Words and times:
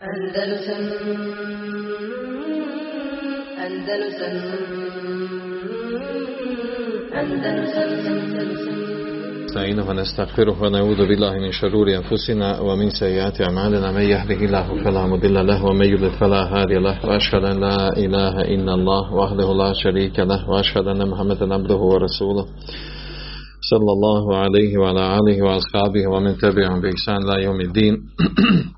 Andalusam 0.00 0.82
Andalusam 3.58 4.34
Andalusam 7.12 7.90
نستعينه 9.44 9.88
ونستغفره 9.88 10.62
ونعوذ 10.62 10.96
بالله 10.96 11.32
من 11.38 11.52
شرور 11.52 11.86
أنفسنا 11.96 12.60
ومن 12.60 12.90
سيئات 12.90 13.40
أعمالنا. 13.40 13.92
من 13.92 14.02
يهده 14.02 14.40
الله 14.46 14.84
فلا 14.84 15.06
مضل 15.06 15.46
له 15.46 15.64
ومن 15.64 15.86
يضلل 15.86 16.10
فلا 16.10 16.42
هادي 16.54 16.74
له. 16.74 17.06
وأشهد 17.06 17.44
أن 17.44 17.60
لا 17.60 17.96
إله 17.96 18.40
إلا 18.40 18.74
الله 18.74 19.14
وحده 19.14 19.52
لا 19.52 19.72
شريك 19.72 20.18
له. 20.18 20.50
وأشهد 20.50 20.86
أن 20.86 21.08
محمدا 21.08 21.54
عبده 21.54 21.76
ورسوله 21.76 22.46
صلى 23.70 23.92
الله 23.96 24.36
عليه 24.36 24.78
وعلى 24.78 25.18
آله 25.18 25.42
وأصحابه 25.42 26.06
ومن 26.06 26.38
تبعهم 26.38 26.80
بإحسان 26.80 27.16
إلى 27.16 27.44
يوم 27.44 27.60
الدين. 27.60 27.94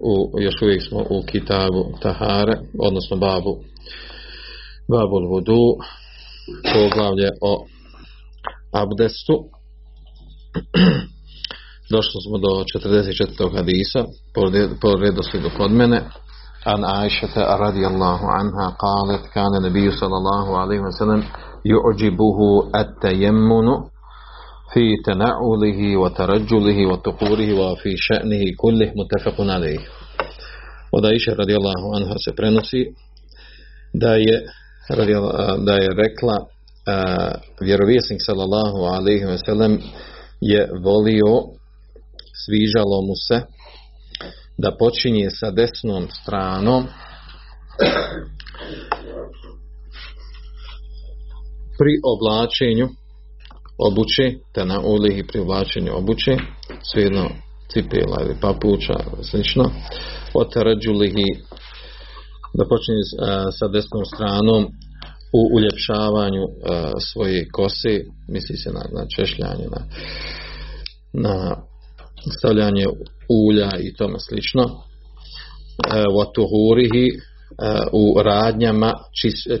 u, 0.00 0.40
još 0.40 0.62
uvijek 0.62 0.82
smo 0.88 0.98
u 0.98 1.22
kitabu 1.26 1.84
Tahare, 2.02 2.58
odnosno 2.78 3.16
babu 3.16 3.56
Babul 4.88 5.28
Vudu, 5.28 5.64
poglavlje 6.72 7.30
o 7.40 7.66
abdestu. 8.72 9.34
Došli 11.92 12.20
smo 12.26 12.38
do 12.38 12.64
44. 12.74 13.56
hadisa, 13.56 14.04
po 14.80 14.96
redoslijedu 14.96 15.50
kod 15.56 15.70
mene. 15.72 16.00
An 16.64 16.84
Aishata 16.84 17.56
radijallahu 17.60 18.26
anha 18.40 18.76
qalet 18.84 19.24
kana 19.34 19.60
nabiju 19.60 19.92
sallallahu 19.92 20.52
alaihi 20.52 20.82
wa 20.82 20.92
sallam 20.98 21.22
yu'đibuhu 21.64 22.70
at-tayammunu 22.72 23.93
في 24.73 24.85
تنعله 25.05 25.97
وترجله 25.97 26.77
وطهوره 26.91 27.49
وفي 27.53 27.91
شأنه 27.97 28.43
كله 28.57 28.93
متفق 28.95 29.41
عليه 29.41 29.79
od 30.91 31.05
Aisha 31.05 31.33
radijallahu 31.35 31.93
anha 31.95 32.15
se 32.25 32.31
prenosi 32.35 32.85
da 33.93 34.13
je, 34.15 34.41
da 35.65 35.73
je 35.73 35.89
rekla 36.03 36.37
vjerovjesnik 37.61 38.21
sallallahu 38.25 38.77
alaihi 38.77 39.25
wa 39.25 39.37
sallam 39.45 39.77
je 40.41 40.69
volio 40.83 41.33
svižalo 42.45 43.01
mu 43.07 43.15
se 43.27 43.41
da 44.57 44.75
počinje 44.79 45.29
sa 45.29 45.51
desnom 45.51 46.07
stranom 46.21 46.87
pri 51.79 51.93
oblačenju 52.13 52.87
obuće, 53.78 54.38
te 54.54 54.64
na 54.64 54.80
ulihi 54.80 55.26
pri 55.26 55.40
oblačenju 55.40 55.92
obuće, 55.96 56.36
svejedno 56.92 57.30
cipela 57.72 58.18
ili 58.20 58.36
papuča, 58.40 58.94
slično, 59.30 59.70
otarađulihi 60.34 61.24
da 62.54 62.64
počinje 62.68 63.02
sa 63.58 63.68
desnom 63.68 64.04
stranom 64.04 64.62
u 65.32 65.40
uljepšavanju 65.56 66.44
svoje 67.12 67.48
kose, 67.52 68.00
misli 68.28 68.56
se 68.56 68.70
na, 68.72 68.82
na 68.92 69.06
češljanje, 69.16 69.66
na, 69.74 69.80
na 71.12 71.56
stavljanje 72.38 72.86
ulja 73.46 73.70
i 73.80 73.94
tome 73.94 74.18
slično, 74.18 74.62
vatuhurihi 76.18 77.08
u 77.92 78.22
radnjama 78.22 78.92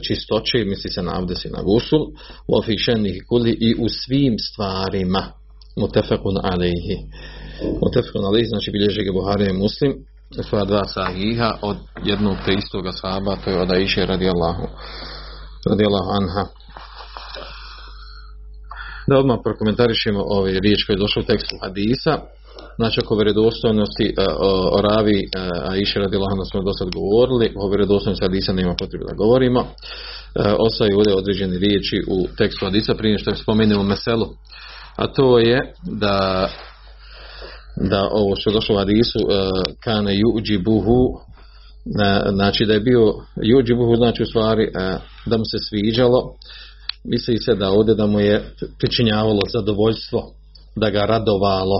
čistoće, 0.08 0.64
misli 0.64 0.90
se 0.90 1.02
na 1.02 1.12
avdesi 1.18 1.48
na 1.48 1.62
gusul, 1.62 2.00
u 2.48 2.58
ofišenih 2.58 3.24
kuli 3.28 3.50
i 3.60 3.74
u 3.78 3.88
svim 3.88 4.34
stvarima 4.38 5.22
mutefekun 5.76 6.36
alejhi. 6.42 6.96
Mutefekun 7.82 8.24
alejhi 8.24 8.46
znači 8.46 8.70
bilježi 8.70 9.04
ga 9.04 9.12
Buharija 9.12 9.50
i 9.50 9.60
Muslim, 9.64 9.92
svoja 10.48 10.64
dva 10.64 10.84
sahiha 10.84 11.58
od 11.62 11.76
jednog 12.04 12.36
te 12.46 12.52
istoga 12.52 12.92
sahaba, 12.92 13.36
to 13.44 13.50
je 13.50 13.60
od 13.60 13.70
Aisha 13.72 14.04
radijallahu, 14.04 14.66
radijallahu 15.70 16.10
anha. 16.20 16.44
Da 19.08 19.18
odmah 19.18 19.38
prokomentarišemo 19.44 20.22
ove 20.26 20.60
riječi 20.60 20.86
koje 20.86 20.94
je 20.94 21.04
došlo 21.04 21.22
u 21.22 21.26
tekstu 21.26 21.56
hadisa. 21.62 22.12
Znači 22.76 23.00
oko 23.00 23.14
vjerodostojnosti 23.14 24.14
o, 24.18 24.78
o 24.78 24.82
ravi 24.82 25.18
Aisha 25.70 26.00
radijallahu 26.00 26.32
anha 26.32 26.44
smo 26.44 26.62
do 26.62 26.72
sad 26.72 26.88
govorili, 26.94 27.52
o 27.56 27.68
vjerodostojnosti 27.68 28.24
hadisa 28.24 28.52
nema 28.52 28.74
potrebe 28.78 29.04
da 29.08 29.14
govorimo. 29.14 29.66
Ostaju 30.58 30.98
ovdje 30.98 31.14
određene 31.14 31.58
riječi 31.58 31.96
u 32.08 32.26
tekstu 32.38 32.64
hadisa 32.64 32.94
prije 32.94 33.18
što 33.18 33.34
spomenemo 33.34 33.82
meselu. 33.82 34.26
A 34.96 35.06
to 35.06 35.38
je 35.38 35.58
da 35.82 36.48
da 37.76 38.08
ovo 38.12 38.36
što 38.36 38.50
je 38.50 38.54
došlo 38.54 38.74
u 38.74 38.78
hadisu 38.78 39.18
kane 39.84 40.12
yuđibuhu 40.12 41.18
znači 42.32 42.66
da 42.66 42.72
je 42.72 42.80
bio 42.80 43.14
yuđibuhu 43.36 43.96
znači 43.96 44.22
u 44.22 44.26
stvari 44.26 44.70
da 45.26 45.36
mu 45.36 45.44
se 45.44 45.58
sviđalo 45.68 46.34
misli 47.04 47.38
se 47.38 47.54
da 47.54 47.70
ovdje 47.70 47.94
da 47.94 48.06
mu 48.06 48.20
je 48.20 48.44
pričinjavalo 48.78 49.40
zadovoljstvo 49.52 50.22
da 50.76 50.90
ga 50.90 51.06
radovalo 51.06 51.78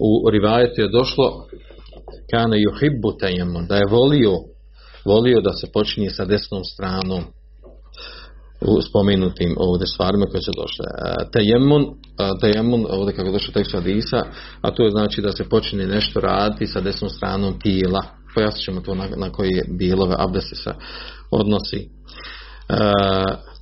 u 0.00 0.30
rivajetu 0.30 0.80
je 0.80 0.88
došlo 0.88 1.46
kane 2.30 2.56
yuhibbu 2.56 3.18
tayammum 3.20 3.66
da 3.68 3.76
je 3.76 3.86
volio 3.90 4.32
volio 5.04 5.40
da 5.40 5.52
se 5.52 5.66
počinje 5.72 6.10
sa 6.10 6.24
desnom 6.24 6.64
stranom 6.64 7.22
u 8.60 8.82
spomenutim 8.82 9.54
ovdje 9.58 9.86
stvarima 9.86 10.26
koje 10.26 10.42
su 10.42 10.50
došle. 10.56 10.84
Tajemun, 11.32 11.86
tajemun 12.40 12.86
ovdje 12.90 13.14
kako 13.14 13.28
je 13.28 13.32
došlo 13.32 13.52
tekst 13.52 13.72
Hadisa, 13.72 14.22
a 14.60 14.70
to 14.70 14.84
je 14.84 14.90
znači 14.90 15.22
da 15.22 15.32
se 15.32 15.48
počne 15.48 15.86
nešto 15.86 16.20
raditi 16.20 16.66
sa 16.66 16.80
desnom 16.80 17.10
stranom 17.10 17.60
tijela. 17.60 18.02
Pojasnit 18.34 18.64
ćemo 18.64 18.80
to 18.80 18.94
na, 18.94 19.08
na 19.16 19.32
koje 19.32 19.64
dijelove 19.68 20.14
abdesti 20.18 20.56
se 20.56 20.70
odnosi. 21.30 21.88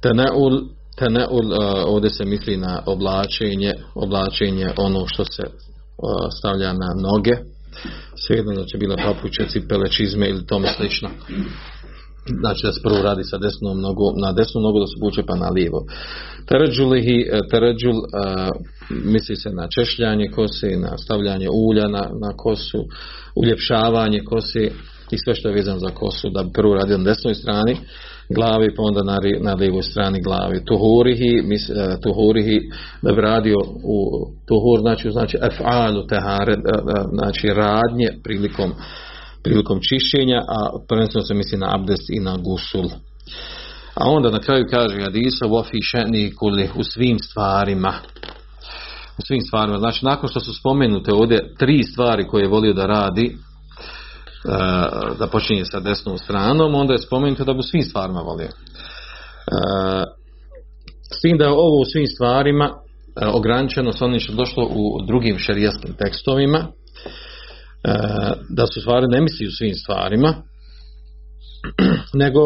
Teneul, 0.02 0.60
teneul 0.98 1.52
ovdje 1.86 2.10
se 2.10 2.24
misli 2.24 2.56
na 2.56 2.82
oblačenje, 2.86 3.72
oblačenje 3.94 4.70
ono 4.76 5.06
što 5.06 5.24
se 5.24 5.42
stavlja 6.38 6.72
na 6.72 6.88
noge, 7.02 7.32
svejedno 8.26 8.52
da 8.52 8.64
će 8.64 8.78
bila 8.78 8.96
papuče, 8.96 9.46
cipele, 9.48 9.88
čizme 9.88 10.28
ili 10.28 10.46
tome 10.46 10.68
slično. 10.76 11.08
Znači 12.40 12.66
da 12.66 12.72
se 12.72 12.80
prvo 12.82 13.02
radi 13.02 13.24
sa 13.24 13.38
desnom 13.38 13.80
nogu, 13.80 14.12
na 14.22 14.32
desnu 14.32 14.60
nogu 14.60 14.80
da 14.80 14.86
se 14.86 15.00
buče 15.00 15.22
pa 15.26 15.36
na 15.36 15.48
lijevo. 15.48 15.80
Teređulihi, 16.48 17.26
teređul 17.50 17.96
uh, 17.96 18.04
misli 19.04 19.36
se 19.36 19.50
na 19.50 19.68
češljanje 19.68 20.26
kose, 20.34 20.66
na 20.76 20.98
stavljanje 20.98 21.48
ulja 21.50 21.88
na, 21.88 22.10
na 22.20 22.32
kosu, 22.36 22.84
uljepšavanje 23.36 24.20
kose 24.24 24.70
i 25.10 25.18
sve 25.24 25.34
što 25.34 25.48
je 25.48 25.54
vezano 25.54 25.78
za 25.78 25.90
kosu, 25.90 26.30
da 26.30 26.42
bi 26.42 26.50
prvo 26.52 26.74
radio 26.74 26.98
na 26.98 27.04
desnoj 27.04 27.34
strani 27.34 27.76
glavi, 28.28 28.74
pa 28.76 28.82
onda 28.82 29.02
na, 29.02 29.18
na 29.40 29.54
lijevoj 29.54 29.82
strani 29.82 30.22
glavi. 30.22 30.64
Tuhurihi, 30.64 31.42
mis, 31.44 31.70
uh, 31.70 31.76
tuhurihi 32.02 32.60
da 33.02 33.12
bi 33.12 33.20
radio 33.20 33.56
u 33.84 34.26
tuhur, 34.46 34.80
znači, 34.80 35.10
znači 35.10 35.36
ef'alu 35.36 36.08
tehare, 36.08 36.54
znači 37.12 37.46
radnje 37.46 38.08
prilikom 38.24 38.72
prilikom 39.42 39.80
čišćenja, 39.80 40.38
a 40.48 40.70
prvenstveno 40.88 41.24
se 41.24 41.34
misli 41.34 41.58
na 41.58 41.74
abdest 41.74 42.10
i 42.10 42.20
na 42.20 42.36
gusul. 42.36 42.90
A 43.94 44.08
onda 44.08 44.30
na 44.30 44.38
kraju 44.38 44.66
kaže 44.70 45.00
Hadisa 45.00 45.46
vofi 45.46 45.82
šeni 45.82 46.32
kuli 46.34 46.68
u 46.76 46.84
svim 46.84 47.18
stvarima. 47.18 47.92
U 49.18 49.22
svim 49.26 49.40
stvarima. 49.40 49.78
Znači 49.78 50.04
nakon 50.04 50.28
što 50.28 50.40
su 50.40 50.54
spomenute 50.54 51.12
ovdje 51.12 51.54
tri 51.58 51.82
stvari 51.82 52.26
koje 52.28 52.42
je 52.42 52.48
volio 52.48 52.72
da 52.72 52.86
radi, 52.86 53.36
da 55.18 55.28
počinje 55.32 55.64
sa 55.64 55.80
desnom 55.80 56.18
stranom, 56.18 56.74
onda 56.74 56.92
je 56.92 56.98
spomenuto 56.98 57.44
da 57.44 57.52
bi 57.52 57.58
u 57.58 57.62
svim 57.70 57.82
stvarima 57.82 58.20
volio. 58.20 58.48
S 61.16 61.20
tim 61.22 61.38
da 61.38 61.44
je 61.44 61.50
ovo 61.50 61.80
u 61.80 61.84
svim 61.84 62.06
stvarima 62.06 62.70
ograničeno 63.32 63.92
s 63.92 64.02
onim 64.02 64.20
što 64.20 64.32
došlo 64.32 64.64
u 64.64 65.06
drugim 65.06 65.38
šerijaskim 65.38 65.94
tekstovima, 65.94 66.66
da 68.48 68.66
su 68.66 68.80
stvari 68.80 69.06
ne 69.06 69.20
misli 69.20 69.46
u 69.46 69.56
svim 69.58 69.74
stvarima, 69.74 70.34
nego 72.24 72.40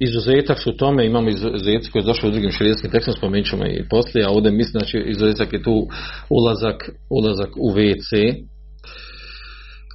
izuzetak 0.00 0.58
su 0.58 0.70
u 0.70 0.76
tome, 0.76 1.06
imamo 1.06 1.28
izuzetak 1.28 1.92
koji 1.92 2.02
je 2.02 2.06
došao 2.06 2.28
u 2.28 2.32
drugim 2.32 2.50
širijskim 2.50 2.90
tekstom, 2.90 3.14
spomenut 3.14 3.46
ćemo 3.46 3.66
i 3.66 3.88
poslije, 3.90 4.26
a 4.26 4.30
ovdje 4.30 4.52
mislim, 4.52 4.80
znači 4.80 5.04
izuzetak 5.06 5.52
je 5.52 5.62
tu 5.62 5.86
ulazak, 6.30 6.76
ulazak 7.10 7.50
u 7.56 7.70
WC, 7.72 8.12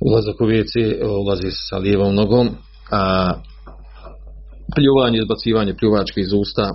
ulazak 0.02 0.42
u 0.42 0.46
WC 0.46 0.74
ulazi 1.26 1.52
sa 1.52 1.78
lijevom 1.78 2.16
nogom, 2.16 2.50
a 2.92 3.34
pljuvanje, 4.76 5.18
izbacivanje 5.18 5.74
pljuvačke 5.78 6.22
iz 6.22 6.34
usta, 6.34 6.74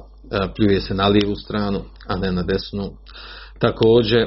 pljuje 0.57 0.81
se 0.81 0.95
na 0.95 1.09
lijevu 1.09 1.37
stranu, 1.37 1.81
a 2.09 2.17
ne 2.17 2.33
na 2.33 2.43
desnu. 2.43 2.91
Također, 3.59 4.27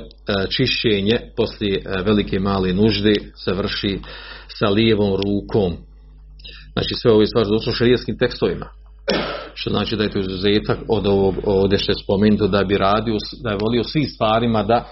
čišćenje 0.49 1.19
poslije 1.37 1.83
velike 2.05 2.39
male 2.39 2.73
nužde 2.73 3.13
se 3.43 3.53
vrši 3.53 3.99
sa 4.59 4.69
lijevom 4.69 5.11
rukom. 5.11 5.77
Znači 6.73 6.95
sve 7.01 7.11
ove 7.11 7.25
stvari 7.25 7.47
su 7.63 7.71
šarijetskim 7.71 8.17
tekstovima. 8.17 8.65
Što 9.53 9.69
znači 9.69 9.95
da 9.95 10.03
je 10.03 10.09
to 10.09 10.19
izuzetak 10.19 10.79
od 10.89 11.07
ovog 11.07 11.35
ovdje 11.43 11.79
što 11.79 11.91
je 11.91 12.03
spomenuto 12.03 12.47
da 12.47 12.63
bi 12.63 12.77
radio, 12.77 13.17
da 13.43 13.49
je 13.49 13.57
volio 13.61 13.83
svim 13.83 14.07
stvarima 14.07 14.63
da, 14.63 14.85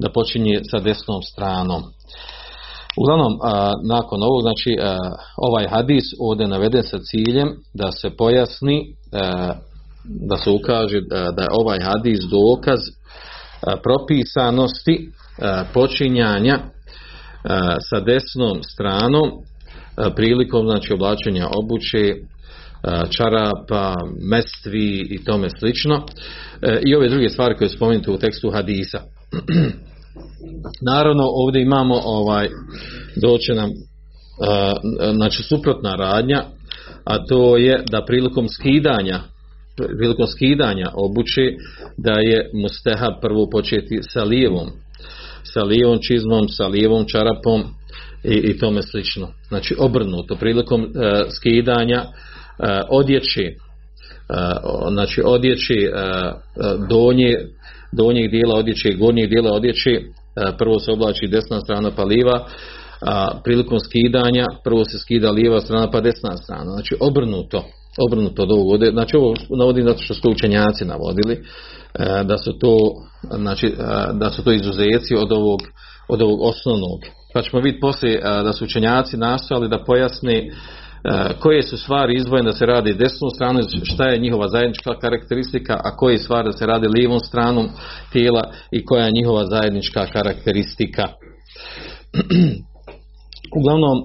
da 0.00 0.12
počinje 0.12 0.60
sa 0.70 0.78
desnom 0.78 1.22
stranom. 1.22 1.82
Uglavnom, 3.00 3.38
nakon 3.84 4.22
ovog, 4.22 4.42
znači, 4.42 4.76
ovaj 5.36 5.68
hadis 5.68 6.04
ovdje 6.20 6.48
naveden 6.48 6.82
sa 6.82 6.98
ciljem 6.98 7.48
da 7.74 7.92
se 7.92 8.10
pojasni, 8.18 8.94
da 10.04 10.36
se 10.36 10.50
ukaže 10.50 11.00
da 11.10 11.42
je 11.42 11.48
ovaj 11.60 11.78
hadis 11.80 12.20
dokaz 12.30 12.80
propisanosti 13.82 15.10
počinjanja 15.74 16.58
sa 17.90 18.00
desnom 18.00 18.62
stranom 18.62 19.30
prilikom 20.16 20.66
znači 20.66 20.92
oblačenja 20.92 21.46
obuće, 21.62 22.14
čarapa, 23.10 23.94
mestvi 24.30 25.06
i 25.10 25.24
tome 25.24 25.48
slično 25.58 26.02
i 26.86 26.94
ove 26.94 27.08
druge 27.08 27.28
stvari 27.28 27.56
koje 27.56 27.68
spomenute 27.68 28.10
u 28.10 28.18
tekstu 28.18 28.50
hadisa. 28.50 29.00
Naravno 30.82 31.24
ovdje 31.26 31.62
imamo 31.62 32.00
ovaj 32.04 32.48
doće 33.22 33.54
nam 33.54 33.70
znači 35.14 35.42
suprotna 35.42 35.94
radnja 35.94 36.44
a 37.04 37.24
to 37.24 37.56
je 37.56 37.84
da 37.90 38.04
prilikom 38.04 38.48
skidanja 38.48 39.20
prilikom 39.98 40.26
skidanja 40.26 40.90
obuće 40.94 41.42
da 41.96 42.12
je 42.12 42.50
musteha 42.54 43.18
prvo 43.22 43.50
početi 43.50 43.98
sa 44.02 44.24
lijevom 44.24 44.70
sa 45.56 45.62
lijevom 45.62 45.98
čizmom, 46.02 46.48
sa 46.48 46.66
lijevom 46.66 47.04
čarapom 47.08 47.64
i, 48.24 48.34
i 48.34 48.58
tome 48.58 48.82
slično. 48.82 49.28
Znači 49.48 49.74
obrnuto 49.78 50.36
prilikom 50.36 50.82
uh, 50.82 50.88
skidanja 51.36 52.02
uh, 52.02 52.66
odjeći 52.90 53.56
uh, 54.28 54.92
znači 54.92 55.22
odjeći 55.24 55.90
donje 56.88 57.34
donjeg 57.96 58.30
dijela 58.30 58.54
odjeće 58.58 58.88
i 58.88 58.96
gornjeg 58.96 59.30
dijela 59.30 59.52
odjeće 59.52 59.90
prvo 60.58 60.78
se 60.78 60.92
oblači 60.92 61.26
desna 61.26 61.60
strana 61.60 61.90
pa 61.96 62.04
lijeva 62.04 62.46
a 63.00 63.40
prilikom 63.44 63.80
skidanja 63.80 64.46
prvo 64.64 64.84
se 64.84 64.98
skida 64.98 65.30
lijeva 65.30 65.60
strana 65.60 65.90
pa 65.90 66.00
desna 66.00 66.36
strana. 66.36 66.70
Znači 66.72 66.96
obrnuto 67.00 67.64
obrnuto 68.08 68.42
od 68.42 68.52
ovog 68.52 68.80
znači 68.92 69.16
ovo 69.16 69.34
navodim 69.58 69.84
zato 69.86 70.02
što 70.02 70.14
su 70.14 70.30
učenjaci 70.30 70.84
navodili 70.84 71.42
da 72.24 72.38
su 72.38 72.58
to 72.58 72.78
znači 73.36 73.74
da 74.12 74.30
su 74.30 74.44
to 74.44 74.52
izuzeci 74.52 75.14
od 75.16 75.32
ovog 75.32 75.60
od 76.08 76.22
ovog 76.22 76.42
osnovnog. 76.42 77.00
Pa 77.34 77.42
ćemo 77.42 77.62
vidjeti 77.62 77.80
poslije 77.80 78.20
da 78.20 78.52
su 78.52 78.64
učenjaci 78.64 79.16
nastojali 79.16 79.68
da 79.68 79.84
pojasni 79.84 80.52
koje 81.40 81.62
su 81.62 81.78
stvari 81.78 82.16
izdvojene 82.16 82.50
da 82.50 82.56
se 82.56 82.66
radi 82.66 82.94
desnom 82.94 83.30
stranom, 83.30 83.62
šta 83.82 84.04
je 84.04 84.18
njihova 84.18 84.48
zajednička 84.48 84.98
karakteristika, 84.98 85.80
a 85.84 85.96
koje 85.96 86.18
stvari 86.18 86.48
da 86.48 86.52
se 86.52 86.66
radi 86.66 86.88
lijevom 86.88 87.20
stranom 87.20 87.68
tijela 88.12 88.42
i 88.70 88.84
koja 88.84 89.04
je 89.04 89.12
njihova 89.12 89.46
zajednička 89.46 90.06
karakteristika. 90.06 91.08
Uglavnom, 93.58 94.02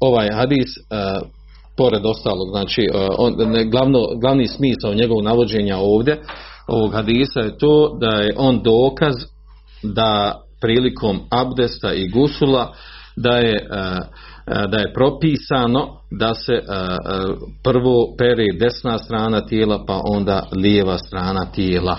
ovaj 0.00 0.28
hadis, 0.32 0.68
pored 1.76 2.06
ostalog, 2.06 2.48
znači, 2.50 2.88
on, 3.18 3.34
glavno, 3.70 4.06
glavni 4.20 4.46
smisao 4.46 4.94
njegovog 4.94 5.24
navođenja 5.24 5.76
ovdje, 5.78 6.22
ovog 6.66 6.92
hadisa 6.92 7.40
je 7.40 7.58
to 7.58 7.98
da 8.00 8.10
je 8.10 8.34
on 8.36 8.62
dokaz 8.62 9.14
da 9.82 10.40
prilikom 10.60 11.20
abdesta 11.30 11.92
i 11.92 12.08
gusula 12.08 12.72
da 13.16 13.36
je 13.36 13.68
da 14.68 14.78
je 14.78 14.92
propisano 14.94 15.88
da 16.10 16.34
se 16.34 16.52
prvo 17.64 18.14
pere 18.18 18.46
desna 18.60 18.98
strana 18.98 19.46
tijela 19.46 19.84
pa 19.86 20.00
onda 20.04 20.46
lijeva 20.56 20.98
strana 20.98 21.46
tijela. 21.54 21.98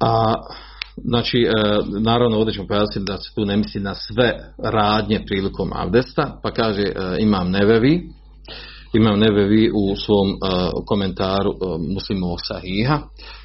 A 0.00 0.34
znači 1.04 1.46
naravno 2.00 2.36
ovdje 2.38 2.54
ćemo 2.54 2.66
pojasniti 2.66 3.06
da 3.06 3.16
se 3.16 3.34
tu 3.34 3.44
ne 3.44 3.56
misli 3.56 3.80
na 3.80 3.94
sve 3.94 4.32
radnje 4.58 5.24
prilikom 5.26 5.70
abdesta 5.74 6.40
pa 6.42 6.50
kaže 6.50 6.84
imam 7.18 7.50
nevevi 7.50 8.02
Imam 8.96 9.18
Nebevi 9.18 9.70
u 9.74 9.96
svom 9.96 10.28
uh, 10.28 10.38
komentaru 10.86 11.50
uh, 11.50 11.80
muslimovog 11.94 12.38
sahiha. 12.48 12.98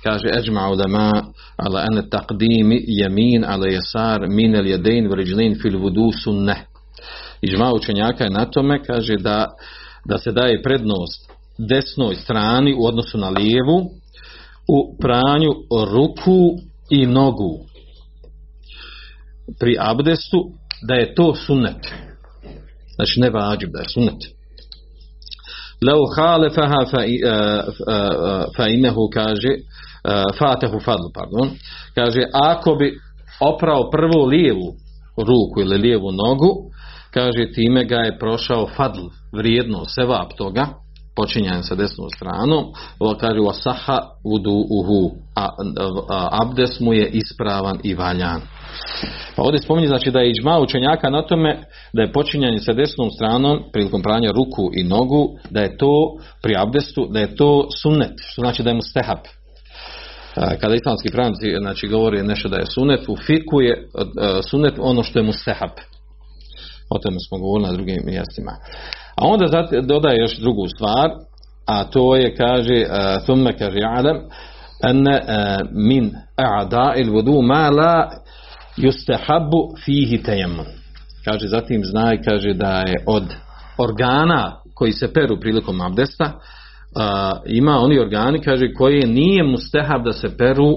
Kaže 0.04 0.28
eđma 0.40 0.70
ulema 0.70 1.12
ala 1.58 1.86
ene 1.92 2.10
taqdimi 2.10 2.84
jemin 2.88 3.46
ala 3.46 3.68
jesar 3.68 4.28
min 4.30 4.56
el 4.56 4.68
jedein 4.68 5.10
vređlin 5.10 5.60
fil 5.62 5.80
vudu 5.80 6.12
sunne 6.24 6.66
Iđma 7.42 7.74
učenjaka 7.74 8.24
je 8.24 8.30
na 8.30 8.46
tome 8.46 8.84
kaže 8.84 9.16
da, 9.20 9.48
da 10.06 10.18
se 10.18 10.32
daje 10.32 10.64
prednost 10.64 11.32
desnoj 11.58 12.16
strani 12.16 12.74
u 12.74 12.86
odnosu 12.86 13.18
na 13.18 13.30
lijevu 13.30 13.78
u 14.68 14.98
pranju 15.02 15.52
ruku 15.92 16.58
i 16.90 17.06
nogu 17.06 17.60
pri 19.60 19.76
abdestu 19.80 20.52
da 20.88 20.94
je 20.94 21.16
to 21.16 21.36
sunnet. 21.36 21.88
Znači 22.96 23.20
ne 23.20 23.30
vađib 23.30 23.70
da 23.74 23.80
je 23.80 23.90
sunnet 23.90 24.41
Lau 25.86 26.06
halefaha 26.16 26.86
fa 28.58 28.68
imehu 28.70 29.10
kaže 29.14 29.50
fatehu 30.38 30.80
pardon, 31.14 31.50
kaže 31.96 32.22
ako 32.34 32.76
bi 32.76 32.98
oprao 33.40 33.90
prvu 33.90 34.26
lijevu 34.26 34.74
ruku 35.18 35.62
ili 35.62 35.78
lijevu 35.78 36.12
nogu, 36.12 36.72
kaže 37.14 37.52
time 37.52 37.86
ga 37.86 37.96
je 37.96 38.20
prošao 38.20 38.68
fadl, 38.76 39.02
vrijedno, 39.32 39.86
sevap 39.86 40.34
toga, 40.38 40.68
počinjan 41.16 41.64
sa 41.64 41.76
desnom 41.76 42.10
stranom, 42.16 42.66
ovo 43.00 43.16
kaže 43.20 43.40
wasaha 43.40 44.00
udu 44.24 44.66
uhu, 44.70 45.12
a, 45.36 45.50
a 46.10 46.28
abdes 46.42 46.80
mu 46.80 46.94
je 46.94 47.10
ispravan 47.10 47.80
i 47.84 47.94
valjan. 47.94 48.42
Pa 49.36 49.42
ovdje 49.44 49.60
spominje 49.60 49.88
znači 49.88 50.12
da 50.12 50.20
je 50.20 50.32
iđma 50.32 50.60
učenjaka 50.60 51.10
na 51.10 51.22
tome 51.22 51.64
da 51.94 52.02
je 52.02 52.12
počinjanje 52.12 52.60
sa 52.60 52.74
desnom 52.74 53.10
stranom 53.10 53.60
prilikom 53.74 54.02
pranja 54.02 54.32
ruku 54.32 54.70
i 54.74 54.84
nogu, 54.84 55.28
da 55.50 55.62
je 55.62 55.78
to 55.78 56.18
pri 56.44 56.56
abdestu, 56.58 57.08
da 57.12 57.20
je 57.20 57.36
to 57.36 57.68
sunnet, 57.82 58.14
što 58.18 58.42
znači 58.42 58.64
da 58.64 58.70
je 58.70 58.74
mu 58.74 58.82
stehab. 58.82 59.18
Kada 60.60 60.76
islamski 60.76 61.12
pravnici 61.12 61.56
znači, 61.62 61.88
govori 61.88 62.24
nešto 62.24 62.50
da 62.50 62.58
je 62.58 62.66
sunnet, 62.66 63.10
u 63.10 63.16
fiku 63.16 63.62
je 63.62 63.88
sunnet 64.50 64.74
ono 64.80 65.04
što 65.04 65.20
je 65.20 65.24
mu 65.24 65.34
stehab. 65.34 65.70
O 66.90 67.00
tome 67.00 67.18
smo 67.28 67.38
govorili 67.38 67.68
na 67.68 67.74
drugim 67.74 68.02
mjestima. 68.06 68.52
A 69.16 69.26
onda 69.28 69.46
dodaje 69.82 70.20
još 70.20 70.38
drugu 70.38 70.68
stvar, 70.76 71.12
a 71.68 71.84
to 71.84 72.16
je, 72.16 72.36
kaže, 72.36 72.86
thumme 73.26 73.58
kaže 73.58 73.78
Adam, 73.98 74.18
ene 74.90 75.20
min 75.72 76.12
a'da 76.38 76.94
il 76.98 77.12
vudu 77.12 77.42
ma 77.42 77.70
la 77.70 78.10
yustahabu 78.78 79.76
fihi 79.86 80.24
tayammum. 80.24 80.66
Kaže 81.26 81.48
zatim 81.48 81.84
znaj 81.84 82.22
kaže 82.22 82.54
da 82.54 82.80
je 82.80 83.04
od 83.08 83.24
organa 83.78 84.58
koji 84.76 84.92
se 84.92 85.14
peru 85.14 85.40
prilikom 85.40 85.82
abdesta 85.82 86.40
a, 86.96 87.32
ima 87.46 87.78
oni 87.78 88.00
organi 88.00 88.42
kaže 88.42 88.74
koji 88.74 89.08
nije 89.08 89.44
mustahab 89.44 90.04
da 90.06 90.14
se 90.14 90.38
peru 90.38 90.72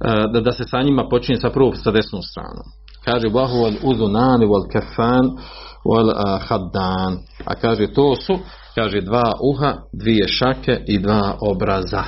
a, 0.00 0.26
da, 0.26 0.40
da 0.40 0.52
se 0.52 0.64
sa 0.64 0.82
njima 0.82 1.08
počinje 1.08 1.40
sa 1.40 1.50
prvom 1.50 1.74
sa 1.74 1.90
desnom 1.90 2.22
stranom. 2.22 2.66
Kaže 3.04 3.28
vahu 3.28 3.54
wal 3.54 3.76
uzunan 3.82 4.40
wal 4.40 4.72
kafan 4.72 5.30
wal. 5.84 6.10
A 7.44 7.54
kaže 7.54 7.92
to 7.92 8.16
su 8.16 8.38
kaže 8.74 9.00
dva 9.00 9.32
uha, 9.42 9.74
dvije 9.92 10.28
šake 10.28 10.80
i 10.86 10.98
dva 10.98 11.36
obraza 11.40 12.04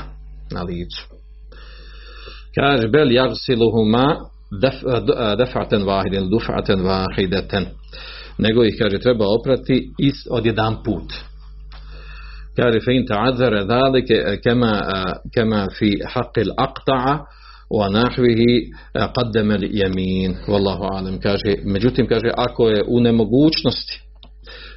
na 0.50 0.62
licu. 0.62 1.06
Kaže 2.54 2.88
bel 2.88 3.08
yagsiluhuma 3.08 4.16
defa'ten 5.38 5.84
vahiden, 5.84 6.30
dufa'ten 6.30 6.82
vahideten. 6.84 7.66
Nego 8.38 8.64
ih, 8.64 8.74
kaže, 8.78 8.98
treba 8.98 9.24
oprati 9.28 9.90
ist 9.98 10.26
od 10.30 10.46
jedan 10.46 10.82
put. 10.84 11.12
Kaže, 12.56 12.80
fe 12.80 12.92
in 12.92 13.06
ta'adzara 13.06 13.64
dhalike 13.64 14.38
kema, 14.44 14.82
kema 15.34 15.66
fi 15.78 15.90
haqqil 16.14 16.50
aqta'a 16.58 17.18
wa 17.70 17.88
nahvihi 17.88 18.70
qaddama 18.94 19.54
al-yamin 19.54 20.34
wallahu 20.48 20.84
alam 20.84 21.20
kaže 21.20 21.56
međutim 21.64 22.06
kaže 22.06 22.30
ako 22.36 22.68
je 22.68 22.84
u 22.88 23.00
nemogućnosti 23.00 24.02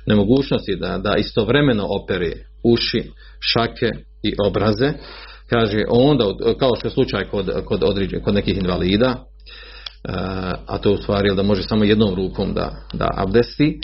nemogućnosti 0.05 0.75
da 0.75 0.97
da 0.97 1.15
istovremeno 1.17 1.87
opere 1.89 2.31
uši 2.63 3.03
šake 3.39 3.91
i 4.23 4.33
obraze 4.45 4.93
kaže 5.49 5.83
onda 5.89 6.25
kao 6.59 6.75
što 6.75 6.87
je 6.87 6.91
slučaj 6.91 7.25
kod 7.25 7.63
kod 7.65 7.83
određenih 7.83 8.23
kod 8.23 8.33
nekih 8.33 8.57
invalida 8.57 9.25
a 10.67 10.77
to 10.77 10.91
u 10.91 10.97
stvari 10.97 11.35
da 11.35 11.43
može 11.43 11.63
samo 11.63 11.83
jednom 11.83 12.15
rukom 12.15 12.53
da, 12.53 12.71
da 12.93 13.09
abdesti, 13.17 13.79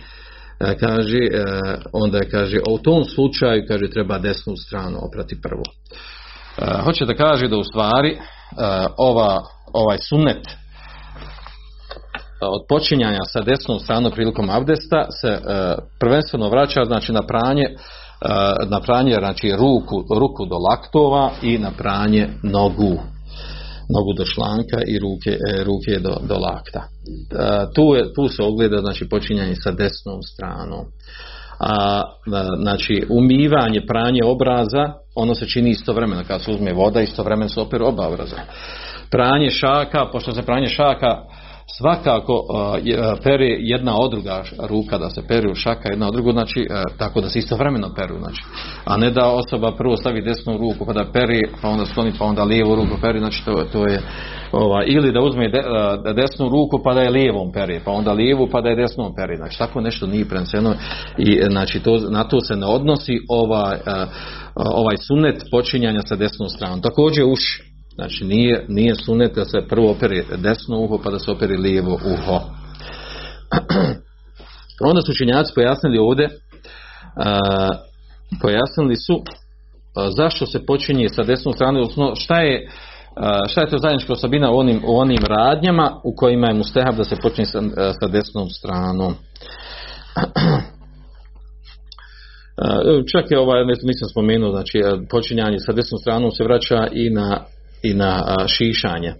kaže, 0.80 1.20
onda 1.94 2.18
je 2.18 2.30
kaže, 2.30 2.58
u 2.70 2.78
tom 2.78 3.04
slučaju 3.04 3.66
kaže 3.68 3.90
treba 3.90 4.20
desnu 4.20 4.56
stranu 4.56 4.98
oprati 5.02 5.42
prvo. 5.42 5.64
Hoće 6.84 7.06
da 7.06 7.14
kaže 7.14 7.48
da 7.48 7.58
u 7.58 7.64
stvari 7.64 8.18
ova, 8.98 9.42
ovaj 9.74 9.98
sunnet 9.98 10.48
od 12.42 12.66
počinjanja 12.70 13.20
sa 13.24 13.42
desnom 13.42 13.80
stranom 13.80 14.12
prilikom 14.12 14.50
abdesta 14.50 15.08
se 15.22 15.40
prvenstveno 16.00 16.50
vraća 16.50 16.86
znači 16.86 17.14
na 17.14 17.22
pranje 17.22 17.64
na 18.70 18.82
pranje 18.82 19.16
znači 19.20 19.52
ruku, 19.52 20.04
ruku 20.20 20.46
do 20.46 20.56
laktova 20.70 21.32
i 21.42 21.58
na 21.58 21.72
pranje 21.78 22.30
nogu 22.44 23.00
nogu 23.90 24.14
do 24.14 24.26
članka 24.26 24.78
i 24.88 25.00
ruke, 25.00 25.32
e, 25.32 25.64
ruke 25.64 26.00
do, 26.00 26.18
do 26.28 26.36
lakta. 26.36 26.80
E, 26.80 27.74
tu, 27.74 27.96
je, 27.96 28.14
tu 28.14 28.28
se 28.28 28.44
ogleda 28.44 28.78
znači 28.82 29.10
počinjanje 29.10 29.56
sa 29.56 29.72
desnom 29.72 30.22
stranom. 30.24 30.86
A 31.60 32.02
znači 32.62 33.06
umivanje, 33.10 33.86
pranje 33.88 34.20
obraza, 34.26 34.94
ono 35.16 35.36
se 35.36 35.48
čini 35.48 35.70
istovremeno 35.70 36.24
kad 36.28 36.42
se 36.42 36.52
uzme 36.52 36.74
voda, 36.74 37.02
istovremeno 37.02 37.50
se 37.50 37.60
operu 37.60 37.86
oba 37.88 38.08
obraza. 38.08 38.38
Pranje 39.12 39.50
šaka, 39.50 40.10
pošto 40.12 40.32
se 40.32 40.42
pranje 40.42 40.68
šaka 40.68 41.22
svakako 41.78 42.44
peri 43.24 43.58
jedna 43.60 43.98
od 44.00 44.12
druga 44.12 44.44
ruka 44.70 44.98
da 44.98 45.10
se 45.10 45.28
peri 45.28 45.52
u 45.52 45.56
šaka 45.56 45.90
jedna 45.90 46.08
od 46.08 46.14
drugu, 46.14 46.32
znači 46.32 46.68
tako 46.98 47.22
da 47.22 47.30
se 47.30 47.40
istovremeno 47.40 47.94
peru, 47.96 48.20
znači. 48.20 48.42
A 48.86 48.98
ne 48.98 49.12
da 49.12 49.28
osoba 49.28 49.72
prvo 49.78 49.98
stavi 49.98 50.22
desnu 50.22 50.58
ruku 50.58 50.86
pa 50.86 50.94
da 50.94 51.12
peri, 51.14 51.42
pa 51.62 51.68
onda 51.68 51.86
skloni, 51.86 52.14
pa 52.20 52.26
onda 52.26 52.44
lijevu 52.44 52.76
ruku 52.76 52.98
peri, 53.02 53.20
znači 53.20 53.46
to, 53.46 53.64
to 53.72 53.88
je 53.88 54.02
ova, 54.52 54.84
ili 54.86 55.12
da 55.12 55.22
uzme 55.22 55.50
desnu 56.16 56.50
ruku 56.50 56.84
pa 56.84 56.94
da 56.94 57.02
je 57.02 57.10
lijevom 57.10 57.52
peri, 57.52 57.82
pa 57.86 57.92
onda 57.92 58.14
lijevu 58.14 58.48
pa 58.52 58.62
da 58.62 58.70
je 58.70 58.76
desnom 58.76 59.14
peri, 59.16 59.38
znači 59.38 59.58
tako 59.58 59.82
nešto 59.82 60.08
nije 60.08 60.30
preneseno 60.30 60.74
i 61.18 61.42
znači 61.50 61.80
to, 61.80 61.98
na 62.10 62.24
to 62.24 62.40
se 62.40 62.56
ne 62.56 62.66
odnosi 62.66 63.20
ovaj, 63.30 63.78
ovaj 64.56 64.96
sunet 65.08 65.44
počinjanja 65.52 66.02
sa 66.02 66.16
desnom 66.16 66.50
stranom. 66.50 66.82
Također 66.82 67.24
uši 67.24 67.75
Znači 67.96 68.26
nije, 68.26 68.66
nije 68.68 68.96
sunet 68.96 69.36
da 69.36 69.46
se 69.46 69.68
prvo 69.70 69.92
operi 69.92 70.24
desno 70.38 70.80
uho 70.80 71.00
pa 71.04 71.12
da 71.12 71.20
se 71.20 71.32
operi 71.32 71.58
lijevo 71.58 71.94
uho. 71.94 72.40
Onda 74.90 75.02
su 75.02 75.12
učenjaci 75.12 75.52
pojasnili 75.56 75.98
ovdje, 75.98 76.30
pojasnili 78.42 78.96
su 78.96 79.24
zašto 80.18 80.46
se 80.46 80.66
počinje 80.66 81.10
sa 81.10 81.24
desnom 81.24 81.54
stranom, 81.54 81.82
odnosno 81.82 82.16
šta 82.16 82.40
je, 82.40 82.70
šta 83.48 83.62
je 83.62 83.70
to 83.70 83.78
zajednička 83.78 84.14
osobina 84.14 84.52
u 84.52 84.58
onim, 84.58 84.82
u 84.86 84.98
onim 84.98 85.20
radnjama 85.28 86.02
u 86.04 86.16
kojima 86.16 86.48
je 86.48 86.54
mustehab 86.54 86.96
da 86.96 87.04
se 87.04 87.16
počinje 87.16 87.46
sa, 87.46 87.62
sa 88.00 88.08
desnom 88.08 88.50
stranom. 88.50 89.14
Čak 93.12 93.32
je 93.32 93.40
ovaj, 93.40 93.66
mislim 93.66 94.10
spomenuo, 94.12 94.52
znači 94.52 94.82
počinjanje 95.10 95.60
sa 95.60 95.72
desnom 95.72 96.00
stranom 96.00 96.32
se 96.32 96.44
vraća 96.44 96.88
i 96.92 97.10
na 97.10 97.40
i 97.86 97.94
na 97.94 98.36
šišanje, 98.48 99.14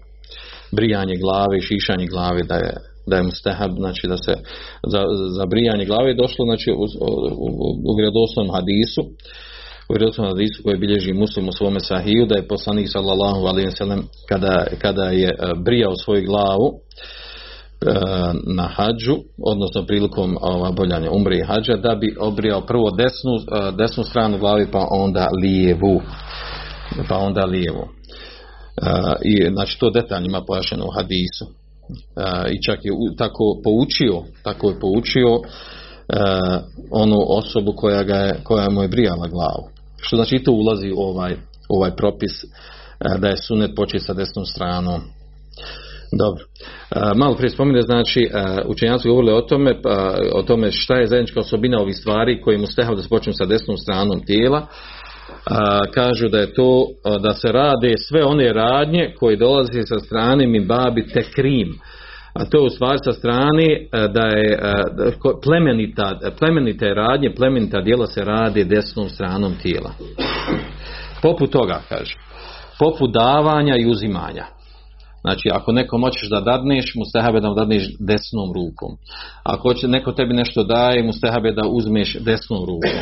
brijanje 0.72 1.16
glave, 1.16 1.60
šišanje 1.60 2.06
glave 2.06 2.42
da 2.42 2.54
je 2.54 2.74
da 3.06 3.16
je 3.16 3.22
mustahab, 3.22 3.70
znači 3.76 4.06
da 4.06 4.16
se 4.16 4.32
za, 4.86 5.02
za 5.36 5.46
brijanje 5.46 5.84
glave 5.84 6.14
došlo 6.14 6.44
znači 6.44 6.70
u, 6.70 6.84
u, 6.84 7.48
u 7.84 8.52
hadisu 8.52 9.02
u 9.88 9.92
vjerodostojnom 9.92 10.32
hadisu 10.32 10.62
koji 10.62 10.78
bilježi 10.78 11.12
muslim 11.12 11.48
u 11.48 11.52
svome 11.52 11.80
sahiju 11.80 12.26
da 12.26 12.34
je 12.34 12.48
poslanik 12.48 12.88
sallallahu 12.92 13.46
alaihi 13.46 13.70
sallam 13.70 14.02
kada, 14.28 14.66
kada 14.82 15.04
je 15.04 15.36
brijao 15.64 15.96
svoju 15.96 16.24
glavu 16.26 16.72
na 18.56 18.62
hađu, 18.62 19.16
odnosno 19.42 19.86
prilikom 19.86 20.36
ova, 20.40 20.72
boljanja 20.72 21.10
umri 21.10 21.38
i 21.38 21.44
hađa, 21.44 21.76
da 21.76 21.94
bi 21.94 22.16
obrijao 22.20 22.60
prvo 22.60 22.90
desnu, 22.90 23.34
desnu 23.78 24.04
stranu 24.04 24.38
glavi 24.38 24.66
pa 24.72 24.86
onda 24.90 25.28
lijevu. 25.42 26.00
Pa 27.08 27.16
onda 27.16 27.44
lijevu 27.44 27.95
i 29.24 29.50
znači 29.52 29.78
to 29.80 29.90
detaljno 29.90 30.26
ima 30.26 30.40
pojašeno 30.46 30.86
u 30.86 30.90
hadisu. 30.90 31.46
I 32.50 32.62
čak 32.62 32.84
je 32.84 32.92
tako 33.18 33.60
poučio 33.64 34.22
tako 34.42 34.70
je 34.70 34.80
poučio 34.80 35.40
onu 36.90 37.16
osobu 37.28 37.72
koja, 37.76 38.02
ga 38.02 38.16
je, 38.16 38.40
koja 38.44 38.70
mu 38.70 38.82
je 38.82 38.88
brijala 38.88 39.26
glavu. 39.26 39.68
Što 40.00 40.16
znači 40.16 40.36
i 40.36 40.44
to 40.44 40.52
ulazi 40.52 40.92
u 40.96 41.00
ovaj, 41.00 41.36
ovaj 41.68 41.96
propis 41.96 42.32
da 43.18 43.28
je 43.28 43.36
sunet 43.36 43.70
početi 43.76 44.04
sa 44.04 44.14
desnom 44.14 44.46
stranom. 44.46 45.00
Dobro. 46.12 46.44
Malo 47.16 47.34
prije 47.36 47.50
spomine, 47.50 47.82
znači, 47.82 48.30
učenjaci 48.66 49.08
govorili 49.08 49.32
o 49.32 49.40
tome, 49.40 49.82
pa, 49.82 50.18
o 50.34 50.42
tome 50.42 50.72
šta 50.72 50.94
je 50.94 51.06
zajednička 51.06 51.40
osobina 51.40 51.80
ovih 51.80 51.96
stvari 51.96 52.40
koji 52.40 52.58
mu 52.58 52.66
stehav 52.66 52.96
da 52.96 53.02
se 53.02 53.08
počnu 53.08 53.32
sa 53.32 53.46
desnom 53.46 53.76
stranom 53.76 54.20
tijela 54.26 54.66
kažu 55.94 56.28
da 56.28 56.38
je 56.38 56.54
to 56.54 56.86
da 57.20 57.32
se 57.32 57.52
rade 57.52 57.94
sve 58.08 58.24
one 58.24 58.52
radnje 58.52 59.14
koje 59.18 59.36
dolaze 59.36 59.82
sa 59.82 59.98
strane 59.98 60.46
mi 60.46 60.60
babi 60.60 61.06
tekrim 61.06 61.78
a 62.38 62.44
to 62.44 62.62
u 62.62 62.70
stvari 62.70 62.98
sa 63.04 63.12
strane 63.12 63.66
da 63.90 64.26
je 64.26 64.58
plemenita, 65.44 66.18
plemenite 66.38 66.94
radnje, 66.94 67.34
plemenita 67.34 67.80
djela 67.80 68.06
se 68.06 68.24
rade 68.24 68.64
desnom 68.64 69.08
stranom 69.08 69.54
tijela. 69.62 69.90
Poput 71.22 71.50
toga, 71.50 71.80
kaže, 71.88 72.14
poput 72.78 73.12
davanja 73.12 73.74
i 73.78 73.86
uzimanja. 73.86 74.44
Znači, 75.20 75.48
ako 75.52 75.72
nekom 75.72 76.02
hoćeš 76.02 76.28
da 76.30 76.40
dadneš, 76.40 76.94
mu 76.94 77.04
stehabe 77.04 77.40
da 77.40 77.48
mu 77.48 77.54
dadneš 77.54 77.88
desnom 78.00 78.52
rukom. 78.54 78.96
Ako 79.44 79.68
hoće 79.68 79.88
neko 79.88 80.12
tebi 80.12 80.34
nešto 80.34 80.64
daje, 80.64 81.02
mu 81.02 81.12
stehabe 81.12 81.52
da 81.52 81.68
uzmeš 81.68 82.16
desnom 82.20 82.60
rukom. 82.60 83.00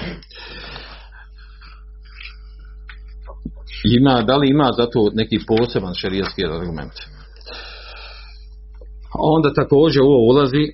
Ima, 3.85 4.23
da 4.23 4.37
li 4.37 4.51
ima 4.51 4.71
zato 4.77 5.11
neki 5.15 5.39
poseban 5.47 5.95
šerijski 5.95 6.45
argument? 6.45 6.93
Onda 9.19 9.55
također 9.55 10.03
u 10.03 10.07
ovo 10.07 10.33
ulazi 10.33 10.65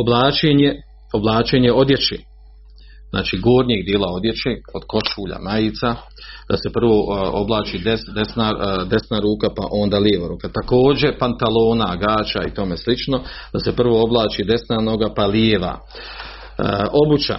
oblačenje, 0.00 0.74
oblačenje 1.12 1.72
odjeće. 1.72 2.16
Znači 3.10 3.38
gornjeg 3.38 3.84
dijela 3.84 4.08
odjeće, 4.12 4.50
od 4.74 4.82
košulja, 4.88 5.38
majica, 5.42 5.96
da 6.48 6.56
se 6.56 6.72
prvo 6.72 6.96
oblači 7.32 7.78
des, 7.78 8.00
desna, 8.14 8.52
desna 8.84 9.18
ruka 9.20 9.48
pa 9.56 9.68
onda 9.70 9.98
lijeva 9.98 10.28
ruka. 10.28 10.48
Također 10.48 11.18
pantalona, 11.18 11.96
gača 11.96 12.40
i 12.48 12.54
tome 12.54 12.76
slično, 12.76 13.20
da 13.52 13.58
se 13.58 13.76
prvo 13.76 14.02
oblači 14.02 14.44
desna 14.44 14.80
noga 14.80 15.12
pa 15.16 15.26
lijeva. 15.26 15.78
Obuća, 17.04 17.38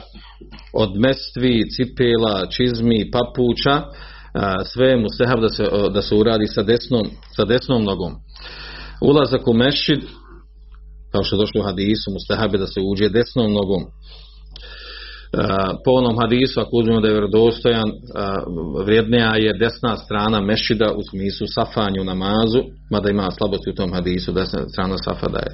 od 0.73 0.91
mestvi, 0.95 1.69
cipela, 1.69 2.47
čizmi, 2.49 3.11
papuča, 3.11 3.81
sve 4.73 4.97
mu 4.97 5.07
sehav 5.17 5.41
da 5.41 5.49
se, 5.49 5.63
da 5.93 6.01
se 6.01 6.15
uradi 6.15 6.47
sa 6.47 6.63
desnom, 6.63 7.05
sa 7.35 7.45
desnom 7.45 7.83
nogom. 7.83 8.13
Ulazak 9.01 9.47
u 9.47 9.53
mešid, 9.53 10.01
kao 11.11 11.23
što 11.23 11.35
je 11.35 11.39
došlo 11.39 11.61
u 11.61 11.65
hadisu, 11.65 12.11
mu 12.11 12.19
sehabe 12.27 12.57
da 12.57 12.67
se 12.67 12.79
uđe 12.91 13.09
desnom 13.09 13.53
nogom. 13.53 13.83
Po 15.85 15.91
onom 15.91 16.17
hadisu, 16.21 16.59
ako 16.59 16.77
uzmemo 16.77 17.01
da 17.01 17.07
je 17.07 17.13
vjerodostojan, 17.13 17.89
vrijednija 18.85 19.35
je 19.35 19.53
desna 19.53 19.97
strana 19.97 20.41
mešida 20.41 20.93
u 20.93 21.01
smislu 21.09 21.47
safanju 21.47 22.03
namazu, 22.03 22.61
mada 22.91 23.09
ima 23.09 23.31
slabosti 23.31 23.69
u 23.69 23.75
tom 23.75 23.93
hadisu, 23.93 24.31
desna 24.31 24.69
strana 24.69 24.97
safa 24.97 25.27
da 25.27 25.39
je, 25.39 25.51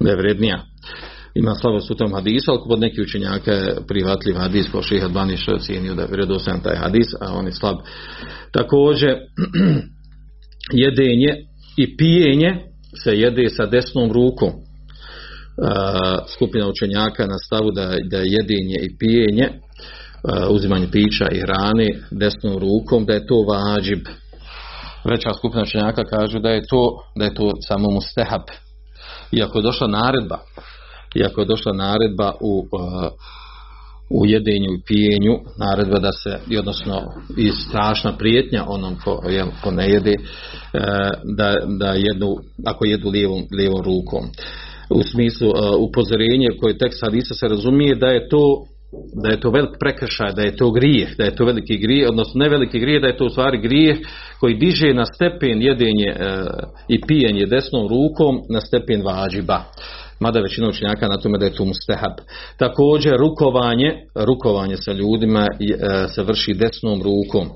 da 0.00 0.10
je 0.10 0.16
vrijednija 0.16 0.58
ima 1.34 1.54
slabost 1.54 1.90
u 1.90 1.94
tom 1.94 2.14
hadisu, 2.14 2.50
ali 2.50 2.60
kod 2.60 2.80
učenjaka 3.02 3.52
je 3.52 3.76
prihvatljiv 3.88 4.36
hadis, 4.36 4.66
ko 4.72 4.82
šeha 4.82 5.08
je 5.50 5.54
ocijenio 5.54 5.94
da 5.94 6.02
je 6.02 6.08
taj 6.62 6.76
hadis, 6.76 7.06
a 7.20 7.32
on 7.32 7.46
je 7.46 7.52
slab. 7.52 7.76
Također, 8.52 9.16
jedenje 10.84 11.36
i 11.76 11.96
pijenje 11.96 12.54
se 13.04 13.18
jede 13.18 13.48
sa 13.48 13.66
desnom 13.66 14.12
rukom. 14.12 14.50
Skupina 16.34 16.68
učenjaka 16.68 17.26
na 17.26 17.38
stavu 17.46 17.70
da, 17.70 17.96
da 18.10 18.18
jedenje 18.18 18.78
i 18.82 18.96
pijenje, 18.98 19.48
uzimanje 20.50 20.86
pića 20.92 21.28
i 21.32 21.40
hrane 21.40 21.88
desnom 22.10 22.58
rukom, 22.58 23.06
da 23.06 23.12
je 23.12 23.26
to 23.26 23.42
vađib. 23.42 24.04
Veća 25.04 25.30
skupina 25.38 25.62
učenjaka 25.62 26.04
kažu 26.04 26.38
da 26.38 26.48
je 26.48 26.62
to, 26.70 27.02
da 27.18 27.24
je 27.24 27.34
to 27.34 27.50
samo 27.68 27.90
mustehab. 27.90 28.42
Iako 29.32 29.58
je 29.58 29.62
došla 29.62 29.88
naredba 29.88 30.38
iako 31.14 31.40
je 31.40 31.46
došla 31.46 31.72
naredba 31.72 32.32
u, 32.40 32.58
uh, 32.58 33.12
u 34.10 34.26
jedenju 34.26 34.72
i 34.72 34.82
pijenju, 34.86 35.38
naredba 35.58 35.98
da 35.98 36.12
se, 36.12 36.58
odnosno 36.58 37.12
i 37.36 37.50
strašna 37.50 38.16
prijetnja 38.16 38.64
onom 38.68 38.96
ko, 39.04 39.22
ko 39.62 39.70
ne 39.70 39.88
jede, 39.88 40.14
uh, 40.18 40.80
da, 41.36 41.54
da 41.78 41.92
jedu, 41.92 42.36
ako 42.66 42.84
jedu 42.84 43.08
lijevom, 43.08 43.42
lijevom 43.56 43.82
rukom. 43.82 44.24
U 44.90 45.02
smislu 45.02 45.48
uh, 45.48 45.54
upozorenje 45.88 46.48
koje 46.60 46.78
tek 46.78 46.92
sad 46.94 47.12
se 47.38 47.48
razumije 47.48 47.94
da 47.94 48.06
je 48.06 48.28
to 48.28 48.64
da 49.22 49.28
je 49.30 49.40
to 49.40 49.50
velik 49.50 49.70
prekršaj, 49.80 50.32
da 50.32 50.42
je 50.42 50.56
to 50.56 50.70
grijeh, 50.70 51.08
da 51.18 51.24
je 51.24 51.36
to 51.36 51.44
veliki 51.44 51.78
grijeh, 51.78 52.08
odnosno 52.08 52.38
ne 52.38 52.48
veliki 52.48 52.78
grijeh, 52.78 53.02
da 53.02 53.06
je 53.06 53.16
to 53.16 53.26
u 53.26 53.30
stvari 53.30 53.58
grijeh 53.58 53.98
koji 54.40 54.54
diže 54.54 54.94
na 54.94 55.04
stepen 55.04 55.62
jedenje 55.62 56.08
e, 56.08 56.44
i 56.88 57.00
pijenje 57.00 57.46
desnom 57.46 57.88
rukom 57.88 58.40
na 58.48 58.60
stepen 58.60 59.02
vađiba. 59.02 59.64
Mada 60.20 60.40
većina 60.40 60.68
učenjaka 60.68 61.08
na 61.08 61.16
tome 61.16 61.38
da 61.38 61.44
je 61.44 61.54
to 61.54 61.64
mustehab. 61.64 62.12
Također 62.56 63.16
rukovanje, 63.16 64.06
rukovanje 64.14 64.76
sa 64.76 64.92
ljudima 64.92 65.46
e, 65.46 66.08
se 66.08 66.22
vrši 66.22 66.54
desnom 66.54 67.02
rukom. 67.02 67.46
E, 67.46 67.54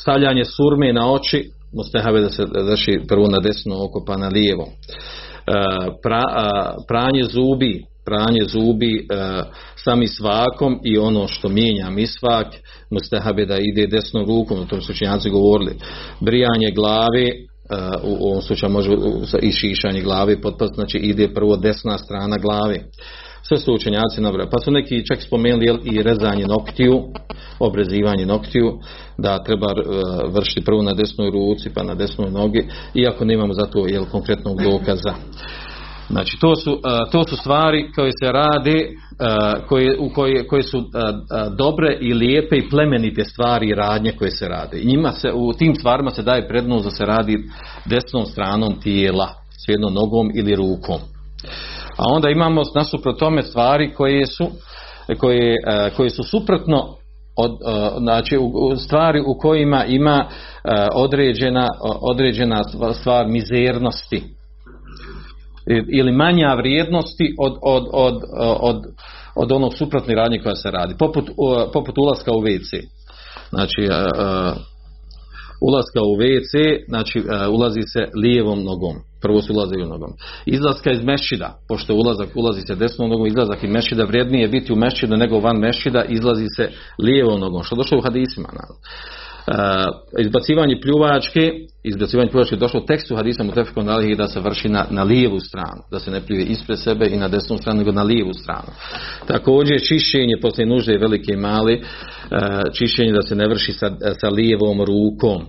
stavljanje 0.00 0.44
surme 0.44 0.92
na 0.92 1.12
oči, 1.12 1.50
mustehab 1.72 2.14
je 2.14 2.20
da 2.20 2.30
se 2.30 2.44
vrši 2.70 3.00
prvo 3.08 3.28
na 3.28 3.38
desno 3.40 3.84
oko 3.84 4.04
pa 4.06 4.16
na 4.16 4.28
lijevo. 4.28 4.66
Pra, 6.02 6.22
pranje 6.88 7.24
zubi, 7.24 7.84
pranje 8.04 8.44
zubi 8.44 8.96
e, 8.96 9.02
sami 9.76 10.06
svakom 10.06 10.80
i 10.84 10.98
ono 10.98 11.28
što 11.28 11.48
mijenja 11.48 11.90
misvak 11.90 12.46
mustahabe 12.90 13.46
da 13.46 13.58
ide 13.58 13.86
desnom 13.86 14.26
rukom, 14.26 14.58
o 14.58 14.64
tom 14.64 14.80
su 14.80 14.92
učenjaci 14.92 15.30
govorili. 15.30 15.78
Brijanje 16.20 16.70
glave, 16.74 17.26
e, 17.28 17.32
u 18.02 18.28
ovom 18.30 18.42
slučaju 18.42 18.72
može 18.72 18.90
i 19.42 19.52
šišanje 19.52 20.00
glave 20.00 20.40
potpast, 20.40 20.74
znači 20.74 20.98
ide 20.98 21.34
prvo 21.34 21.56
desna 21.56 21.98
strana 21.98 22.36
glave. 22.38 22.78
Sve 23.48 23.58
su 23.58 23.74
učenjaci 23.74 24.20
nabrali. 24.20 24.50
Pa 24.50 24.58
su 24.58 24.70
neki 24.70 25.06
čak 25.06 25.22
spomenuli 25.22 25.80
i 25.84 26.02
rezanje 26.02 26.46
noktiju, 26.46 27.02
obrezivanje 27.58 28.26
noktiju, 28.26 28.78
da 29.18 29.42
treba 29.42 29.66
e, 29.66 29.72
vršiti 30.28 30.64
prvo 30.64 30.82
na 30.82 30.92
desnoj 30.92 31.30
ruci 31.30 31.70
pa 31.74 31.82
na 31.82 31.94
desnoj 31.94 32.30
nogi, 32.30 32.68
iako 32.94 33.24
nemamo 33.24 33.54
za 33.54 33.66
to 33.66 33.86
jel, 33.86 34.04
konkretnog 34.04 34.62
dokaza. 34.62 35.14
Znači 36.10 36.38
to 36.40 36.56
su, 36.56 36.80
to 37.12 37.24
su 37.24 37.36
stvari 37.36 37.92
koje 37.94 38.10
se 38.12 38.32
rade 38.32 38.88
koje, 39.68 39.98
u 39.98 40.10
koje, 40.14 40.46
koje 40.46 40.62
su 40.62 40.82
dobre 41.56 41.98
i 42.00 42.14
lijepe 42.14 42.56
i 42.56 42.68
plemenite 42.70 43.24
stvari 43.24 43.68
i 43.68 43.74
radnje 43.74 44.12
koje 44.12 44.30
se 44.30 44.48
rade. 44.48 44.78
I 44.80 44.86
njima 44.86 45.12
se, 45.12 45.32
u 45.32 45.52
tim 45.52 45.74
stvarima 45.74 46.10
se 46.10 46.22
daje 46.22 46.48
prednost 46.48 46.84
da 46.84 46.90
se 46.90 47.04
radi 47.04 47.38
desnom 47.84 48.26
stranom 48.26 48.80
tijela, 48.80 49.28
s 49.64 49.68
jednom 49.68 49.94
nogom 49.94 50.30
ili 50.34 50.54
rukom. 50.54 51.00
A 51.96 52.02
onda 52.06 52.30
imamo 52.30 52.62
nasuprot 52.74 53.18
tome 53.18 53.42
stvari 53.42 53.94
koje 53.94 54.26
su 54.26 54.46
koje, 55.18 55.56
koje 55.96 56.10
su 56.10 56.22
suprotno 56.22 56.96
od, 57.36 57.50
znači 57.98 58.38
stvari 58.76 59.20
u 59.26 59.38
kojima 59.38 59.84
ima 59.84 60.28
određena, 60.94 61.68
određena 62.00 62.62
stvar 62.92 63.26
mizernosti 63.26 64.22
ili 65.92 66.12
manja 66.12 66.54
vrijednosti 66.54 67.34
od, 67.38 67.56
od, 67.62 67.88
od, 67.92 68.22
od, 68.60 68.84
od 69.36 69.52
onog 69.52 69.74
suprotne 69.74 70.14
radnje 70.14 70.38
koja 70.42 70.54
se 70.54 70.70
radi. 70.70 70.94
Poput, 70.98 71.30
poput 71.72 71.98
ulaska 71.98 72.32
u 72.32 72.42
WC. 72.42 72.82
Znači, 73.50 73.88
ulaska 75.60 76.00
u 76.02 76.16
WC, 76.16 76.84
znači 76.88 77.22
ulazi 77.50 77.80
se 77.82 78.08
lijevom 78.14 78.64
nogom. 78.64 78.94
Prvo 79.22 79.42
se 79.42 79.52
ulazi 79.52 79.74
u 79.84 79.88
nogom. 79.88 80.10
Izlaska 80.46 80.92
iz 80.92 81.04
mešida, 81.04 81.58
pošto 81.68 81.94
ulazak 81.94 82.28
ulazi 82.34 82.60
se 82.60 82.74
desnom 82.74 83.10
nogom, 83.10 83.26
izlazak 83.26 83.64
iz 83.64 83.70
mešida, 83.70 84.04
vrijednije 84.04 84.48
biti 84.48 84.72
u 84.72 84.76
mešidu 84.76 85.16
nego 85.16 85.40
van 85.40 85.56
mešida, 85.56 86.04
izlazi 86.04 86.46
se 86.56 86.70
lijevom 86.98 87.40
nogom. 87.40 87.62
Što 87.62 87.76
došlo 87.76 87.98
u 87.98 88.02
hadisima. 88.02 88.48
Naravno. 88.52 88.76
Uh, 89.46 90.20
izbacivanje 90.20 90.80
pljuvačke, 90.80 91.52
izbacivanje 91.82 92.30
pljuvačke 92.30 92.56
došlo 92.56 92.80
u 92.80 92.86
tekstu 92.86 93.16
hadisa 93.16 93.42
Mutefekon 93.42 93.88
Alihi 93.88 94.14
da 94.14 94.26
se 94.26 94.40
vrši 94.40 94.68
na, 94.68 94.86
na 94.90 95.02
lijevu 95.02 95.40
stranu, 95.40 95.82
da 95.90 95.98
se 95.98 96.10
ne 96.10 96.20
pljuje 96.20 96.44
ispred 96.44 96.78
sebe 96.78 97.06
i 97.06 97.16
na 97.16 97.28
desnu 97.28 97.58
stranu, 97.58 97.78
nego 97.78 97.92
na 97.92 98.02
lijevu 98.02 98.32
stranu. 98.32 98.68
Također 99.26 99.80
čišćenje 99.88 100.34
poslije 100.42 100.66
nužde 100.66 100.98
velike 100.98 101.32
i 101.32 101.36
mali, 101.36 101.74
uh, 101.74 102.72
čišćenje 102.72 103.12
da 103.12 103.22
se 103.22 103.34
ne 103.34 103.48
vrši 103.48 103.72
sa, 103.72 103.90
sa 104.20 104.28
lijevom 104.28 104.80
rukom. 104.80 105.42
Uh, 105.42 105.46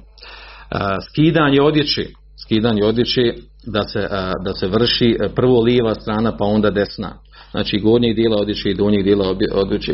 skidanje 1.10 1.62
odjeće, 1.62 2.06
skidanje 2.46 2.84
odjeće 2.84 3.34
da 3.66 3.84
se, 3.84 4.08
da 4.46 4.54
se 4.54 4.68
vrši 4.68 5.18
prvo 5.36 5.62
lijeva 5.62 5.96
strana 5.96 6.38
pa 6.38 6.46
onda 6.46 6.70
desna. 6.70 7.14
Znači 7.52 7.80
gornjeg 7.80 8.16
dijela 8.16 8.38
odjeće 8.42 8.70
i 8.70 8.74
donjeg 8.74 9.04
dijela 9.04 9.36
odjeće 9.54 9.94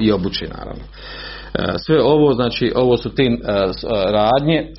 i 0.00 0.12
obuće 0.12 0.48
naravno. 0.58 0.84
E, 1.54 1.78
sve 1.78 2.02
ovo, 2.02 2.32
znači, 2.32 2.72
ovo 2.74 2.96
su 2.96 3.14
te 3.14 3.22
e, 3.22 3.28
e, 3.28 3.38
radnje, 4.12 4.72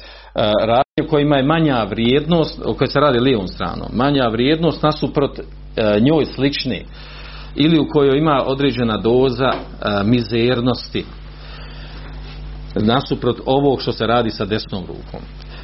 radnje 0.66 1.10
kojima 1.10 1.38
je 1.38 1.44
manja 1.44 1.84
vrijednost, 1.84 2.62
o 2.66 2.74
kojoj 2.74 2.88
se 2.88 3.00
radi 3.00 3.20
lijevom 3.20 3.48
stranom, 3.48 3.88
manja 3.94 4.28
vrijednost 4.28 4.84
nasuprot 4.84 5.40
njoj 6.02 6.26
slični 6.26 6.86
ili 7.56 7.80
u 7.80 7.88
kojoj 7.94 8.18
ima 8.18 8.44
određena 8.46 8.98
doza 8.98 9.52
mizernosti 10.06 11.06
nasuprot 12.76 13.40
ovog 13.46 13.82
što 13.82 13.92
se 13.92 14.08
radi 14.08 14.30
sa 14.30 14.46
desnom 14.46 14.82
rukom. 14.82 15.20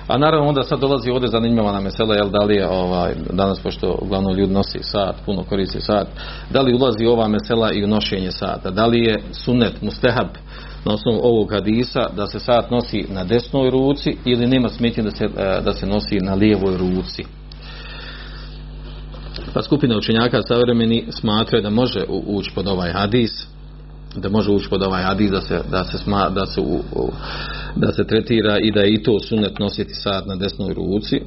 A 0.10 0.18
naravno 0.18 0.50
onda 0.50 0.64
sad 0.64 0.80
dolazi 0.80 1.12
ovdje 1.12 1.30
zanimljiva 1.30 1.72
nam 1.72 1.84
mesela, 1.84 2.16
jel 2.16 2.30
da 2.30 2.46
li 2.46 2.56
je 2.56 2.68
ovaj, 2.70 3.14
danas 3.34 3.60
pošto 3.60 4.00
uglavnom 4.02 4.36
ljudi 4.36 4.54
nosi 4.54 4.80
sat, 4.82 5.16
puno 5.26 5.44
koristi 5.44 5.82
sat, 5.82 6.08
da 6.50 6.62
li 6.62 6.74
ulazi 6.74 7.06
ova 7.06 7.28
mesela 7.28 7.72
i 7.72 7.84
u 7.84 7.88
nošenje 7.88 8.32
sata, 8.32 8.70
da 8.72 8.86
li 8.86 9.00
je 9.00 9.24
sunet, 9.32 9.82
mustehab, 9.82 10.28
na 10.86 10.94
osnovu 10.94 11.20
ovog 11.24 11.52
hadisa 11.52 12.10
da 12.16 12.28
se 12.28 12.40
sat 12.40 12.72
nosi 12.72 13.06
na 13.10 13.24
desnoj 13.24 13.70
ruci 13.70 14.18
ili 14.26 14.48
nema 14.48 14.70
smetnje 14.70 15.04
da 15.04 15.12
se, 15.12 15.26
e, 15.26 15.62
da 15.62 15.74
se 15.74 15.86
nosi 15.86 16.20
na 16.20 16.34
lijevoj 16.34 16.78
ruci. 16.78 17.24
Pa 19.54 19.62
skupina 19.62 19.98
učenjaka 19.98 20.42
savremeni 20.42 21.06
smatraju 21.10 21.64
da 21.64 21.70
može 21.70 22.06
ući 22.10 22.52
pod 22.56 22.68
ovaj 22.68 22.92
hadis, 22.92 23.48
da 24.16 24.30
može 24.30 24.52
ući 24.52 24.70
pod 24.70 24.84
ovaj 24.84 25.04
hadis 25.04 25.32
da 25.32 25.42
se, 25.42 25.62
da 25.72 25.84
se, 25.84 25.98
sma, 25.98 26.30
da 26.30 26.46
se, 26.46 26.62
u, 26.62 26.82
da 27.76 27.92
se 27.92 28.08
tretira 28.08 28.58
i 28.60 28.72
da 28.72 28.80
je 28.80 28.94
i 28.94 29.04
to 29.04 29.20
sunet 29.20 29.60
nositi 29.60 29.94
sat 29.94 30.26
na 30.26 30.36
desnoj 30.36 30.74
ruci 30.74 31.22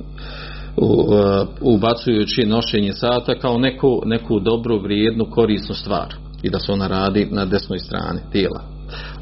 ubacujući 1.61 2.47
nošenje 2.47 2.93
sata 2.93 3.35
kao 3.35 3.59
neku, 3.59 4.03
neku 4.05 4.41
dobru, 4.41 4.83
vrijednu, 4.83 5.25
korisnu 5.31 5.75
stvar 5.75 6.15
i 6.43 6.51
da 6.51 6.59
se 6.59 6.73
ona 6.73 6.87
radi 6.87 7.29
na 7.31 7.45
desnoj 7.45 7.79
strani 7.79 8.21
tijela 8.33 8.73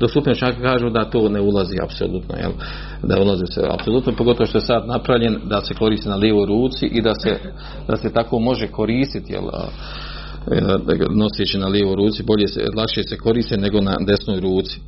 dok 0.00 0.38
čak 0.38 0.61
kažu 0.62 0.90
da 0.90 1.11
to 1.11 1.28
ne 1.28 1.40
ulazi 1.40 1.76
apsolutno, 1.83 2.37
jel? 2.37 2.50
da 3.02 3.22
ulazi 3.22 3.44
se 3.50 3.61
apsolutno, 3.70 4.12
pogotovo 4.16 4.46
što 4.46 4.59
je 4.59 4.62
sad 4.62 4.87
napravljen 4.87 5.40
da 5.44 5.61
se 5.64 5.74
koristi 5.74 6.09
na 6.09 6.16
lijevoj 6.16 6.46
ruci 6.46 6.87
i 6.87 7.02
da 7.02 7.14
se, 7.14 7.38
da 7.88 7.96
se 7.96 8.12
tako 8.12 8.38
može 8.38 8.66
koristiti, 8.66 9.33
jel? 9.33 9.42
nosići 11.11 11.59
na 11.59 11.66
lijevoj 11.66 11.94
ruci, 11.94 12.22
bolje 12.22 12.48
se, 12.48 12.61
lakše 12.76 13.02
se 13.02 13.16
koriste 13.16 13.56
nego 13.56 13.80
na 13.80 13.96
desnoj 14.06 14.40
ruci. 14.40 14.80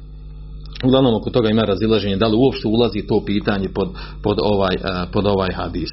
Uglavnom 0.85 1.15
oko 1.15 1.31
toga 1.31 1.49
ima 1.51 1.63
razilaženje 1.63 2.17
da 2.17 2.27
li 2.27 2.37
uopšte 2.37 2.69
ulazi 2.69 3.07
to 3.09 3.25
pitanje 3.27 3.69
pod, 3.75 3.89
pod, 4.23 4.37
ovaj, 4.41 4.77
pod 5.13 5.27
ovaj 5.27 5.53
hadis. 5.55 5.91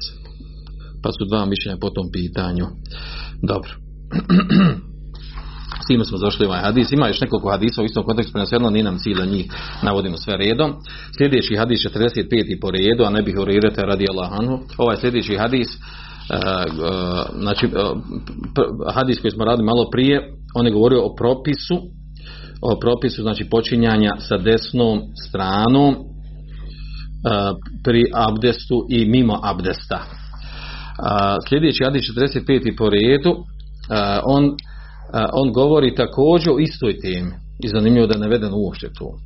Pa 1.02 1.10
su 1.12 1.24
dva 1.24 1.46
mišljenja 1.46 1.78
po 1.80 1.90
tom 1.90 2.06
pitanju. 2.12 2.66
Dobro. 3.42 3.70
S 5.84 5.86
time 5.86 6.04
smo 6.04 6.18
zašli 6.18 6.46
ovaj 6.46 6.60
hadis. 6.60 6.92
Ima 6.92 7.08
još 7.08 7.20
nekoliko 7.20 7.50
hadisa 7.50 7.82
u 7.82 7.84
istom 7.84 8.04
kontekstu 8.04 8.32
prenosjedno, 8.32 8.70
nije 8.70 8.84
nam 8.84 8.98
cilj 8.98 9.14
da 9.14 9.24
njih 9.24 9.46
navodimo 9.82 10.16
sve 10.16 10.36
redom. 10.36 10.72
Sljedeći 11.18 11.56
hadis 11.56 11.80
45. 11.80 12.60
po 12.60 12.70
redu, 12.70 13.04
a 13.04 13.10
ne 13.10 13.22
bih 13.22 13.38
urirete 13.38 13.82
radi 13.82 14.06
Allahanu. 14.10 14.58
Ovaj 14.78 14.96
sljedeći 14.96 15.36
hadis, 15.36 15.68
uh, 15.68 15.76
uh, 16.36 17.40
znači 17.40 17.66
uh, 17.66 17.72
hadis 18.94 19.20
koji 19.20 19.30
smo 19.30 19.44
radili 19.44 19.66
malo 19.66 19.90
prije, 19.92 20.32
on 20.54 20.66
je 20.66 20.72
govorio 20.72 21.02
o 21.04 21.14
propisu, 21.14 21.76
o 22.62 22.78
propisu 22.80 23.22
znači 23.22 23.44
počinjanja 23.50 24.10
sa 24.18 24.36
desnom 24.36 25.00
stranom 25.28 25.96
pri 27.84 28.04
abdestu 28.14 28.86
i 28.90 29.06
mimo 29.06 29.38
abdesta. 29.42 30.04
Sljedeći 31.48 31.84
hadis 31.84 32.02
45. 32.16 32.76
po 32.78 32.90
redu, 32.90 33.36
on 34.24 34.56
on 35.32 35.52
govori 35.52 35.94
također 35.94 36.52
o 36.52 36.58
istoj 36.58 37.00
temi 37.00 37.32
i 37.64 37.68
zanimljivo 37.68 38.06
da 38.06 38.14
je 38.14 38.20
naveden 38.20 38.52
uopšte 38.54 38.90
to. 38.98 39.18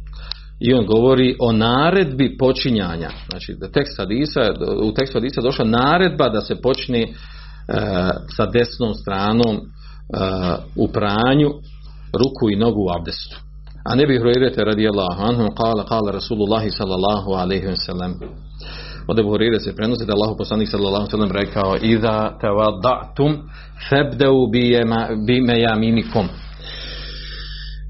I 0.61 0.75
on 0.75 0.87
govori 0.87 1.37
o 1.41 1.53
naredbi 1.53 2.37
počinjanja. 2.39 3.11
Znači, 3.31 3.55
da 3.61 3.69
tekst 3.69 3.99
hadisa, 3.99 4.41
u 4.83 4.93
tekstu 4.93 5.17
hadisa 5.19 5.41
došla 5.41 5.65
naredba 5.65 6.29
da 6.29 6.41
se 6.41 6.61
počne 6.63 7.03
e, 7.03 7.09
sa 8.37 8.47
desnom 8.47 8.95
stranom 8.95 9.57
e, 9.57 9.61
u 10.77 10.89
pranju 10.89 11.51
ruku 12.23 12.51
i 12.53 12.57
nogu 12.57 12.81
u 12.87 12.93
abdestu. 12.97 13.37
A 13.85 13.95
ne 13.95 14.07
bih 14.07 14.21
rojirete 14.23 14.65
radi 14.65 14.89
Allah, 14.89 15.15
anhum 15.19 15.49
kala, 15.55 15.85
kala 15.85 16.13
Rasulullahi 16.13 16.71
sallallahu 16.71 17.31
alaihi 17.43 17.67
wa 17.67 17.77
sallam. 17.77 18.13
Od 19.09 19.19
Ebu 19.19 19.37
se 19.65 19.77
prenosi 19.77 20.07
da 20.07 20.13
Allah 20.13 20.37
poslanik 20.39 20.69
sallallahu 20.69 21.11
sallam 21.11 21.31
rekao 21.31 21.77
Iza 21.83 22.39
tevadatum 22.41 23.33
febdeu 23.89 24.47
bi 25.27 25.41
mejaminikum 25.41 26.29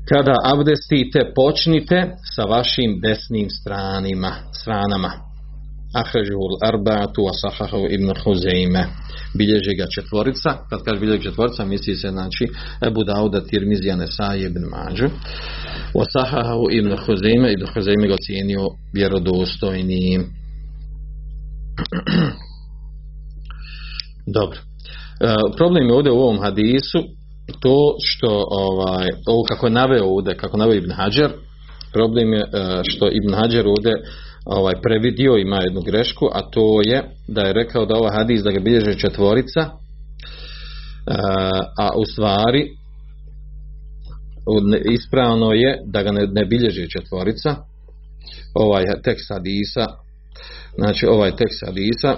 Kada 0.08 0.34
abdestite 0.44 1.32
počnite 1.37 2.16
sa 2.34 2.42
vašim 2.44 3.00
desnim 3.00 3.50
stranima, 3.50 4.32
stranama. 4.52 5.33
Ahrežuhu 6.02 6.59
arba'atu 6.70 7.20
wa 7.26 7.35
sahahu 7.42 7.87
ibn 7.90 8.09
Huzeime. 8.24 8.87
Bilježi 9.38 9.74
ga 9.78 9.87
četvorica, 9.94 10.50
kad 10.70 10.80
kaže 10.85 11.00
bilježi 11.00 11.22
četvorica, 11.22 11.64
misli 11.64 11.94
se 11.94 12.09
znači 12.09 12.44
Ebu 12.87 13.04
Dauda, 13.04 13.40
Tirmizija, 13.40 13.96
Nesaj, 13.96 14.40
ibn 14.40 14.62
Mađu. 14.72 15.09
Wa 15.94 16.04
sahahu 16.12 16.64
ibn 16.70 16.96
Huzeime, 17.07 17.52
ibn 17.52 17.66
Huzeime 17.74 18.09
ga 18.09 18.14
ocijenio 18.14 18.68
vjerodostojnim. 18.92 20.20
Dobro. 24.37 24.59
E, 25.20 25.35
problem 25.57 25.88
je 25.88 25.94
ovdje 25.94 26.12
u 26.12 26.20
ovom 26.20 26.40
hadisu 26.40 26.98
to 27.61 27.96
što 28.00 28.46
ovaj, 28.50 29.09
ovo 29.26 29.42
kako 29.48 29.66
je 29.66 29.72
naveo 29.72 30.04
ovdje, 30.04 30.37
kako 30.37 30.57
naveo 30.57 30.74
Ibn 30.74 30.90
Hajar, 30.90 31.30
problem 31.92 32.33
je 32.33 32.40
e, 32.40 32.46
što 32.88 33.09
Ibn 33.09 33.35
Hajar 33.35 33.66
ovdje 33.66 33.92
ovaj, 34.44 34.74
previdio, 34.83 35.37
ima 35.37 35.57
jednu 35.57 35.80
grešku, 35.80 36.28
a 36.33 36.50
to 36.50 36.80
je 36.85 37.02
da 37.28 37.40
je 37.40 37.52
rekao 37.52 37.87
da 37.87 37.96
ovaj 37.96 38.16
hadis 38.16 38.42
da 38.42 38.50
ga 38.50 38.61
bilježe 38.61 38.98
četvorica, 38.98 39.61
e, 39.61 39.70
a 41.78 41.88
u 41.96 42.04
stvari 42.12 42.68
ispravno 44.92 45.52
je 45.52 45.83
da 45.87 46.02
ga 46.02 46.12
ne, 46.12 46.26
ne 46.26 46.44
bilježi 46.44 46.90
četvorica, 46.90 47.57
ovaj 48.54 48.85
tekst 49.04 49.30
hadisa 49.33 49.87
znači 50.76 51.07
ovaj 51.07 51.37
tekst 51.37 51.62
hadisa 51.66 52.09
e, 52.09 52.16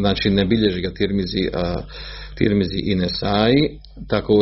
znači 0.00 0.30
ne 0.30 0.44
bilježi 0.44 0.80
ga 0.80 0.90
tirmizi 0.94 1.48
Tirmizi 2.34 2.80
i 2.84 2.94
Nesai, 2.94 3.54
tako, 4.08 4.32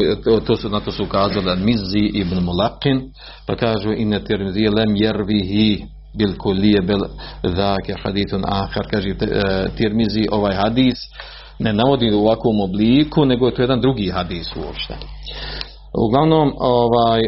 to, 0.47 0.57
su, 0.57 0.69
na 0.69 0.81
to 0.81 0.93
su 0.93 1.05
ukazali 1.05 1.65
Mizi 1.65 2.11
ibn 2.15 2.45
Mulakin, 2.45 3.11
pa 3.47 3.57
kažu 3.57 3.93
i 3.93 4.05
ne 4.05 4.25
Tirmizi 4.25 4.61
lem 4.61 4.97
jervihi 4.97 5.85
bil 6.19 6.37
kulije 6.39 6.81
bil 6.81 6.99
zake 7.43 7.95
hadithun 8.03 8.45
ahar, 8.47 8.87
kaže 8.91 9.09
e, 9.09 9.15
Tirmizi 9.77 10.27
ovaj 10.31 10.55
hadis 10.55 10.99
ne 11.59 11.73
navodi 11.73 12.11
u 12.13 12.19
ovakvom 12.19 12.61
obliku, 12.61 13.25
nego 13.25 13.47
je 13.47 13.55
to 13.55 13.63
jedan 13.63 13.81
drugi 13.81 14.11
hadis 14.11 14.57
uopšte. 14.57 14.95
Uglavnom, 16.07 16.53
ovaj, 16.59 17.21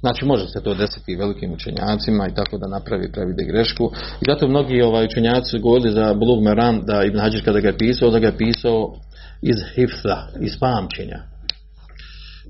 Znači 0.00 0.24
može 0.24 0.46
se 0.48 0.62
to 0.62 0.74
desiti 0.74 1.16
velikim 1.16 1.52
učenjacima 1.52 2.28
i 2.28 2.34
tako 2.34 2.58
da 2.58 2.68
napravi 2.68 3.12
previde 3.12 3.44
grešku. 3.44 3.90
I 4.20 4.24
zato 4.28 4.48
mnogi 4.48 4.82
ovaj 4.82 5.04
učenjaci 5.04 5.58
govorili 5.58 5.92
za 5.92 6.14
Bulug 6.14 6.42
Meram 6.42 6.80
da 6.86 7.04
Ibn 7.04 7.18
Hađir 7.18 7.44
kada 7.44 7.60
ga 7.60 7.68
je 7.68 7.78
pisao, 7.78 8.10
da 8.10 8.18
ga 8.18 8.26
je 8.26 8.36
pisao 8.36 8.94
iz 9.42 9.56
hifza, 9.74 10.16
iz 10.40 10.52
pamćenja. 10.60 11.18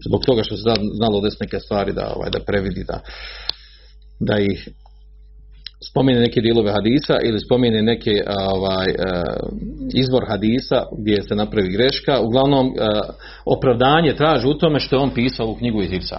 Zbog 0.09 0.25
toga 0.27 0.43
što 0.43 0.57
se 0.57 0.62
znalo 0.97 1.21
des 1.21 1.40
neke 1.40 1.59
stvari 1.59 1.93
da, 1.93 2.12
ovaj, 2.16 2.31
da 2.31 2.40
previdi, 2.47 2.85
da, 2.85 3.01
da 4.21 4.38
ih 4.38 4.69
spomene 5.90 6.20
neke 6.20 6.40
dijelove 6.40 6.72
hadisa 6.72 7.16
ili 7.24 7.40
spomene 7.40 7.83
neke 7.83 8.22
ovaj, 8.55 8.88
e, 8.88 8.94
izvor 9.94 10.24
hadisa 10.29 10.85
gdje 10.98 11.22
se 11.22 11.35
napravi 11.35 11.68
greška. 11.68 12.20
Uglavnom, 12.20 12.66
e, 12.66 12.70
opravdanje 13.44 14.14
traži 14.16 14.48
u 14.48 14.55
tome 14.55 14.81
što 14.81 14.96
je 14.96 15.00
on 15.00 15.11
pisao 15.14 15.46
u 15.46 15.55
knjigu 15.55 15.83
iz 15.83 15.90
hifza. 15.90 16.18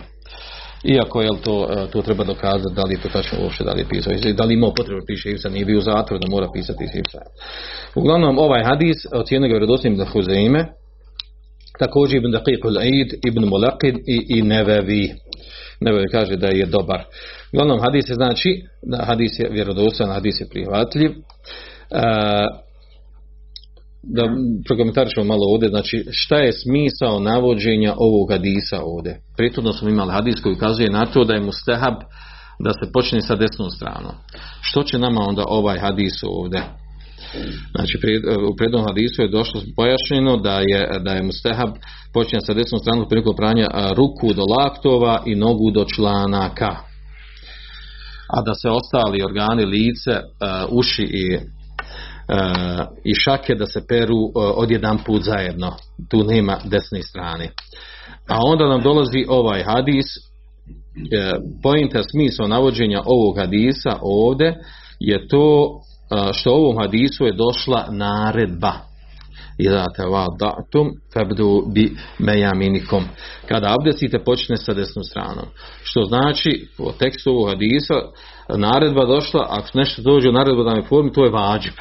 Iako 0.84 1.22
je 1.22 1.30
to, 1.44 1.68
e, 1.72 1.92
to 1.92 2.02
treba 2.02 2.24
dokazati 2.24 2.76
da 2.76 2.84
li 2.84 2.94
je 2.94 3.02
to 3.02 3.10
tačno 3.10 3.38
uopće 3.44 3.64
da 3.64 3.72
li 3.74 3.82
je 3.82 3.90
pisao, 3.90 4.14
da 4.34 4.44
li 4.44 4.54
imao 4.54 4.74
potrebu 4.74 5.02
piše 5.08 5.30
Hifsa, 5.30 5.50
nije 5.50 5.66
bio 5.66 5.78
u 5.78 5.82
zatvoru 5.82 6.20
da 6.20 6.32
mora 6.32 6.48
pisati 6.54 6.84
iz 6.84 6.90
Hifsa. 6.94 7.22
Uglavnom 7.96 8.40
ovaj 8.40 8.64
hadis 8.64 8.98
ocijenio 9.12 9.48
ga 9.48 9.54
vjerodostojnim 9.54 9.98
da 9.98 10.06
Huzeime, 10.06 10.66
također 11.80 12.18
Ibn 12.18 12.32
Daqiq 12.32 12.62
al-Aid, 12.64 13.10
Ibn 13.28 13.44
Mulaqid 13.46 13.96
i, 14.08 14.38
i 14.38 14.42
Nevevi. 14.42 15.14
Nevevi 15.82 16.08
kaže 16.12 16.36
da 16.36 16.48
je 16.48 16.66
dobar. 16.66 17.04
Uglavnom 17.54 17.80
hadis 17.82 18.10
je 18.10 18.16
znači, 18.16 18.64
hadis 19.04 19.40
je 19.40 19.50
vjerodostojan, 19.50 20.14
hadis 20.14 20.42
je 20.42 20.50
prihvatljiv. 20.50 21.12
E, 21.12 21.16
da 24.04 24.24
prokomentarišemo 24.68 25.26
malo 25.26 25.46
ovdje, 25.54 25.70
znači 25.70 26.06
šta 26.12 26.38
je 26.38 26.52
smisao 26.54 27.20
navođenja 27.20 27.94
ovog 27.98 28.32
hadisa 28.32 28.80
ovdje. 28.84 29.22
Prijetodno 29.38 29.74
smo 29.74 29.90
imali 29.90 30.12
hadis 30.12 30.42
koji 30.44 30.56
ukazuje 30.56 30.90
na 30.90 31.06
to 31.06 31.24
da 31.24 31.34
je 31.34 31.42
mustahab 31.42 31.96
da 32.60 32.72
se 32.74 32.92
počne 32.94 33.22
sa 33.22 33.36
desnom 33.36 33.70
stranom. 33.70 34.16
Što 34.62 34.84
će 34.84 35.00
nama 35.00 35.22
onda 35.28 35.44
ovaj 35.48 35.80
hadis 35.80 36.14
ovdje? 36.24 36.62
Znači 37.76 37.98
u 38.52 38.56
prednom 38.56 38.86
hadisu 38.88 39.22
je 39.22 39.28
došlo 39.28 39.62
pojašnjeno 39.76 40.38
da 40.38 40.60
je, 40.60 41.00
da 41.06 41.12
je 41.12 41.24
mustahab 41.24 41.70
počinje 42.14 42.42
sa 42.42 42.54
desnom 42.54 42.80
stranom 42.80 43.10
prilikom 43.10 43.36
pranja 43.36 43.68
ruku 43.96 44.34
do 44.34 44.44
laktova 44.56 45.24
i 45.26 45.36
nogu 45.36 45.72
do 45.72 45.86
članaka. 45.96 46.76
A 48.36 48.42
da 48.46 48.54
se 48.54 48.70
ostali 48.70 49.24
organi, 49.24 49.66
lice, 49.66 50.14
uši 50.70 51.04
i 51.04 51.40
i 53.04 53.14
šake 53.16 53.56
da 53.56 53.66
se 53.66 53.82
peru 53.88 54.24
e, 54.26 54.30
odjedan 54.36 54.98
put 55.06 55.24
zajedno. 55.24 55.76
Tu 56.10 56.24
nema 56.24 56.58
desne 56.66 57.02
strane. 57.02 57.50
A 58.28 58.38
onda 58.46 58.68
nam 58.68 58.82
dolazi 58.82 59.26
ovaj 59.28 59.64
hadis, 59.64 60.06
e, 60.16 60.20
pojenta 61.64 62.04
smisla 62.04 62.48
navođenja 62.48 63.02
ovog 63.06 63.38
hadisa 63.38 63.98
ovdje 64.02 64.64
je 65.00 65.28
to 65.28 65.68
e, 65.68 65.91
što 66.34 66.52
u 66.52 66.56
ovom 66.56 66.78
hadisu 66.78 67.26
je 67.26 67.34
došla 67.34 67.88
naredba. 67.90 68.74
Ida 69.58 69.86
datum 70.40 70.92
febdu 71.14 71.64
bi 71.74 71.92
mejaminikom. 72.20 73.04
Kada 73.48 73.76
abdestite 73.80 74.24
počne 74.24 74.58
sa 74.58 74.74
desnom 74.74 75.04
stranom. 75.04 75.46
Što 75.84 76.04
znači, 76.04 76.68
u 76.78 76.92
tekstu 76.92 77.30
ovog 77.30 77.50
hadisa, 77.50 77.94
naredba 78.58 79.06
došla, 79.06 79.48
ako 79.50 79.68
nešto 79.74 80.02
dođe 80.02 80.30
u 80.30 80.32
naredbodavnoj 80.32 80.84
formi, 80.84 81.14
to 81.14 81.24
je 81.24 81.32
vađib. 81.32 81.74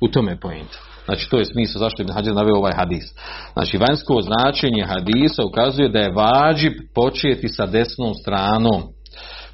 U 0.00 0.08
tome 0.08 0.32
je 0.32 0.40
pojenta. 0.40 0.78
Znači 1.04 1.30
to 1.30 1.38
je 1.38 1.44
smisao 1.44 1.78
zašto 1.78 2.02
je 2.02 2.34
naveo 2.34 2.56
ovaj 2.56 2.72
hadis. 2.76 3.04
Znači 3.52 3.78
vanjsko 3.78 4.20
značenje 4.22 4.84
hadisa 4.86 5.44
ukazuje 5.44 5.88
da 5.88 5.98
je 5.98 6.12
vađib 6.12 6.72
početi 6.94 7.48
sa 7.48 7.66
desnom 7.66 8.14
stranom 8.14 8.82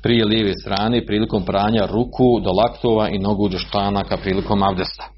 prije 0.03 0.25
lijeve 0.25 0.53
strane 0.55 1.07
prilikom 1.07 1.45
pranja 1.45 1.87
ruku 1.87 2.41
do 2.45 2.51
laktova 2.51 3.09
i 3.09 3.19
nogu 3.19 3.49
do 3.49 3.59
španaka 3.59 4.17
prilikom 4.17 4.63
abdesta. 4.63 5.05
E, 5.05 5.13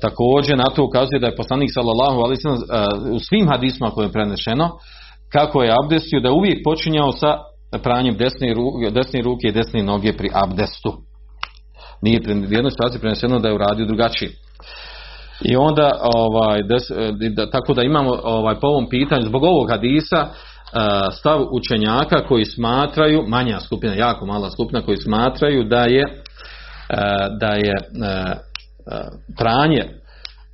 također 0.00 0.58
na 0.58 0.64
to 0.74 0.84
ukazuje 0.84 1.20
da 1.20 1.26
je 1.26 1.36
poslanik 1.36 1.70
sallallahu 1.74 2.18
alaihi 2.20 2.40
e, 2.42 3.10
u 3.10 3.18
svim 3.18 3.48
hadisma 3.48 3.90
koje 3.90 4.06
je 4.06 4.12
prenešeno 4.12 4.70
kako 5.32 5.62
je 5.62 5.74
abdestio 5.82 6.20
da 6.20 6.28
je 6.28 6.32
uvijek 6.32 6.58
počinjao 6.64 7.12
sa 7.12 7.38
pranjem 7.82 8.16
desne, 8.16 8.54
desne 8.90 9.22
ruke 9.22 9.48
i 9.48 9.52
desne 9.52 9.82
noge 9.82 10.12
pri 10.12 10.30
abdestu. 10.34 10.92
Nije 12.02 12.20
u 12.28 12.52
jednoj 12.52 12.70
situaciji 12.70 13.00
preneseno 13.00 13.38
da 13.38 13.48
je 13.48 13.54
uradio 13.54 13.86
drugačije. 13.86 14.30
I 15.42 15.56
onda, 15.56 16.00
ovaj, 16.14 16.62
des, 16.62 16.90
e, 16.90 17.12
da, 17.30 17.50
tako 17.50 17.74
da 17.74 17.82
imamo 17.82 18.18
ovaj, 18.22 18.54
po 18.60 18.66
ovom 18.66 18.88
pitanju, 18.88 19.26
zbog 19.26 19.44
ovog 19.44 19.70
hadisa, 19.70 20.28
stav 21.12 21.44
učenjaka 21.52 22.26
koji 22.28 22.44
smatraju, 22.44 23.24
manja 23.26 23.60
skupina, 23.60 23.94
jako 23.94 24.26
mala 24.26 24.50
skupina, 24.50 24.82
koji 24.82 24.96
smatraju 24.96 25.64
da 25.64 25.80
je 25.80 26.22
da 27.40 27.52
je 27.52 27.74
pranje 29.38 29.84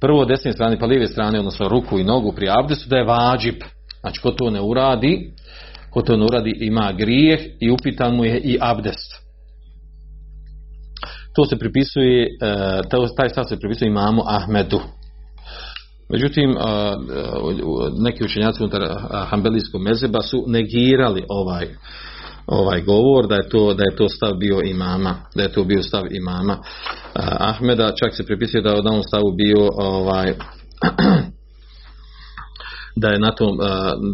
prvo 0.00 0.24
desne 0.24 0.52
strane 0.52 0.78
pa 0.78 0.86
lijeve 0.86 1.06
strane, 1.06 1.38
odnosno 1.38 1.68
ruku 1.68 1.98
i 1.98 2.04
nogu 2.04 2.32
pri 2.32 2.48
abdestu, 2.50 2.88
da 2.88 2.96
je 2.96 3.04
vađib. 3.04 3.54
Znači, 4.00 4.20
ko 4.20 4.30
to 4.30 4.50
ne 4.50 4.60
uradi, 4.60 5.32
ko 5.90 6.02
to 6.02 6.16
ne 6.16 6.24
uradi 6.24 6.58
ima 6.60 6.92
grijeh 6.92 7.40
i 7.60 7.70
upitan 7.70 8.16
mu 8.16 8.24
je 8.24 8.38
i 8.38 8.58
abdest 8.60 9.22
to 11.34 11.44
se 11.44 11.58
pripisuje, 11.58 12.22
e, 12.22 12.28
taj 13.16 13.28
stav 13.28 13.44
se 13.44 13.58
pripisuje 13.60 13.88
imamu 13.88 14.22
Ahmedu. 14.26 14.80
Međutim, 16.12 16.56
neki 17.98 18.24
učenjaci 18.24 18.62
unutar 18.62 18.82
Hambelijskog 19.30 19.82
mezeba 19.82 20.22
su 20.22 20.44
negirali 20.46 21.24
ovaj 21.28 21.66
ovaj 22.46 22.80
govor 22.80 23.26
da 23.26 23.34
je 23.34 23.48
to 23.48 23.74
da 23.74 23.84
je 23.84 23.96
to 23.96 24.08
stav 24.08 24.34
bio 24.34 24.60
imama 24.64 25.14
da 25.34 25.42
je 25.42 25.52
to 25.52 25.64
bio 25.64 25.82
stav 25.82 26.02
imama 26.10 26.58
Ahmeda 27.38 27.92
čak 28.04 28.16
se 28.16 28.26
pripisuje 28.26 28.62
da 28.62 28.70
je 28.70 28.82
na 28.82 29.02
stavu 29.02 29.32
bio 29.36 29.68
ovaj 29.76 30.34
da 33.02 33.08
je 33.08 33.18
na 33.18 33.30
tom, 33.30 33.58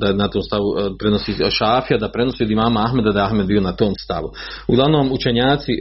da 0.00 0.06
je 0.06 0.14
na 0.14 0.28
tom 0.28 0.42
stavu 0.42 0.64
prenosi 0.98 1.34
Šafija, 1.50 1.98
da 1.98 2.10
prenosi 2.10 2.42
od 2.42 2.50
imama 2.50 2.84
Ahmeda 2.84 3.12
da 3.12 3.18
je 3.18 3.26
Ahmed 3.26 3.46
bio 3.46 3.60
na 3.60 3.72
tom 3.72 3.92
stavu. 4.04 4.32
Uglavnom 4.68 5.12
učenjaci 5.12 5.72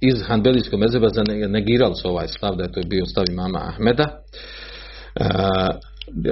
iz 0.00 0.14
Hanbelijskog 0.26 0.80
mezeba 0.80 1.08
negirali 1.48 1.94
su 1.94 2.08
ovaj 2.08 2.28
stav 2.28 2.56
da 2.56 2.62
je 2.62 2.72
to 2.72 2.80
bio 2.88 3.06
stav 3.06 3.24
imama 3.30 3.60
Ahmeda. 3.62 4.04
E, 5.14 5.24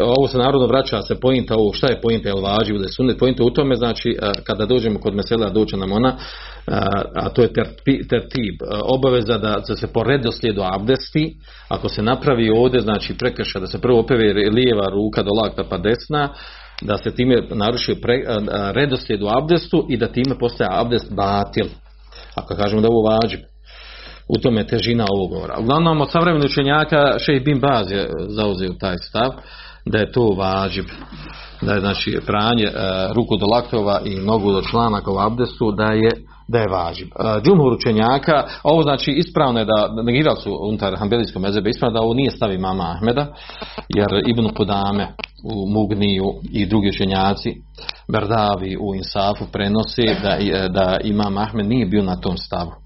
ovo 0.00 0.28
se 0.28 0.38
narodno 0.38 0.66
vraća 0.66 1.02
se 1.02 1.20
pojinta 1.20 1.54
ovo 1.54 1.72
šta 1.72 1.86
je 1.90 2.00
pojinta 2.00 2.28
el 2.28 2.40
vađi 2.40 2.72
da 2.78 2.84
je 2.84 2.92
sunet 2.96 3.18
pojinta 3.18 3.44
u 3.44 3.50
tome 3.50 3.74
znači 3.74 4.10
e, 4.10 4.32
kada 4.44 4.66
dođemo 4.66 4.98
kod 4.98 5.14
mesela 5.14 5.50
doće 5.50 5.76
nam 5.76 5.92
ona 5.92 6.08
e, 6.08 6.16
a 7.14 7.28
to 7.28 7.42
je 7.42 7.52
tertib 8.08 8.54
obaveza 8.84 9.38
da 9.38 9.76
se 9.76 9.86
po 9.86 10.02
redoslijedu 10.02 10.62
abdesti 10.74 11.36
ako 11.68 11.88
se 11.88 12.02
napravi 12.02 12.50
ovdje 12.50 12.80
znači 12.80 13.18
prekrša 13.18 13.60
da 13.60 13.66
se 13.66 13.80
prvo 13.80 14.00
opeve 14.00 14.32
lijeva 14.32 14.88
ruka 14.92 15.22
do 15.22 15.30
lakta 15.42 15.64
pa 15.70 15.78
desna 15.78 16.28
da 16.82 16.96
se 16.96 17.14
time 17.14 17.36
naruši 17.50 17.96
redoslijed 18.72 19.22
u 19.22 19.28
abdestu 19.38 19.86
i 19.90 19.96
da 19.96 20.06
time 20.06 20.38
postaje 20.38 20.68
abdest 20.72 21.14
batil 21.14 21.66
ako 22.34 22.54
kažemo 22.54 22.80
da 22.80 22.86
je 22.86 22.92
ovo 22.92 23.08
vađib 23.08 23.40
u 24.28 24.38
tome 24.38 24.66
težina 24.66 25.06
ovog 25.10 25.30
govora. 25.30 25.56
Uglavnom, 25.60 26.00
od 26.00 26.10
savremenih 26.10 26.50
učenjaka 26.50 27.18
Šejh 27.18 27.44
Bin 27.44 27.60
Baz 27.60 27.90
je 27.90 28.10
zauzeo 28.28 28.72
taj 28.80 28.96
stav 28.98 29.30
da 29.84 29.98
je 29.98 30.12
to 30.12 30.34
važib 30.38 30.84
da 31.62 31.72
je 31.72 31.80
znači 31.80 32.18
pranje 32.26 32.64
e, 32.64 32.72
ruku 33.14 33.36
do 33.36 33.46
laktova 33.46 34.00
i 34.04 34.16
nogu 34.16 34.52
do 34.52 34.62
članaka 34.62 35.10
u 35.12 35.18
abdestu 35.18 35.72
da 35.72 35.84
je 35.84 36.10
da 36.48 36.58
je 36.58 36.68
važib. 36.70 37.08
E, 37.08 37.40
Džumhur 37.44 37.72
učenjaka, 37.72 38.44
ovo 38.62 38.82
znači 38.82 39.10
ispravno 39.10 39.58
je 39.60 39.64
da 39.64 40.02
negirali 40.02 40.40
su 40.40 40.58
unutar 40.68 40.98
Hanbelijskog 40.98 41.42
mezebe, 41.42 41.70
ispravno 41.70 41.98
da 41.98 42.04
ovo 42.04 42.14
nije 42.14 42.30
stavi 42.30 42.58
mama 42.58 42.94
Ahmeda, 42.96 43.26
jer 43.88 44.22
Ibn 44.26 44.48
Kudame 44.54 45.08
u 45.44 45.66
Mugniju 45.72 46.24
i 46.52 46.66
drugi 46.66 46.88
učenjaci 46.88 47.54
Berdavi 48.12 48.76
u 48.80 48.94
Insafu 48.94 49.44
prenosi 49.52 50.02
da, 50.22 50.36
e, 50.40 50.68
da 50.68 50.98
imam 51.04 51.38
Ahmed 51.38 51.66
nije 51.66 51.86
bio 51.86 52.02
na 52.02 52.16
tom 52.16 52.36
stavu 52.36 52.81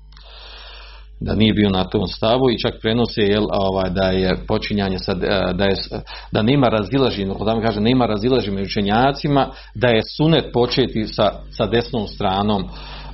da 1.20 1.34
nije 1.34 1.52
bio 1.52 1.70
na 1.70 1.84
tom 1.84 2.06
stavu 2.06 2.50
i 2.50 2.58
čak 2.58 2.74
prenosi 2.82 3.20
jel, 3.20 3.46
ovaj, 3.50 3.90
da 3.90 4.02
je 4.02 4.36
počinjanje 4.48 4.98
sa, 4.98 5.14
da, 5.54 5.64
je, 5.64 5.76
da 6.32 6.42
nema 6.42 6.68
razilaženja, 6.68 7.34
da 7.44 7.60
kaže 7.60 7.80
nema 7.80 8.06
razilaženja 8.06 8.62
učenjacima, 8.62 9.48
da 9.74 9.88
je 9.88 10.02
sunet 10.16 10.44
početi 10.52 11.06
sa, 11.06 11.30
sa 11.50 11.66
desnom 11.66 12.06
stranom 12.06 12.64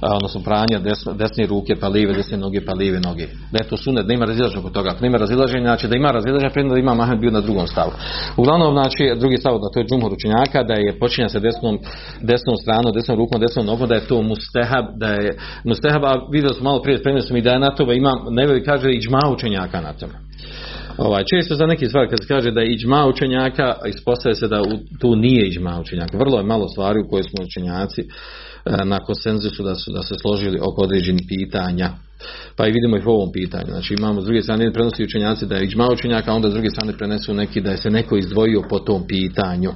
odnosno 0.02 0.40
pranja 0.44 0.78
desne, 0.78 1.12
desne 1.14 1.46
ruke 1.46 1.76
pa 1.80 1.88
live, 1.88 2.12
desne 2.12 2.38
noge 2.38 2.60
pa 2.64 2.72
live 2.72 3.00
noge. 3.00 3.26
Da 3.52 3.58
je 3.58 3.68
to 3.68 3.76
sunet, 3.76 4.10
ima 4.10 4.24
razilaženja 4.24 4.60
oko 4.60 4.70
toga. 4.70 4.90
Ako 4.90 5.04
nema 5.04 5.18
razilaženja, 5.18 5.66
znači 5.66 5.88
da 5.88 5.96
ima 5.96 6.10
razilaženja, 6.10 6.50
prije 6.50 6.68
da 6.68 6.78
ima 6.78 6.94
Mahmed 6.94 7.18
bio 7.18 7.30
na 7.30 7.40
drugom 7.40 7.66
stavu. 7.66 7.90
Uglavnom, 8.36 8.72
znači, 8.72 9.14
drugi 9.20 9.36
stav, 9.36 9.52
da 9.52 9.68
to 9.72 9.80
je 9.80 9.86
džumhur 9.86 10.12
učenjaka, 10.12 10.62
da 10.62 10.74
je 10.74 10.98
počinja 10.98 11.28
sa 11.28 11.38
desnom, 11.38 11.78
desnom 12.20 12.56
stranom, 12.62 12.92
desnom 12.92 13.18
rukom, 13.18 13.40
desnom 13.40 13.66
nogom, 13.66 13.88
da 13.88 13.94
je 13.94 14.08
to 14.08 14.22
mustehab, 14.22 14.84
da 14.96 15.08
je 15.08 15.30
mustehab, 15.64 16.04
a 16.04 16.12
vidio 16.32 16.54
smo 16.54 16.64
malo 16.64 16.82
prije, 16.82 17.02
prenosimo 17.02 17.38
i 17.38 17.42
da 17.42 17.50
je 17.50 17.58
na 17.58 17.74
to, 17.74 17.92
imam, 17.92 18.18
ne 18.30 18.64
kaže 18.64 18.90
i 18.92 19.00
džma 19.00 19.20
učenjaka 19.32 19.80
na 19.80 19.92
tome. 19.92 20.14
Ovaj, 20.98 21.24
često 21.24 21.54
za 21.54 21.66
neki 21.66 21.86
stvari 21.86 22.08
kad 22.08 22.18
se 22.22 22.28
kaže 22.28 22.50
da 22.50 22.60
je 22.60 22.72
iđma 22.72 23.06
učenjaka, 23.06 23.74
ispostavlja 23.88 24.34
se 24.34 24.48
da 24.48 24.62
tu 25.00 25.16
nije 25.16 25.48
iđma 25.48 25.80
učenjaka. 25.80 26.18
Vrlo 26.18 26.38
je 26.38 26.44
malo 26.44 26.68
stvari 26.68 27.00
u 27.00 27.08
kojoj 27.10 27.22
smo 27.22 27.44
učenjaci 27.44 28.08
na 28.64 28.98
konsenzusu 28.98 29.62
da 29.62 29.74
su 29.74 29.92
da 29.92 30.02
se 30.02 30.14
složili 30.20 30.58
oko 30.62 30.82
određenih 30.82 31.24
pitanja. 31.28 31.90
Pa 32.56 32.66
i 32.66 32.72
vidimo 32.72 32.96
ih 32.96 33.06
u 33.06 33.10
ovom 33.10 33.32
pitanju. 33.32 33.66
Znači 33.68 33.94
imamo 33.94 34.20
s 34.20 34.24
druge 34.24 34.42
strane 34.42 34.72
prenosi 34.72 35.04
učenjaci 35.04 35.46
da 35.46 35.56
je 35.56 35.64
iđma 35.64 35.88
učenjaka, 35.92 36.32
a 36.32 36.34
onda 36.34 36.50
s 36.50 36.52
druge 36.52 36.70
strane 36.70 36.92
prenesu 36.92 37.34
neki 37.34 37.60
da 37.60 37.70
je 37.70 37.76
se 37.76 37.90
neko 37.90 38.16
izdvojio 38.16 38.62
po 38.70 38.78
tom 38.78 39.06
pitanju. 39.06 39.70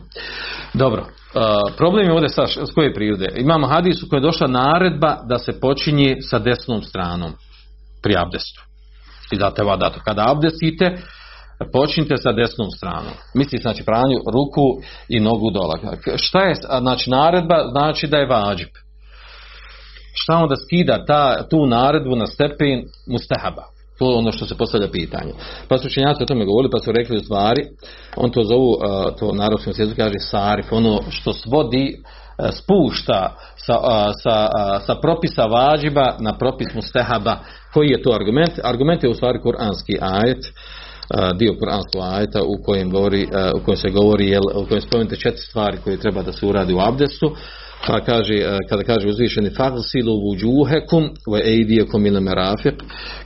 Dobro, 0.75 1.03
uh, 1.03 1.77
problem 1.77 2.07
je 2.07 2.12
ovdje 2.12 2.29
sa, 2.29 2.46
s 2.46 2.75
koje 2.75 2.94
prirode. 2.94 3.27
Imamo 3.37 3.66
hadis 3.66 4.03
u 4.03 4.16
je 4.16 4.20
došla 4.20 4.46
naredba 4.46 5.16
da 5.29 5.38
se 5.38 5.61
počinje 5.61 6.16
sa 6.20 6.38
desnom 6.38 6.83
stranom 6.83 7.33
pri 8.03 8.14
abdestu. 8.16 8.62
I 9.33 9.37
zato 9.37 9.62
je 9.62 9.66
vadato. 9.66 10.01
Kada 10.05 10.31
abdestite, 10.31 10.96
počnite 11.73 12.16
sa 12.16 12.33
desnom 12.33 12.71
stranom. 12.71 13.12
Misli 13.35 13.59
znači 13.59 13.85
pranju 13.85 14.19
ruku 14.33 14.81
i 15.09 15.21
nogu 15.21 15.51
dola. 15.51 15.79
Šta 16.16 16.40
je 16.40 16.55
znači 16.81 17.11
naredba? 17.11 17.69
Znači 17.71 18.07
da 18.07 18.16
je 18.16 18.27
vađib. 18.27 18.69
Šta 20.14 20.37
onda 20.37 20.55
skida 20.57 21.05
ta, 21.05 21.49
tu 21.49 21.66
naredbu 21.66 22.16
na 22.16 22.27
stepen 22.27 22.83
mustahaba? 23.07 23.62
To 23.99 24.11
je 24.11 24.16
ono 24.16 24.33
što 24.33 24.47
se 24.47 24.57
postavlja 24.57 24.88
pitanje. 24.90 25.33
Pa 25.69 25.79
su 25.79 25.87
učenjaci 25.87 26.23
o 26.23 26.27
tome 26.27 26.45
govorili, 26.45 26.71
pa 26.71 26.79
su 26.79 26.92
rekli 26.92 27.16
u 27.16 27.21
stvari, 27.21 27.62
on 28.16 28.31
to 28.31 28.42
zovu, 28.42 28.77
to 29.19 29.33
narodskom 29.33 29.73
svijetu 29.73 29.95
kaže 29.97 30.14
sarif, 30.19 30.73
ono 30.73 31.01
što 31.11 31.33
svodi, 31.33 32.03
spušta 32.53 33.37
sa, 33.57 33.75
sa, 34.23 34.49
sa 34.87 34.95
propisa 34.95 35.42
vađiba 35.42 36.16
na 36.21 36.38
propis 36.38 36.75
mustahaba. 36.75 37.37
Koji 37.73 37.88
je 37.88 38.03
to 38.03 38.11
argument? 38.12 38.53
Argument 38.64 39.03
je 39.03 39.11
u 39.11 39.14
stvari 39.14 39.40
kuranski 39.42 39.99
ajet, 40.01 40.45
dio 41.38 41.55
kuranskog 41.59 42.03
ajeta 42.03 42.42
u 42.42 42.62
kojem, 42.64 42.90
govori, 42.90 43.27
u 43.57 43.64
kojem 43.64 43.77
se 43.77 43.90
govori 43.90 44.29
jel, 44.29 44.42
u 44.55 44.66
kojem 44.69 44.81
spomenute 44.81 45.16
četiri 45.16 45.42
stvari 45.42 45.79
koje 45.85 45.97
treba 45.97 46.23
da 46.23 46.33
se 46.33 46.47
uradi 46.47 46.75
u 46.75 46.81
abdestu. 46.81 47.37
Pa 47.87 48.01
kaže, 48.01 48.35
kada 48.69 48.83
kaže 48.83 49.09
uzvišeni 49.09 49.51
fagsilu 49.51 50.21
vuđuhekum 50.21 51.11
ve 51.33 51.40
eidijekum 51.45 52.07
ile 52.07 52.21
merafiq 52.21 52.75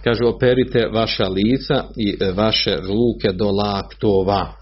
kaže 0.04 0.24
operite 0.24 0.88
vaša 0.92 1.28
lica 1.28 1.84
i 1.96 2.16
e, 2.20 2.32
vaše 2.32 2.76
ruke 2.76 3.32
do 3.32 3.50
laktova 3.50 4.52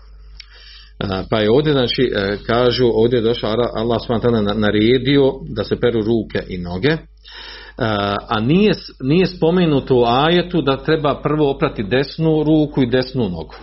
pa 1.31 1.41
je 1.41 1.51
ovdje 1.51 1.73
znači 1.73 2.13
e, 2.15 2.37
kažu 2.47 2.87
ovdje 2.95 3.17
je 3.17 3.23
došao 3.23 3.55
Allah 3.75 4.01
naredio 4.57 5.33
da 5.57 5.65
se 5.65 5.81
peru 5.81 6.01
ruke 6.01 6.43
i 6.49 6.59
noge 6.59 6.97
a 8.29 8.41
nije, 8.41 8.73
nije 9.01 9.27
spomenuto 9.27 9.97
u 9.97 10.05
ajetu 10.05 10.63
da 10.63 10.77
treba 10.77 11.21
prvo 11.23 11.51
oprati 11.51 11.83
desnu 11.83 12.43
ruku 12.43 12.83
i 12.83 12.91
desnu 12.91 13.23
nogu. 13.23 13.55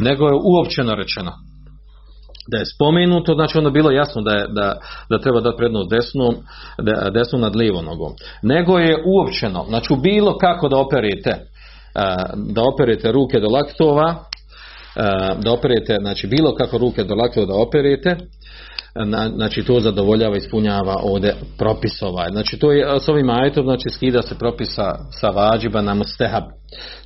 Nego 0.00 0.24
je 0.24 0.40
uopćeno 0.44 0.94
rečeno. 0.94 1.32
Da 2.50 2.58
je 2.58 2.64
spomenuto, 2.74 3.34
znači 3.34 3.58
onda 3.58 3.70
bilo 3.70 3.90
jasno 3.90 4.22
da, 4.22 4.30
je, 4.30 4.46
da, 4.48 4.78
da 5.10 5.18
treba 5.18 5.40
dati 5.40 5.56
prednost 5.56 5.90
desnom, 5.90 6.34
desnu 7.14 7.38
nad 7.38 7.56
lijevom 7.56 7.84
nogom. 7.84 8.12
Nego 8.42 8.78
je 8.78 9.02
uopćeno, 9.06 9.64
znači 9.68 9.94
bilo 10.02 10.38
kako 10.38 10.68
da 10.68 10.76
operete, 10.78 11.36
da 12.34 12.62
operete 12.74 13.12
ruke 13.12 13.40
do 13.40 13.48
laktova, 13.48 14.14
da 15.44 15.52
operete, 15.52 15.98
znači 16.00 16.26
bilo 16.26 16.54
kako 16.54 16.78
ruke 16.78 17.04
do 17.04 17.14
laktova 17.14 17.46
da 17.46 17.54
operete, 17.54 18.16
znači 19.34 19.64
to 19.64 19.80
zadovoljava, 19.80 20.36
ispunjava 20.36 20.96
ovdje 21.02 21.34
propis 21.58 22.02
ovaj. 22.02 22.28
Znači 22.32 22.58
to 22.58 22.72
je 22.72 23.00
s 23.00 23.08
ovim 23.08 23.30
ajetom, 23.30 23.64
znači 23.64 23.90
skida 23.90 24.22
se 24.22 24.38
propisa 24.38 24.94
sa 25.10 25.28
vađiba 25.28 25.82
na 25.82 25.94
mustehab. 25.94 26.42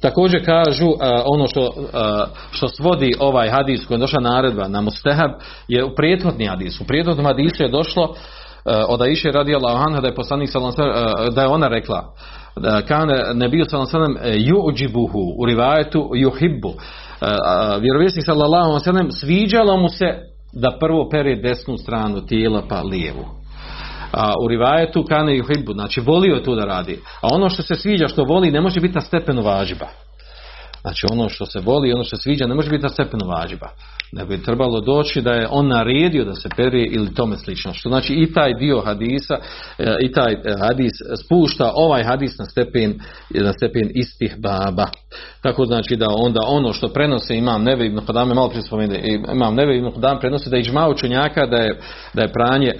Također 0.00 0.44
kažu 0.44 0.86
ono 1.24 1.46
što, 1.46 1.72
što 2.50 2.68
svodi 2.68 3.12
ovaj 3.18 3.48
hadis 3.48 3.86
koji 3.86 3.96
je 3.96 4.00
došla 4.00 4.20
naredba 4.20 4.68
na 4.68 4.80
mustehab 4.80 5.30
je 5.68 5.84
u 5.84 5.94
prijetvodni 5.94 6.46
hadis. 6.46 6.80
U 6.80 6.84
prijetvodnom 6.84 7.26
hadisu 7.26 7.62
je 7.62 7.70
došlo 7.70 8.14
od 8.88 9.02
Aisha 9.02 9.28
radijallahu 9.28 9.82
anha 9.88 10.00
da 10.00 10.08
je 10.08 10.14
poslanik 10.14 10.50
da 11.34 11.42
je 11.42 11.48
ona 11.48 11.68
rekla 11.68 12.12
kane 12.88 13.34
nebiju 13.34 13.64
sallallahu 13.64 14.18
juđibuhu 14.34 15.34
u 15.38 15.46
rivajetu 15.46 16.10
juhibbu 16.14 16.74
vjerovjesnik 17.80 18.24
sallallahu 18.24 18.70
alejhi 18.70 19.10
sviđalo 19.10 19.76
mu 19.76 19.88
se 19.88 20.35
da 20.60 20.76
prvo 20.80 21.08
pere 21.08 21.36
desnu 21.36 21.76
stranu 21.76 22.26
tijela 22.26 22.62
pa 22.68 22.82
lijevu. 22.82 23.24
A 24.12 24.32
u 24.44 24.48
rivajetu 24.48 25.04
kane 25.08 25.34
hibbu, 25.34 25.72
znači 25.72 26.00
volio 26.00 26.34
je 26.34 26.42
to 26.42 26.54
da 26.54 26.64
radi. 26.64 27.00
A 27.22 27.28
ono 27.34 27.50
što 27.50 27.62
se 27.62 27.74
sviđa, 27.74 28.08
što 28.08 28.24
voli, 28.24 28.50
ne 28.50 28.60
može 28.60 28.80
biti 28.80 28.94
na 28.94 29.00
stepenu 29.00 29.42
važiba. 29.42 29.86
Znači 30.86 31.06
ono 31.10 31.28
što 31.28 31.46
se 31.46 31.60
voli, 31.60 31.92
ono 31.92 32.04
što 32.04 32.16
se 32.16 32.22
sviđa, 32.22 32.46
ne 32.46 32.54
može 32.54 32.70
biti 32.70 32.82
na 32.82 32.88
stepenu 32.88 33.26
važiba 33.26 33.68
nego 34.12 34.32
je 34.32 34.42
trebalo 34.42 34.80
doći 34.80 35.22
da 35.22 35.32
je 35.32 35.48
on 35.50 35.68
naredio 35.68 36.24
da 36.24 36.34
se 36.34 36.48
pere 36.56 36.82
ili 36.90 37.14
tome 37.14 37.36
slično. 37.36 37.72
Što 37.74 37.88
znači 37.88 38.14
i 38.14 38.32
taj 38.32 38.54
dio 38.54 38.80
hadisa 38.80 39.34
e, 39.78 39.96
i 40.00 40.12
taj 40.12 40.32
e, 40.32 40.38
hadis 40.60 40.92
spušta 41.24 41.72
ovaj 41.74 42.04
hadis 42.04 42.38
na 42.38 42.44
stepen, 42.44 43.00
na 43.30 43.52
stepen 43.52 43.90
istih 43.94 44.36
baba. 44.38 44.86
Tako 45.42 45.64
znači 45.64 45.96
da 45.96 46.06
onda 46.10 46.40
ono 46.46 46.72
što 46.72 46.88
prenose 46.88 47.36
imam 47.36 47.62
Neve 47.62 47.86
ibn 47.86 48.00
Hodame, 48.06 48.34
malo 48.34 48.48
prije 48.48 49.20
imam 49.32 49.54
Neve 49.54 49.78
ibn 49.78 49.90
Hodame 49.90 50.20
prenosi 50.20 50.50
da 50.50 50.56
je 50.56 50.60
ižma 50.60 50.88
učenjaka 50.88 51.46
da 51.46 51.56
je, 51.56 51.80
da 52.14 52.22
je 52.22 52.32
pranje 52.32 52.68
e, 52.68 52.78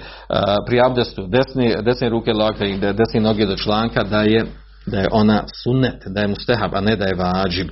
pri 0.67 0.79
abdestu 0.85 1.27
desne, 1.27 1.75
desne 1.81 2.09
ruke 2.09 2.33
lakta 2.33 2.65
i 2.65 2.77
desne 2.77 3.19
noge 3.21 3.45
do 3.45 3.55
članka 3.55 4.03
da 4.03 4.21
je 4.21 4.45
da 4.87 4.99
je 4.99 5.07
ona 5.11 5.43
sunnet, 5.63 6.03
da 6.05 6.21
je 6.21 6.27
mustehab, 6.27 6.75
a 6.75 6.81
ne 6.81 6.95
da 6.95 7.05
je 7.05 7.15
vađib. 7.15 7.69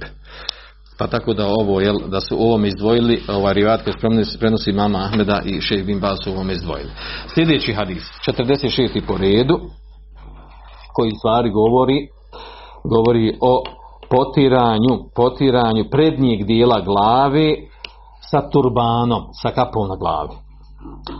Pa 0.97 1.07
tako 1.07 1.33
da 1.33 1.45
ovo, 1.47 1.81
jel, 1.81 1.97
da 2.07 2.21
su 2.21 2.35
ovome 2.39 2.67
izdvojili, 2.67 3.23
ovaj 3.27 3.53
rivat 3.53 3.81
koji 3.83 4.25
prenosi 4.39 4.71
mama 4.71 4.99
Ahmeda 4.99 5.41
i 5.45 5.61
šejh 5.61 5.85
bin 5.85 5.99
Bas 5.99 6.19
su 6.23 6.31
ovome 6.31 6.53
izdvojili. 6.53 6.91
Sljedeći 7.33 7.73
hadis, 7.73 8.03
46. 8.27 9.01
po 9.07 9.17
redu, 9.17 9.59
koji 10.93 11.11
stvari 11.19 11.49
govori, 11.49 12.07
govori 12.83 13.37
o 13.41 13.63
potiranju, 14.09 14.93
potiranju 15.15 15.85
prednjeg 15.91 16.45
dijela 16.45 16.81
glave 16.81 17.55
sa 18.31 18.49
turbanom, 18.49 19.23
sa 19.41 19.49
kapom 19.49 19.87
na 19.87 19.95
glavi. 19.95 20.44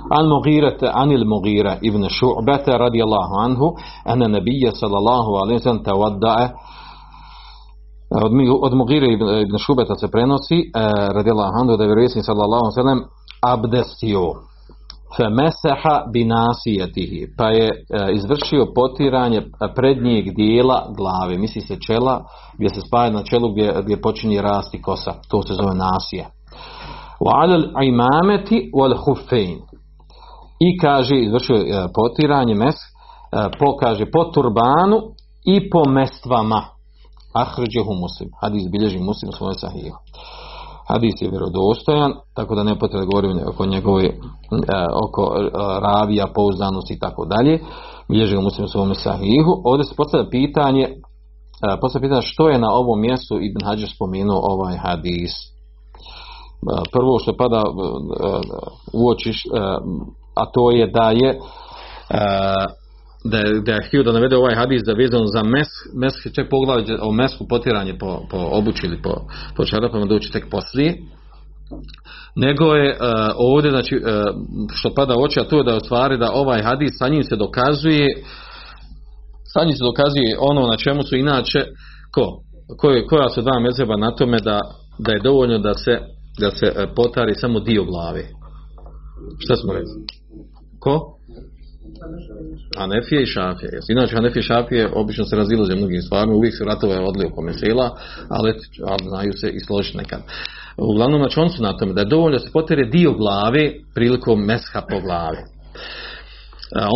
An 0.09 0.27
Mughirate, 0.27 0.91
anil 0.93 1.25
Mughira 1.25 1.77
ibn 1.81 2.09
Šu'bete 2.09 2.77
radijallahu 2.77 3.33
anhu, 3.45 3.73
ene 4.05 4.27
nebije 4.27 4.71
sallallahu 4.71 5.31
alaihi 5.41 5.59
sallam 5.59 5.83
tawaddae 5.83 6.49
od, 8.11 8.31
od 8.61 8.73
Mugire 8.73 9.13
ibn 9.41 9.57
Šubeta 9.57 9.95
se 9.95 10.07
prenosi, 10.07 10.59
eh, 10.59 11.07
radila 11.13 11.51
Handu 11.57 11.77
da 11.77 11.83
je 11.83 11.87
vjerovjesnik 11.87 12.25
sallallahu 12.25 12.71
sallam 12.71 13.01
abdestio. 13.43 14.33
Femeseha 15.17 16.03
binasijetihi, 16.13 17.27
pa 17.37 17.49
je 17.49 17.67
e, 17.67 17.73
izvršio 18.13 18.65
potiranje 18.75 19.41
prednjeg 19.75 20.35
dijela 20.35 20.87
glave, 20.97 21.37
misli 21.37 21.61
se 21.61 21.75
čela, 21.87 22.23
gdje 22.57 22.69
se 22.69 22.81
spaja 22.81 23.09
na 23.09 23.23
čelu 23.23 23.51
gdje, 23.51 23.73
gdje 23.83 24.01
počinje 24.01 24.41
rasti 24.41 24.81
kosa, 24.81 25.13
to 25.29 25.41
se 25.41 25.53
zove 25.53 25.75
nasije. 25.75 26.27
Imameti 27.83 28.71
wal 28.73 28.95
hufein. 29.05 29.59
I 30.59 30.77
kaže, 30.77 31.15
izvršio 31.15 31.55
e, 31.55 31.87
potiranje 31.95 32.55
mes, 32.55 32.75
e, 32.75 33.49
po, 33.59 33.77
kaže, 33.77 34.05
po 34.11 34.23
turbanu 34.23 34.97
i 35.45 35.69
po 35.69 35.89
mestvama 35.89 36.61
Ahređehu 37.33 37.93
muslim. 37.93 38.29
Hadis 38.41 38.63
bilježi 38.71 38.99
muslim 38.99 39.29
u 39.29 39.37
svojoj 39.37 39.55
sahihu. 39.55 39.97
Hadis 40.87 41.13
je 41.21 41.29
vjerodostojan, 41.29 42.13
tako 42.35 42.55
da 42.55 42.63
ne 42.63 42.79
potrebno 42.79 43.07
govoriti 43.11 43.49
oko 43.49 43.65
njegove, 43.65 44.05
e, 44.05 44.13
oko 45.05 45.23
e, 45.37 45.49
ravija, 45.81 46.27
pouzdanosti 46.35 46.93
i 46.93 46.99
tako 46.99 47.25
dalje. 47.25 47.59
Bilježi 48.09 48.37
muslim 48.37 48.67
svojom 48.67 48.95
sahihu. 48.95 49.51
Ovdje 49.65 49.83
se 49.83 49.95
postavlja 49.97 50.29
pitanje, 50.29 50.89
postavlja 51.81 52.07
pitanje 52.07 52.21
što 52.21 52.49
je 52.49 52.59
na 52.59 52.71
ovom 52.71 53.01
mjestu 53.01 53.39
Ibn 53.41 53.65
Hađar 53.65 53.89
spomenuo 53.95 54.39
ovaj 54.43 54.77
hadis. 54.77 55.54
Prvo 56.91 57.19
što 57.19 57.37
pada 57.37 57.63
u 58.93 59.09
oči, 59.09 59.31
a 60.35 60.45
to 60.53 60.71
je 60.71 60.87
da 60.87 61.09
je 61.09 61.39
da 63.31 63.37
je, 63.37 63.61
da 63.65 63.71
je 63.71 63.83
htio 63.87 64.03
da 64.03 64.11
navede 64.11 64.35
ovaj 64.37 64.55
hadis 64.55 64.81
da 64.85 64.91
je 64.91 65.09
za 65.33 65.43
mes, 65.43 65.67
mes 65.93 66.13
čak 66.35 66.49
poglavlje 66.49 66.97
o 67.01 67.11
mesku 67.11 67.47
potiranje 67.49 67.97
po, 67.97 68.21
po 68.29 68.37
obući 68.51 68.87
ili 68.87 69.01
po, 69.01 69.13
po 69.55 69.65
čarapama 69.65 70.05
doći 70.05 70.31
tek 70.31 70.49
poslije. 70.51 70.97
Nego 72.35 72.65
je 72.65 72.89
uh, 72.91 72.97
ovdje 73.37 73.71
znači 73.71 73.95
uh, 73.95 74.03
što 74.73 74.93
pada 74.93 75.15
u 75.15 75.23
oči 75.23 75.39
a 75.39 75.43
to 75.43 75.57
je 75.57 75.63
da 75.63 75.71
je 75.71 75.79
stvari 75.79 76.17
da 76.17 76.31
ovaj 76.33 76.61
hadis 76.61 76.91
sa 76.99 77.07
njim 77.07 77.23
se 77.23 77.35
dokazuje 77.35 78.07
sa 79.53 79.65
njim 79.65 79.75
se 79.75 79.83
dokazuje 79.83 80.37
ono 80.39 80.67
na 80.67 80.77
čemu 80.77 81.03
su 81.03 81.15
inače 81.15 81.65
ko, 82.13 82.41
koja 83.09 83.29
su 83.29 83.41
dva 83.41 83.59
mezeba 83.59 83.97
na 83.97 84.15
tome 84.15 84.39
da, 84.39 84.59
da 84.99 85.11
je 85.11 85.19
dovoljno 85.19 85.57
da 85.57 85.73
se 85.73 85.99
da 86.39 86.51
se 86.51 86.65
uh, 86.65 86.89
potari 86.95 87.35
samo 87.35 87.59
dio 87.59 87.83
glave 87.83 88.23
šta 89.39 89.55
smo 89.55 89.73
rekli 89.73 89.93
ko? 90.79 91.11
Hanefije 92.77 93.23
i 93.23 93.25
Šafije. 93.25 93.79
Inače, 93.89 94.15
Hanefije 94.15 94.39
i 94.39 94.43
Šafije 94.43 94.91
obično 94.95 95.25
se 95.25 95.35
razilaze 95.35 95.75
mnogim 95.75 96.01
stvarima, 96.01 96.35
uvijek 96.35 96.57
se 96.57 96.63
ratove 96.63 96.99
odlije 96.99 97.27
oko 97.27 97.41
mesela, 97.41 97.97
ali, 98.29 98.53
ali 98.85 99.09
znaju 99.09 99.33
se 99.33 99.49
i 99.49 99.59
složiti 99.59 99.97
nekad. 99.97 100.19
Uglavnom, 100.77 101.19
znači 101.21 101.39
on 101.39 101.49
su 101.49 101.63
na 101.63 101.77
tome 101.77 101.93
da 101.93 102.01
je 102.01 102.07
dovoljno 102.07 102.37
da 102.37 102.43
se 102.43 102.51
potere 102.51 102.85
dio 102.85 103.13
glave 103.13 103.73
prilikom 103.93 104.45
mesha 104.45 104.81
po 104.89 104.99
glavi. 105.01 105.37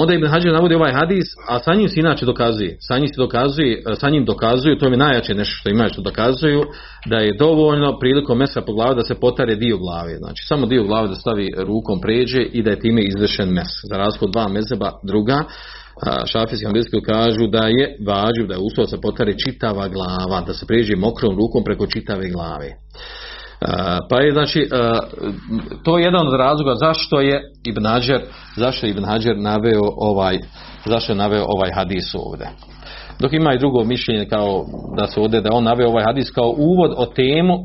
Onda 0.01 0.13
Ibn 0.13 0.27
Hađar 0.27 0.53
navodi 0.53 0.75
ovaj 0.75 0.93
hadis, 0.93 1.25
a 1.47 1.59
sa 1.59 1.73
njim 1.73 1.89
se 1.89 1.99
inače 1.99 2.25
dokazuje. 2.25 2.77
Sa 2.79 2.97
njim 2.97 3.07
se 3.07 3.17
dokazuje, 3.17 3.83
sa 3.99 4.09
njim 4.09 4.25
dokazuju, 4.25 4.77
to 4.77 4.85
je 4.85 4.97
najjače 4.97 5.33
nešto 5.33 5.55
što 5.55 5.69
imaju 5.69 5.89
što 5.89 6.01
dokazuju, 6.01 6.63
da 7.05 7.17
je 7.17 7.37
dovoljno 7.37 7.99
prilikom 7.99 8.37
mesa 8.37 8.61
po 8.61 8.73
glavi 8.73 8.95
da 8.95 9.03
se 9.03 9.15
potare 9.15 9.55
dio 9.55 9.77
glave. 9.77 10.17
Znači 10.17 10.45
samo 10.47 10.65
dio 10.65 10.83
glave 10.83 11.07
da 11.07 11.15
stavi 11.15 11.49
rukom 11.57 12.01
pređe 12.01 12.41
i 12.41 12.63
da 12.63 12.69
je 12.69 12.79
time 12.79 13.01
izvršen 13.01 13.49
mes. 13.49 13.67
Za 13.89 13.97
razliku 13.97 14.25
od 14.25 14.31
dva 14.31 14.47
mezeba 14.47 14.91
druga, 15.03 15.43
šafijski 16.25 16.65
hanbelski 16.65 17.01
kažu 17.01 17.47
da 17.47 17.67
je 17.67 17.97
vađu, 18.07 18.47
da 18.47 18.53
je 18.53 18.59
uslov 18.59 18.85
da 18.85 18.89
se 18.89 19.01
potare 19.01 19.33
čitava 19.37 19.87
glava, 19.87 20.41
da 20.47 20.53
se 20.53 20.65
pređe 20.65 20.95
mokrom 20.95 21.35
rukom 21.37 21.63
preko 21.63 21.87
čitave 21.87 22.29
glave. 22.29 22.69
Pa 24.09 24.21
je 24.21 24.31
znači 24.31 24.69
to 25.83 25.97
je 25.97 26.03
jedan 26.03 26.27
od 26.27 26.33
razloga 26.33 26.75
zašto 26.75 27.21
je 27.21 27.41
Ibn 27.65 27.85
Hajar, 27.85 28.21
zašto 28.55 28.85
je 28.85 28.89
Ibn 28.89 29.05
Hajar 29.05 29.37
naveo 29.37 29.81
ovaj 29.97 30.37
zašto 30.85 31.11
je 31.11 31.17
naveo 31.17 31.45
ovaj 31.47 31.71
hadis 31.73 32.15
ovdje. 32.15 32.49
Dok 33.19 33.33
ima 33.33 33.53
i 33.53 33.59
drugo 33.59 33.83
mišljenje 33.83 34.25
kao 34.25 34.65
da 34.97 35.07
se 35.07 35.19
ovdje 35.19 35.41
da 35.41 35.49
on 35.53 35.63
naveo 35.63 35.89
ovaj 35.89 36.03
hadis 36.03 36.31
kao 36.31 36.55
uvod 36.57 36.93
o 36.97 37.05
temu 37.05 37.57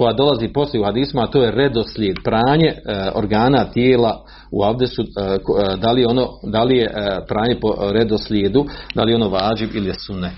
koja 0.00 0.12
dolazi 0.12 0.48
poslije 0.48 0.80
u 0.80 0.84
hadismu, 0.84 1.20
a 1.20 1.26
to 1.26 1.42
je 1.42 1.50
redoslijed, 1.50 2.16
pranje 2.24 2.66
e, 2.66 2.76
organa 3.14 3.64
tijela 3.64 4.24
u 4.52 4.64
abdesu, 4.64 5.02
e, 5.02 5.06
e, 5.14 5.76
da, 5.76 5.92
li 5.92 6.04
ono, 6.04 6.28
da 6.52 6.62
li 6.62 6.76
je 6.76 6.84
e, 6.84 6.90
pranje 7.28 7.60
po 7.60 7.74
redoslijedu, 7.92 8.64
da 8.94 9.02
li 9.02 9.12
je 9.12 9.16
ono 9.16 9.28
vađiv 9.28 9.68
ili 9.74 9.88
je 9.88 9.94
sunet. 9.94 10.32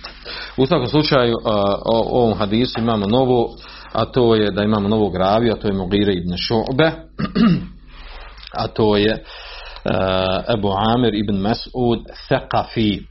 U 0.56 0.66
svakom 0.66 0.86
slučaju, 0.86 1.36
o, 1.44 2.20
ovom 2.22 2.38
hadisu 2.38 2.80
imamo 2.80 3.06
novu 3.06 3.48
a 3.92 4.04
to 4.04 4.34
je 4.34 4.50
da 4.50 4.62
imamo 4.62 4.88
novog 4.88 5.16
ravija, 5.16 5.56
to 5.56 5.68
je 5.68 5.74
Mugire 5.74 6.12
ibn 6.12 6.32
Šu'be, 6.32 6.90
a 8.60 8.68
to 8.68 8.96
je 8.96 9.12
uh, 9.12 10.54
Ebu 10.54 10.68
Amir 10.94 11.14
ibn 11.14 11.36
Mas'ud 11.36 12.00
Thaqafi. 12.28 13.02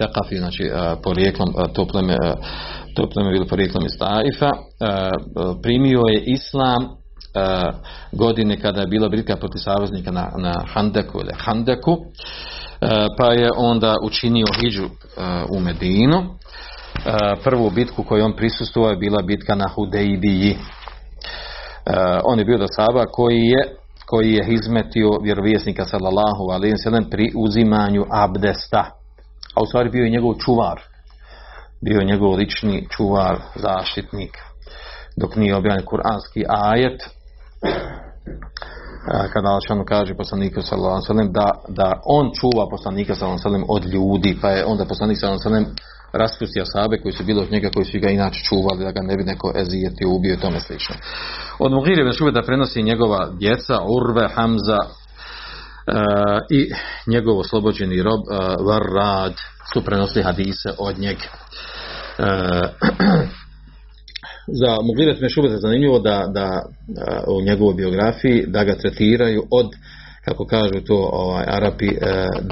Thaqafi, 0.00 0.38
znači 0.38 0.70
uh, 0.72 0.98
porijeklom, 1.02 1.48
uh, 1.48 1.72
to 1.72 1.86
pleme, 1.86 2.14
uh, 2.14 2.46
to 2.94 3.08
pleme 3.10 3.30
bilo 3.30 3.46
porijeklom 3.46 3.84
iz 3.86 3.98
Taifa, 3.98 4.50
primio 5.62 6.00
je 6.00 6.24
islam 6.24 6.88
godine 8.12 8.60
kada 8.60 8.80
je 8.80 8.86
bila 8.86 9.08
bitka 9.08 9.36
protiv 9.36 9.58
saveznika 9.58 10.10
na, 10.10 10.30
na 10.38 10.54
Handeku 10.74 11.20
ili 11.20 11.32
Handeku, 11.38 11.96
pa 13.18 13.32
je 13.32 13.50
onda 13.56 13.94
učinio 14.02 14.46
hijđu 14.60 14.88
u 15.50 15.60
Medinu, 15.60 16.18
E, 16.18 16.47
prvu 17.44 17.70
bitku 17.70 18.02
koju 18.02 18.24
on 18.24 18.36
prisustvovao 18.36 18.90
je 18.90 18.96
bila 18.96 19.22
bitka 19.22 19.54
na 19.54 19.68
Hudejbiji. 19.74 20.58
On 22.24 22.38
je 22.38 22.44
bio 22.44 22.58
do 22.58 22.66
Saba 22.76 23.06
koji 23.06 23.38
je 23.38 23.78
koji 24.06 24.32
je 24.32 24.46
izmetio 24.48 25.10
vjerovjesnika 25.22 25.84
sallallahu 25.84 26.44
alejhi 26.52 26.72
ve 26.72 26.78
sellem 26.78 27.10
pri 27.10 27.32
uzimanju 27.36 28.04
abdesta. 28.10 28.90
A 29.54 29.62
u 29.62 29.66
stvari 29.66 29.90
bio 29.90 30.04
je 30.04 30.10
njegov 30.10 30.34
čuvar. 30.34 30.80
Bio 31.80 31.98
je 31.98 32.04
njegov 32.04 32.34
lični 32.34 32.86
čuvar, 32.90 33.40
zaštitnik. 33.54 34.38
Dok 35.16 35.36
nije 35.36 35.56
objavljen 35.56 35.86
kuranski 35.86 36.44
ajet, 36.48 37.02
kada 39.32 39.48
Allah 39.48 39.86
kaže 39.88 40.14
poslaniku 40.14 40.62
sallallahu 40.62 41.06
sellem 41.06 41.32
da, 41.32 41.50
da 41.68 42.00
on 42.04 42.30
čuva 42.40 42.68
poslanika 42.70 43.14
sallallahu 43.14 43.42
sellem 43.42 43.64
od 43.68 43.84
ljudi, 43.84 44.38
pa 44.42 44.48
je 44.48 44.64
onda 44.64 44.84
poslanik 44.84 45.18
sallallahu 45.18 45.48
alejhi 45.48 45.64
ve 45.64 45.74
raspustio 46.12 46.64
sabe 46.64 47.00
koji 47.02 47.12
su 47.12 47.24
bilo 47.24 47.42
od 47.42 47.52
njega 47.52 47.70
koji 47.74 47.84
su 47.84 47.98
ga 48.00 48.10
inače 48.10 48.40
čuvali 48.44 48.84
da 48.84 48.92
ga 48.92 49.02
ne 49.02 49.16
bi 49.16 49.24
neko 49.24 49.52
ezijetio, 49.56 50.10
ubio 50.10 50.34
i 50.34 50.40
tome 50.40 50.60
slično. 50.60 50.94
Od 51.58 51.72
Mughire 51.72 52.04
ben 52.04 52.12
Šube 52.12 52.30
da 52.30 52.42
prenosi 52.42 52.82
njegova 52.82 53.30
djeca 53.40 53.78
Urve, 53.96 54.28
Hamza 54.28 54.78
uh, 54.78 54.84
i 56.50 56.70
njegov 57.06 57.38
oslobođeni 57.38 58.02
rob 58.02 58.20
uh, 58.20 58.66
Varrad 58.66 59.34
su 59.72 59.84
prenosili 59.84 60.24
hadise 60.24 60.70
od 60.78 60.98
njega. 60.98 61.28
Uh, 62.18 62.24
za 64.60 64.76
Mughire 64.82 65.14
ben 65.20 65.30
Šube 65.30 65.48
je 65.48 65.60
zanimljivo 65.60 65.98
da, 65.98 66.26
da 66.34 66.62
uh, 66.62 67.36
u 67.36 67.42
njegovoj 67.42 67.74
biografiji 67.74 68.44
da 68.46 68.64
ga 68.64 68.74
tretiraju 68.74 69.42
od 69.50 69.66
kako 70.24 70.46
kažu 70.46 70.80
to 70.86 71.10
ovaj, 71.12 71.44
Arapi 71.48 71.88
uh, 71.88 71.96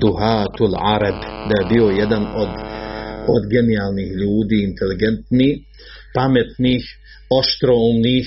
Duhatul 0.01 0.75
Arab 0.95 1.15
da 1.21 1.55
je 1.61 1.75
bio 1.75 1.87
jedan 1.87 2.27
od 2.35 2.49
od 3.37 3.45
genijalnih 3.55 4.09
ljudi, 4.23 4.57
inteligentnih, 4.71 5.55
pametnih, 6.15 6.83
oštroumnih, 7.41 8.27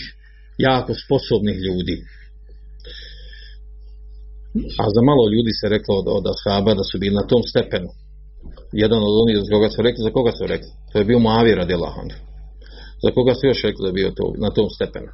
jako 0.58 0.92
sposobnih 1.04 1.58
ljudi. 1.68 1.98
A 4.82 4.84
za 4.96 5.02
malo 5.10 5.24
ljudi 5.34 5.52
se 5.60 5.66
reklo 5.76 5.94
od, 6.02 6.08
od 6.18 6.26
ashaba 6.34 6.72
da 6.80 6.84
su 6.90 6.96
bili 7.02 7.16
na 7.22 7.26
tom 7.32 7.44
stepenu. 7.52 7.90
Jedan 8.84 9.02
od 9.08 9.14
onih 9.24 9.36
za 9.46 9.50
koga 9.56 9.70
su 9.70 9.82
rekli, 9.88 10.02
za 10.08 10.12
koga 10.18 10.32
su 10.38 10.44
rekli? 10.54 10.72
To 10.92 10.96
je 11.00 11.10
bio 11.10 11.20
Muavir 11.20 11.58
radijallahu 11.64 12.00
Za 13.04 13.10
koga 13.16 13.34
su 13.34 13.44
još 13.48 13.62
rekli 13.68 13.82
da 13.84 13.90
je 13.90 14.00
bio 14.00 14.10
to, 14.18 14.26
na 14.46 14.50
tom 14.58 14.70
stepenu? 14.78 15.12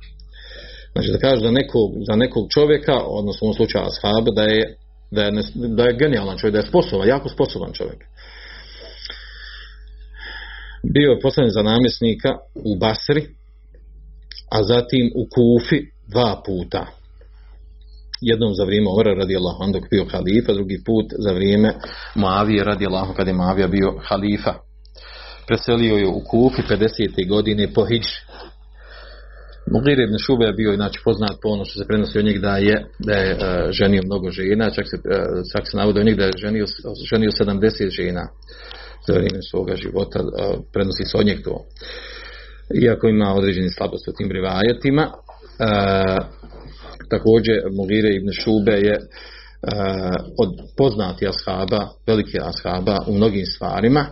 Znači 0.94 1.10
da 1.14 1.18
kaže 1.26 1.42
da 1.48 1.52
nekog, 1.62 1.90
za 2.10 2.16
nekog 2.16 2.46
čovjeka, 2.56 2.96
odnosno 3.20 3.42
u 3.42 3.48
ovom 3.48 3.58
slučaju 3.60 3.86
ashaba, 3.86 4.30
da 4.40 4.44
je, 4.44 4.64
da 5.16 5.22
je, 5.24 5.32
da 5.78 5.84
je 5.84 5.98
genijalan 6.02 6.38
čovjek, 6.38 6.54
da 6.54 6.62
je 6.62 6.72
sposoban, 6.72 7.08
jako 7.08 7.28
sposoban 7.30 7.72
čovjek 7.80 8.02
bio 10.94 11.12
je 11.12 11.20
poslanik 11.20 11.54
za 11.54 11.62
namjesnika 11.62 12.30
u 12.56 12.76
Basri, 12.80 13.24
a 14.52 14.64
zatim 14.64 15.12
u 15.16 15.24
Kufi 15.36 15.80
dva 16.08 16.42
puta. 16.46 16.86
Jednom 18.22 18.54
za 18.54 18.64
vrijeme 18.64 18.90
Omara 18.90 19.14
radi 19.14 19.36
Allah, 19.36 19.56
dok 19.74 19.84
bio 19.90 20.06
halifa, 20.12 20.54
drugi 20.54 20.80
put 20.86 21.06
za 21.18 21.32
vrijeme 21.34 21.74
Moavije 22.16 22.64
radi 22.64 22.86
Allah, 22.86 23.08
kada 23.16 23.30
je 23.30 23.36
Moavija 23.36 23.68
bio 23.68 24.00
halifa. 24.08 24.54
Preselio 25.48 25.96
je 25.96 26.08
u 26.08 26.22
Kufi 26.30 26.62
50. 26.62 27.30
godine 27.30 27.74
po 27.74 27.86
Hidži. 27.86 28.20
Mugir 29.72 30.00
ibn 30.00 30.18
Šube 30.18 30.46
je 30.46 30.54
bio 30.54 30.74
inače 30.74 31.00
poznat 31.04 31.36
po 31.42 31.50
ono 31.50 31.66
što 31.66 31.80
se 31.80 31.88
prenosi 31.88 32.20
od 32.20 32.26
njeg 32.26 32.40
da 32.40 32.58
je, 32.58 32.86
da 33.00 33.14
je 33.14 33.34
uh, 33.34 33.40
ženio 33.72 34.02
mnogo 34.06 34.30
žena, 34.30 34.70
čak 34.70 34.86
se, 34.90 34.98
uh, 34.98 35.04
čak 35.54 35.64
se 35.72 35.78
navode 35.78 36.00
od 36.00 36.18
da 36.18 36.26
je 36.26 36.32
ženio, 36.38 36.66
ženio 37.12 37.30
70 37.30 37.90
žena 37.90 38.28
za 39.08 39.14
vrijeme 39.14 39.40
svoga 39.52 39.76
života 39.76 40.20
prenosi 40.74 41.04
se 41.06 41.18
od 41.18 41.26
njeg 41.26 41.44
to. 41.44 41.66
Iako 42.84 43.08
ima 43.08 43.34
određeni 43.34 43.70
slabost 43.70 44.08
u 44.08 44.14
tim 44.18 44.32
rivajetima, 44.32 45.12
također 47.10 47.56
Mugire 47.78 48.10
ibn 48.16 48.32
Šube 48.32 48.72
je 48.72 48.98
od 50.38 50.50
poznati 50.78 51.28
ashaba, 51.28 51.88
veliki 52.08 52.38
ashaba 52.40 52.98
u 53.08 53.14
mnogim 53.14 53.46
stvarima. 53.46 54.06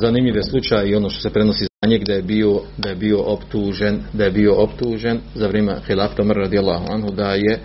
Zanimljiv 0.00 0.36
je 0.36 0.42
slučaj 0.42 0.88
i 0.88 0.94
ono 0.94 1.10
što 1.10 1.22
se 1.22 1.32
prenosi 1.32 1.64
za 1.82 1.88
njeg 1.88 2.04
da 2.04 2.12
je 2.12 2.22
bio, 2.22 2.60
da 2.78 2.88
je 2.88 2.94
bio 2.94 3.20
optužen, 3.20 4.00
da 4.12 4.24
je 4.24 4.30
bio 4.30 4.54
optužen 4.54 5.20
za 5.34 5.46
vrijeme 5.46 5.76
Hilafta 5.86 6.24
Mr. 6.24 6.36
radijallahu 6.36 6.92
anhu 6.92 7.10
da 7.10 7.34
je 7.34 7.58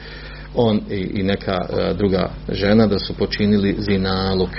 on 0.56 0.82
i, 0.90 1.24
neka 1.24 1.58
druga 1.98 2.30
žena 2.52 2.88
da 2.88 3.00
su 3.00 3.14
počinili 3.14 3.76
zinaluk 3.80 4.50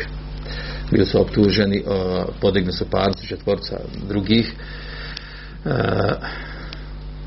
bili 0.90 1.06
su 1.06 1.20
optuženi, 1.20 1.84
podigli 2.40 2.72
su 2.72 2.84
parci 2.90 3.26
četvorca 3.26 3.80
drugih. 4.08 4.52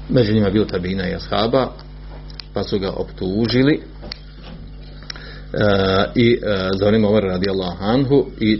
Među 0.09 0.33
njima 0.33 0.49
bio 0.49 0.65
tabina 0.65 1.09
i 1.09 1.15
ashaba, 1.15 1.67
pa 2.53 2.63
su 2.63 2.79
ga 2.79 2.91
optužili. 2.91 3.81
E, 5.53 6.11
i 6.15 6.33
e, 6.33 6.69
za 6.79 6.85
vrijeme 6.85 7.07
Omer 7.07 7.23
radijallahu 7.23 7.77
anhu 7.79 8.25
i 8.39 8.53
e, 8.53 8.59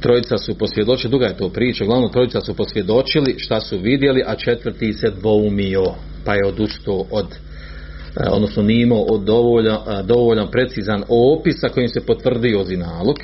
trojica 0.00 0.38
su 0.38 0.58
posvjedočili, 0.58 1.10
duga 1.10 1.26
je 1.26 1.36
to 1.36 1.48
priča, 1.48 1.84
uglavnom 1.84 2.12
trojica 2.12 2.40
su 2.40 2.54
posvjedočili 2.54 3.38
šta 3.38 3.60
su 3.60 3.78
vidjeli, 3.78 4.22
a 4.26 4.34
četvrti 4.34 4.92
se 4.92 5.10
dvoumio, 5.10 5.84
pa 6.24 6.34
je 6.34 6.46
odustao 6.46 7.04
od 7.10 7.26
odnosno 8.30 8.62
nije 8.62 8.82
imao 8.82 9.06
dovoljan 10.04 10.50
precizan 10.50 11.02
opis 11.08 11.54
sa 11.60 11.68
kojim 11.68 11.88
se 11.88 12.06
potvrdio 12.06 12.64
zinalog 12.64 13.16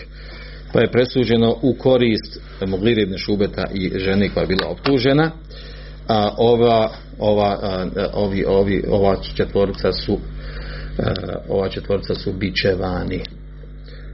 pa 0.74 0.80
je 0.80 0.90
presuđeno 0.92 1.56
u 1.62 1.74
korist 1.78 2.40
Muglire 2.66 3.02
ibn 3.02 3.16
Šubeta 3.16 3.64
i 3.74 3.98
žene 3.98 4.28
koja 4.28 4.42
je 4.42 4.48
bila 4.48 4.68
optužena 4.68 5.30
a 6.08 6.34
ova, 6.38 6.90
ova, 7.18 7.58
ovi, 8.12 8.44
ovi, 8.44 8.84
ova 8.88 9.16
četvorica 9.36 9.92
su 9.92 10.18
ova 11.48 11.68
četvorica 11.68 12.14
su 12.14 12.32
bičevani. 12.32 13.20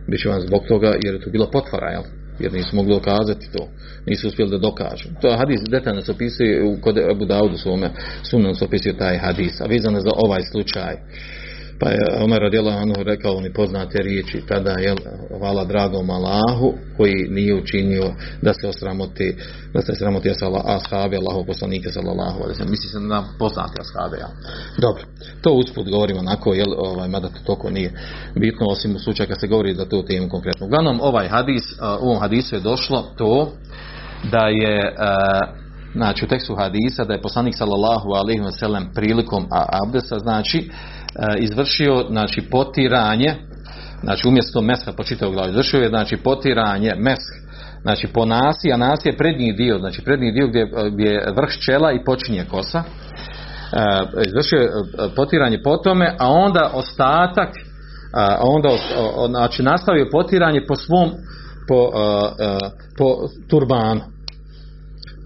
Bičevani 0.08 0.46
zbog 0.46 0.62
toga 0.68 0.94
jer 1.04 1.14
je 1.14 1.20
to 1.20 1.30
bilo 1.30 1.50
potvara 1.50 1.90
jel? 1.90 2.02
jer 2.40 2.52
nisu 2.52 2.76
mogli 2.76 2.94
dokazati 2.94 3.52
to. 3.52 3.68
Nisu 4.06 4.28
uspjeli 4.28 4.50
da 4.50 4.58
dokažu. 4.58 5.08
To 5.20 5.28
je 5.28 5.36
hadis 5.36 5.60
detaljno 5.70 6.02
se 6.02 6.12
opisuje 6.12 6.76
kod 6.80 6.98
Abu 6.98 7.24
Daudu 7.24 7.56
svome 7.56 7.90
sumnom 8.22 8.54
se 8.54 8.64
opisuje 8.64 8.96
taj 8.96 9.18
hadis. 9.18 9.60
A 9.60 9.66
vezano 9.66 10.00
za 10.00 10.10
ovaj 10.14 10.42
slučaj 10.42 10.94
pa 11.80 11.90
je 11.90 12.24
Omer 12.24 12.40
radijallahu 12.42 12.78
anhu 12.78 13.02
rekao 13.02 13.32
oni 13.32 13.52
poznate 13.52 13.98
riječi 13.98 14.42
tada 14.48 14.70
je 14.70 14.94
hvala 15.38 15.64
dragom 15.64 16.10
Allahu 16.10 16.74
koji 16.96 17.14
nije 17.30 17.54
učinio 17.54 18.12
da 18.42 18.52
se 18.54 18.68
osramoti 18.68 19.36
da 19.74 19.80
se 19.82 19.94
sramoti 19.94 20.30
ashabi 20.64 21.16
Allahu 21.16 21.46
poslanike 21.46 21.88
sallallahu 21.88 22.42
alejhi 22.42 22.70
misli 22.70 22.88
se 22.88 23.00
na 23.00 23.24
poznate 23.38 23.76
ashabe 23.80 24.16
ja. 24.16 24.28
dobro 24.78 25.02
to 25.42 25.50
usput 25.52 25.90
govorimo 25.90 26.20
onako 26.20 26.54
jel 26.54 26.72
ovaj 26.78 27.08
mada 27.08 27.28
to 27.28 27.40
toliko 27.46 27.70
nije 27.70 27.92
bitno 28.34 28.66
osim 28.66 28.96
u 28.96 28.98
slučaju 28.98 29.28
kad 29.28 29.40
se 29.40 29.46
govori 29.46 29.74
da 29.74 29.88
to 29.88 30.02
temu 30.02 30.28
konkretno 30.28 30.66
uglavnom 30.66 31.00
ovaj 31.00 31.28
hadis 31.28 31.62
u 32.00 32.06
ovom 32.06 32.20
hadisu 32.20 32.54
je 32.54 32.60
došlo 32.60 33.02
to 33.16 33.52
da 34.30 34.48
je 34.48 34.94
znači 35.94 36.24
u 36.24 36.28
tekstu 36.28 36.54
hadisa 36.54 37.04
da 37.04 37.12
je 37.12 37.22
poslanik 37.22 37.54
sallallahu 37.56 38.10
alejhi 38.10 38.40
ve 38.40 38.52
sellem 38.52 38.90
prilikom 38.94 39.46
abdesa 39.84 40.18
znači 40.18 40.70
izvršio 41.38 42.04
znači 42.10 42.42
potiranje 42.50 43.34
znači 44.02 44.28
umjesto 44.28 44.60
meska 44.60 44.92
po 44.92 45.02
čitavog 45.02 45.34
glavi 45.34 45.50
izvršio 45.50 45.80
je 45.80 45.88
znači 45.88 46.16
potiranje 46.16 46.94
mesk 46.98 47.32
znači 47.82 48.06
po 48.06 48.24
nasi 48.24 48.72
a 48.72 48.76
nasi 48.76 49.08
je 49.08 49.16
prednji 49.16 49.52
dio 49.52 49.78
znači 49.78 50.02
prednji 50.04 50.32
dio 50.32 50.48
gdje, 50.48 50.70
gdje 50.92 51.06
je 51.06 51.32
vrh 51.36 51.50
čela 51.64 51.92
i 51.92 52.04
počinje 52.04 52.44
kosa. 52.50 52.78
E, 52.78 54.26
izvršio 54.26 54.58
je 54.58 54.64
e, 54.66 54.70
potiranje 55.16 55.62
po 55.62 55.76
tome 55.76 56.14
a 56.18 56.28
onda 56.28 56.70
ostatak 56.74 57.48
a 58.14 58.38
onda 58.40 58.68
znači 59.28 59.62
nastavio 59.62 60.08
potiranje 60.12 60.60
po 60.68 60.76
svom 60.76 61.10
po, 61.68 61.90
po 62.98 63.16
turbanu 63.48 64.00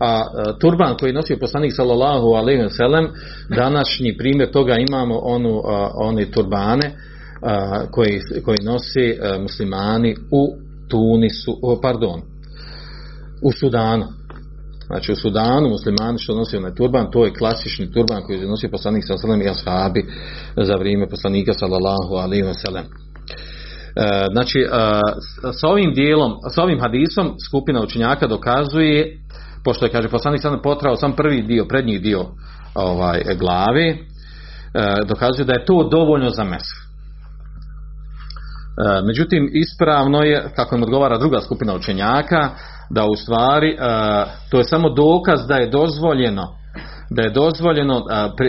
a 0.00 0.24
turban 0.60 0.96
koji 0.96 1.12
nosio 1.12 1.36
poslanik 1.40 1.72
sallallahu 1.76 2.26
alejhi 2.26 2.62
ve 2.62 2.70
sellem 2.70 3.08
današnji 3.48 4.16
primjer 4.16 4.50
toga 4.50 4.76
imamo 4.88 5.18
onu 5.18 5.62
one 5.94 6.30
turbane 6.30 6.96
koji 7.90 8.20
koji 8.44 8.58
nosi 8.62 9.18
muslimani 9.40 10.16
u 10.30 10.56
Tunisu 10.88 11.78
pardon 11.82 12.20
u 13.42 13.52
Sudanu 13.52 14.06
Znači 14.86 15.12
u 15.12 15.16
Sudanu 15.16 15.68
muslimani 15.68 16.18
što 16.18 16.34
nosio 16.34 16.58
onaj 16.58 16.74
turban, 16.74 17.10
to 17.10 17.24
je 17.24 17.34
klasični 17.34 17.92
turban 17.92 18.22
koji 18.22 18.38
je 18.38 18.46
nosio 18.46 18.70
poslanik 18.70 19.04
sellem 19.04 19.42
i 19.42 19.48
ashabi 19.48 20.06
za 20.56 20.76
vrijeme 20.76 21.08
poslanika 21.08 21.52
sallallahu 21.52 22.14
alejhi 22.14 22.46
ve 22.46 22.54
sellem. 22.54 22.84
Znači, 24.32 24.66
sa 25.52 25.68
ovim 25.68 25.94
dijelom, 25.94 26.32
sa 26.54 26.62
ovim 26.62 26.80
hadisom 26.80 27.34
skupina 27.48 27.82
učenjaka 27.82 28.26
dokazuje 28.26 29.18
pošto 29.64 29.84
je 29.84 29.92
kaže 29.92 30.08
poslanik 30.08 30.42
sam 30.42 30.62
potrao 30.62 30.96
sam 30.96 31.12
prvi 31.12 31.42
dio, 31.42 31.64
prednji 31.68 31.98
dio 31.98 32.24
ovaj 32.74 33.22
glave, 33.38 33.88
e, 33.88 33.96
dokazuje 35.06 35.44
da 35.44 35.52
je 35.52 35.64
to 35.64 35.88
dovoljno 35.88 36.30
za 36.30 36.44
mes. 36.44 36.62
E, 36.62 36.76
međutim, 39.06 39.50
ispravno 39.52 40.22
je, 40.22 40.52
kako 40.56 40.76
im 40.76 40.82
odgovara 40.82 41.18
druga 41.18 41.40
skupina 41.40 41.74
učenjaka, 41.74 42.50
da 42.90 43.04
u 43.04 43.16
stvari 43.16 43.70
e, 43.70 43.76
to 44.50 44.58
je 44.58 44.64
samo 44.64 44.90
dokaz 44.90 45.46
da 45.46 45.54
je 45.54 45.70
dozvoljeno 45.70 46.64
da 47.10 47.22
je 47.22 47.30
dozvoljeno 47.30 48.02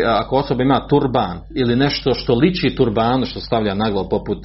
ako 0.05 0.36
osoba 0.36 0.63
ima 0.63 0.88
turban 0.88 1.39
ili 1.55 1.76
nešto 1.76 2.13
što 2.13 2.36
liči 2.36 2.76
turbanu 2.76 3.26
što 3.26 3.39
stavlja 3.39 3.74
na 3.74 3.89
glavu 3.89 4.09
poput 4.09 4.38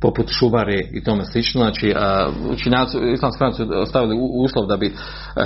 poput 0.00 0.28
šubare 0.28 0.78
i 0.92 1.04
tome 1.04 1.24
slično. 1.24 1.60
Znači, 1.60 1.94
učinjaci, 2.50 2.96
islamski 3.14 3.38
pravnici 3.38 3.62
stavili 3.88 4.16
uslov 4.44 4.66
da 4.66 4.76
bi, 4.76 4.94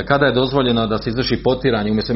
kada 0.06 0.26
je 0.26 0.32
dozvoljeno 0.32 0.86
da 0.86 0.98
se 0.98 1.10
izvrši 1.10 1.42
potiranje, 1.44 1.90
umjesto 1.90 2.14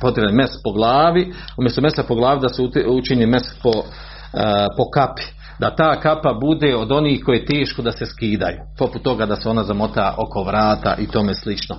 potiranje 0.00 0.34
mes 0.34 0.50
po 0.64 0.72
glavi, 0.72 1.32
umjesto 1.58 1.80
mesa 1.80 2.02
po 2.02 2.14
glavi 2.14 2.40
da 2.40 2.48
se 2.48 2.62
učini 2.86 3.26
mes 3.26 3.42
po, 3.62 3.72
po 4.76 4.90
kapi 4.94 5.22
da 5.60 5.76
ta 5.76 6.00
kapa 6.00 6.32
bude 6.40 6.76
od 6.76 6.92
onih 6.92 7.22
koje 7.24 7.36
je 7.36 7.46
teško 7.46 7.82
da 7.82 7.92
se 7.92 8.06
skidaju. 8.06 8.58
Poput 8.78 9.02
toga 9.02 9.26
da 9.26 9.36
se 9.36 9.48
ona 9.48 9.64
zamota 9.64 10.14
oko 10.18 10.42
vrata 10.42 10.96
i 10.98 11.06
tome 11.06 11.34
slično 11.34 11.76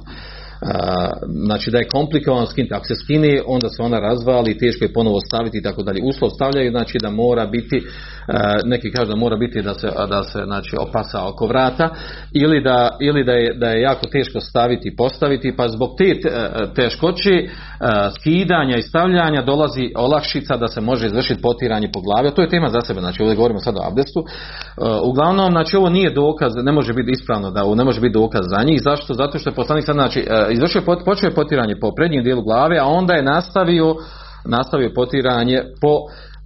znači 1.45 1.71
da 1.71 1.78
je 1.78 1.88
komplikovano 1.88 2.45
skinuti. 2.45 2.73
Ako 2.73 2.86
se 2.86 2.95
skine, 2.95 3.41
onda 3.47 3.69
se 3.69 3.82
ona 3.82 3.99
razvali, 3.99 4.57
teško 4.57 4.86
je 4.86 4.93
ponovo 4.93 5.19
staviti 5.19 5.57
i 5.57 5.61
tako 5.61 5.84
dalje. 5.84 6.03
Uslov 6.03 6.30
stavljaju, 6.30 6.71
znači 6.71 6.97
da 7.01 7.09
mora 7.09 7.45
biti, 7.45 7.84
neki 8.65 8.91
kažu 8.91 9.11
da 9.11 9.15
mora 9.15 9.36
biti 9.36 9.61
da 9.61 9.73
se, 9.73 9.89
da 10.09 10.23
se 10.23 10.43
znači, 10.45 10.75
opasa 10.80 11.28
oko 11.28 11.47
vrata, 11.47 11.89
ili, 12.34 12.61
da, 12.61 12.97
ili 13.01 13.23
da, 13.23 13.32
je, 13.32 13.53
da 13.53 13.69
je 13.69 13.82
jako 13.82 14.07
teško 14.07 14.39
staviti 14.39 14.88
i 14.88 14.95
postaviti, 14.95 15.55
pa 15.57 15.67
zbog 15.67 15.89
te 15.97 16.19
teškoće 16.75 17.49
skidanja 18.19 18.78
i 18.78 18.82
stavljanja 18.82 19.41
dolazi 19.41 19.91
olakšica 19.95 20.57
da 20.57 20.67
se 20.67 20.82
može 20.82 21.05
izvršiti 21.07 21.41
potiranje 21.41 21.89
po 21.93 22.01
glavi. 22.01 22.28
A 22.28 22.32
to 22.32 22.41
je 22.41 22.49
tema 22.49 22.69
za 22.69 22.82
sebe, 22.82 22.99
znači 22.99 23.21
ovdje 23.21 23.36
govorimo 23.36 23.59
sad 23.59 23.75
o 23.75 23.88
abdestu. 23.88 24.25
Uglavnom, 25.03 25.51
znači 25.51 25.78
ovo 25.78 25.89
nije 25.89 26.13
dokaz, 26.13 26.53
ne 26.55 26.71
može 26.71 26.93
biti 26.93 27.11
ispravno 27.11 27.51
da 27.51 27.63
ovo 27.63 27.75
ne 27.75 27.84
može 27.84 28.01
biti 28.01 28.13
dokaz 28.13 28.41
za 28.57 28.63
njih. 28.63 28.82
Zašto? 28.84 29.13
Zato 29.13 29.39
što 29.39 29.49
je 29.49 29.55
poslanik 29.55 29.86
sad, 29.86 29.95
znači, 29.95 30.28
izvršio 30.49 30.82
počeo 31.05 31.28
je 31.28 31.36
potiranje 31.36 31.75
po 31.82 31.91
prednjem 31.95 32.23
dijelu 32.23 32.41
glave, 32.41 32.78
a 32.78 32.86
onda 32.86 33.13
je 33.13 33.23
nastavio 33.23 33.95
nastavio 34.45 34.91
potiranje 34.95 35.63
po, 35.82 35.97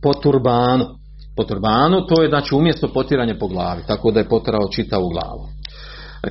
po 0.03 0.13
turbanu. 0.13 1.00
Po 1.41 1.45
turbanu, 1.47 2.05
to 2.05 2.21
je 2.21 2.29
znači 2.29 2.55
umjesto 2.55 2.87
potiranje 2.87 3.39
po 3.39 3.47
glavi, 3.47 3.81
tako 3.87 4.11
da 4.11 4.19
je 4.19 4.29
potirao 4.29 4.69
čitavu 4.71 5.09
glavu. 5.09 5.47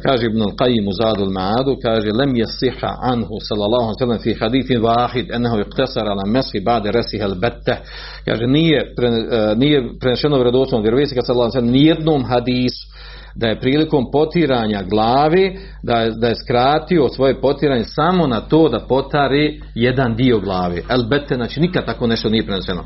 Kaže 0.02 0.26
Ibn 0.26 0.42
Qayyim 0.42 0.88
u 0.88 0.92
Zadul 0.92 1.30
Ma'adu, 1.30 1.76
kaže 1.82 2.12
lem 2.12 2.34
yasiha 2.34 2.96
anhu 3.02 3.34
sallallahu 3.48 3.94
sellem 3.98 4.18
fi 4.18 4.34
hadithin 4.34 4.80
wahid 4.80 5.34
ennehu 5.34 5.56
iqtasara 5.60 6.10
ala 6.10 6.26
masi 6.26 6.60
ba'da 6.60 6.90
rasiha 6.90 7.26
al-batta. 7.26 7.76
Kaže 8.24 8.46
nije 8.46 8.94
pre, 8.96 9.10
nije 9.56 9.98
prenešeno 10.00 10.36
vjerodostojno 10.36 10.82
vjerovjesnika 10.82 11.22
sallallahu 11.22 11.52
sellem 11.52 11.70
nijednom 11.70 12.24
hadisu 12.24 12.86
da 13.34 13.46
je 13.46 13.60
prilikom 13.60 14.04
potiranja 14.12 14.82
glavi 14.82 15.58
da 15.82 15.94
je, 16.00 16.10
da 16.10 16.28
je 16.28 16.34
skratio 16.44 17.08
svoje 17.08 17.40
potiranje 17.40 17.84
samo 17.84 18.26
na 18.26 18.40
to 18.40 18.68
da 18.68 18.86
potari 18.88 19.62
jedan 19.74 20.16
dio 20.16 20.40
glavi. 20.40 20.82
Elbete, 20.90 21.34
znači 21.34 21.60
nikad 21.60 21.86
tako 21.86 22.06
nešto 22.06 22.28
nije 22.28 22.46
preneseno. 22.46 22.84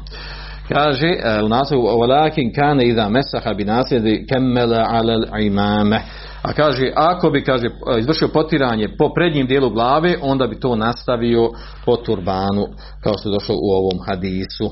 Kaže 0.69 1.07
e, 1.07 1.43
u 1.45 1.49
naslovu 1.49 1.87
ovalakin 1.87 2.53
kane 2.53 2.87
iza 2.87 3.09
mesaha 3.09 3.55
bi 3.55 3.65
nasljedi 3.65 4.27
kemmele 4.33 4.85
alel 4.89 5.23
imame. 5.41 6.01
A 6.43 6.53
kaže, 6.53 6.93
ako 6.97 7.31
bi 7.31 7.45
kaže, 7.45 7.67
izvršio 7.99 8.29
potiranje 8.29 8.89
po 8.99 9.11
prednjem 9.15 9.47
dijelu 9.47 9.71
glave, 9.71 10.17
onda 10.23 10.47
bi 10.47 10.61
to 10.61 10.77
nastavio 10.77 11.51
po 11.85 11.97
turbanu, 11.97 12.67
kao 13.03 13.19
što 13.19 13.29
je 13.29 13.33
došlo 13.33 13.55
u 13.55 13.71
ovom 13.71 13.99
hadisu 14.07 14.71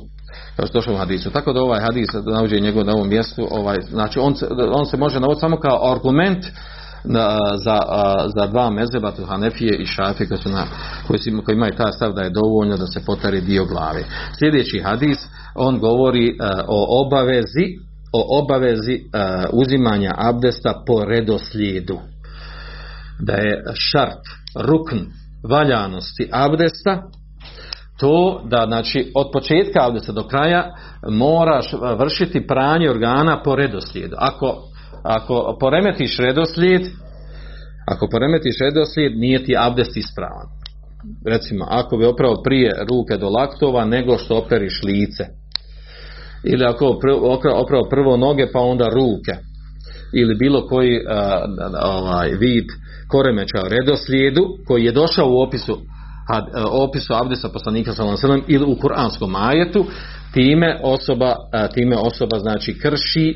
kao 0.56 0.66
što 0.66 0.78
došlo 0.78 0.94
u 0.94 0.96
hadisu. 0.96 1.30
Tako 1.30 1.52
da 1.52 1.62
ovaj 1.62 1.80
hadis 1.80 2.08
navođe 2.24 2.60
njegov 2.60 2.84
na 2.84 2.92
ovom 2.92 3.08
mjestu, 3.08 3.48
ovaj, 3.50 3.78
znači 3.90 4.18
on 4.18 4.34
on 4.72 4.86
se 4.86 4.96
može 4.96 5.20
navoditi 5.20 5.40
samo 5.40 5.56
kao 5.56 5.92
argument 5.92 6.46
za, 7.64 7.78
za 8.36 8.46
dva 8.46 8.70
mezeba, 8.70 9.10
to 9.10 9.26
Hanefije 9.26 9.76
i 9.76 9.86
Šafije 9.86 10.28
koji, 10.28 10.38
su 10.38 10.48
na, 10.48 10.66
koji, 11.06 11.18
su, 11.18 11.42
koji 11.44 11.56
imaju 11.56 11.72
taj 11.76 11.92
stav 11.92 12.12
da 12.12 12.22
je 12.22 12.30
dovoljno 12.30 12.76
da 12.76 12.86
se 12.86 13.04
potari 13.06 13.40
dio 13.40 13.64
glave. 13.64 14.04
Sljedeći 14.38 14.82
hadis, 14.84 15.18
on 15.54 15.78
govori 15.78 16.38
o 16.68 17.06
obavezi 17.06 17.66
o 18.12 18.42
obavezi 18.42 19.00
uzimanja 19.52 20.14
abdesta 20.16 20.82
po 20.86 21.04
redoslijedu. 21.04 21.98
Da 23.20 23.32
je 23.32 23.64
šart, 23.74 24.20
rukn 24.54 24.98
valjanosti 25.48 26.28
abdesta 26.32 27.02
to 28.00 28.42
da 28.44 28.64
znači 28.66 29.12
od 29.14 29.26
početka 29.32 29.86
abdesta 29.86 30.12
do 30.12 30.22
kraja 30.28 30.74
moraš 31.08 31.74
vršiti 31.98 32.46
pranje 32.46 32.90
organa 32.90 33.42
po 33.42 33.56
redoslijedu. 33.56 34.16
Ako, 34.18 34.56
ako 35.02 35.56
poremetiš 35.60 36.18
redoslijed, 36.18 36.82
ako 37.86 38.08
poremetiš 38.10 38.58
redoslijed, 38.60 39.18
nije 39.18 39.44
ti 39.44 39.56
abdest 39.58 39.96
ispravan. 39.96 40.46
recimo, 41.26 41.66
ako 41.68 41.96
bi 41.96 42.04
oprao 42.04 42.42
prije 42.42 42.72
ruke 42.90 43.16
do 43.16 43.28
laktova 43.28 43.84
nego 43.84 44.18
što 44.18 44.38
operiš 44.38 44.82
lice. 44.82 45.24
Ili 46.44 46.64
ako 46.64 46.98
oprao 47.54 47.88
prvo 47.90 48.16
noge 48.16 48.46
pa 48.52 48.60
onda 48.60 48.88
ruke. 48.88 49.32
Ili 50.12 50.34
bilo 50.34 50.66
koji 50.66 51.00
ovaj, 51.82 52.28
vid 52.28 52.64
koremeća 53.08 53.62
redoslijedu 53.68 54.44
koji 54.66 54.84
je 54.84 54.92
došao 54.92 55.28
u 55.28 55.40
opisu 55.40 55.78
opisu 56.70 57.14
abdesa 57.14 57.48
poslanika 57.48 57.92
sallallahu 57.92 58.44
ili 58.48 58.64
u 58.64 58.76
kuranskom 58.76 59.34
ajetu 59.36 59.84
time 60.32 60.80
osoba 60.82 61.34
time 61.74 61.96
osoba 61.96 62.38
znači 62.38 62.78
krši 62.78 63.34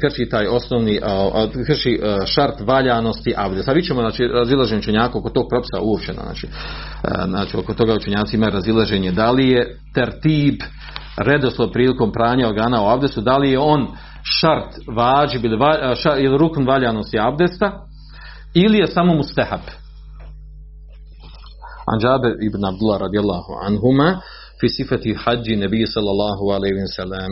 krši 0.00 0.28
taj 0.30 0.46
osnovni 0.46 1.00
krši 1.66 2.00
šart 2.26 2.60
valjanosti 2.60 3.34
abdesa. 3.36 3.72
Vi 3.72 3.82
ćemo 3.82 4.00
znači 4.00 4.24
razilaženje 4.26 4.78
učenjaka 4.78 5.18
oko 5.18 5.30
tog 5.30 5.46
propisa 5.50 5.80
uopće 5.80 6.12
znači 6.12 6.46
znači 7.26 7.56
oko 7.56 7.74
toga 7.74 7.94
učenjaci 7.94 8.36
imaju 8.36 8.52
razilaženje 8.52 9.12
da 9.12 9.30
li 9.30 9.48
je 9.48 9.78
tertib 9.94 10.54
redoslov 11.16 11.70
prilikom 11.72 12.12
pranja 12.12 12.48
organa 12.48 12.82
u 12.82 12.88
abdestu 12.88 13.20
da 13.20 13.36
li 13.36 13.50
je 13.50 13.58
on 13.58 13.86
šart 14.22 14.74
vađi 14.96 15.38
ili, 15.42 15.58
ili 16.18 16.38
rukn 16.38 16.66
valjanosti 16.66 17.18
abdesta 17.20 17.86
ili 18.54 18.78
je 18.78 18.86
samo 18.86 19.14
mustehab 19.14 19.60
An 21.86 21.98
Džaber 22.00 22.32
ibn 22.48 22.64
Abdullah 22.64 23.00
radijallahu 23.00 23.52
anhuma 23.62 24.20
fi 24.60 24.68
sifati 24.68 25.14
hađi 25.14 25.56
nebije 25.56 25.86
sallallahu 25.86 26.44
alaihi 26.56 26.74
wa 26.86 26.92
sallam. 26.96 27.30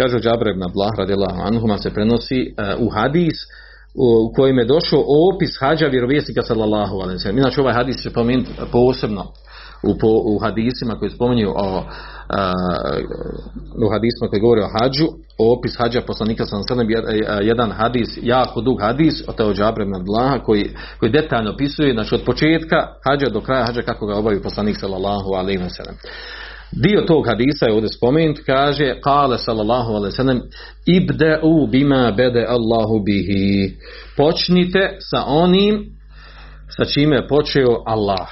Kaže 0.00 0.20
Džaber 0.20 0.48
ibn 0.48 0.62
Abdullah 0.62 0.90
radijallahu 0.98 1.40
anhuma 1.40 1.78
se 1.78 1.90
prenosi 1.90 2.40
uh, 2.48 2.86
u 2.86 2.90
hadis 2.90 3.34
u 3.94 4.32
kojem 4.36 4.58
je 4.58 4.64
došao 4.64 5.04
opis 5.32 5.50
hađa 5.60 5.86
vjerovjesnika 5.86 6.42
sallallahu 6.42 6.94
alaihi 6.96 7.18
sallam. 7.18 7.38
Inače 7.38 7.60
ovaj 7.60 7.74
hadis 7.74 8.02
će 8.02 8.10
pomenuti 8.10 8.50
posebno 8.72 9.24
u, 9.82 9.98
po, 9.98 10.08
u 10.24 10.38
hadisima 10.38 10.94
koji 10.94 11.10
spominju 11.10 11.52
o 11.56 11.82
u 13.86 13.90
hadisma 13.92 14.28
koji 14.30 14.40
govori 14.40 14.60
o 14.60 14.70
hađu, 14.78 15.06
opis 15.38 15.78
hađa 15.78 16.00
poslanika 16.06 16.44
sam 16.44 16.62
sedam, 16.68 16.86
jedan 17.42 17.70
hadis, 17.70 18.18
jako 18.22 18.60
dug 18.60 18.80
hadis 18.80 19.14
od 19.28 19.36
Teo 19.36 19.54
Džabre 19.54 19.84
Abdullaha 19.96 20.38
koji, 20.38 20.70
koji 21.00 21.12
detaljno 21.12 21.50
opisuje, 21.50 21.92
znači 21.92 22.14
od 22.14 22.24
početka 22.24 22.76
hađa 23.04 23.28
do 23.28 23.40
kraja 23.40 23.66
hađa 23.66 23.82
kako 23.82 24.06
ga 24.06 24.16
obavio 24.16 24.42
poslanik 24.42 24.76
sallallahu 24.80 25.32
alaihi 25.34 25.68
sallam. 25.68 25.96
Dio 26.72 27.00
tog 27.00 27.26
hadisa 27.26 27.66
je 27.66 27.72
ovdje 27.72 27.88
spomenut, 27.88 28.38
kaže, 28.46 29.00
kale 29.00 29.38
sallallahu 29.38 29.92
alaihi 29.92 30.16
sallam, 30.16 30.40
ibda'u 30.86 31.66
bima 31.66 32.12
bede 32.16 32.46
Allahu 32.48 33.04
bihi. 33.04 33.76
Počnite 34.16 34.96
sa 35.10 35.24
onim 35.26 35.84
sa 36.76 36.84
čime 36.84 37.16
je 37.16 37.28
počeo 37.28 37.82
Allah. 37.86 38.28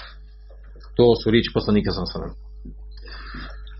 To 0.96 1.14
su 1.22 1.30
riječi 1.30 1.50
poslanika 1.54 1.90
sallallahu 1.90 2.18
alaihi 2.18 2.34
sallam. 2.34 2.48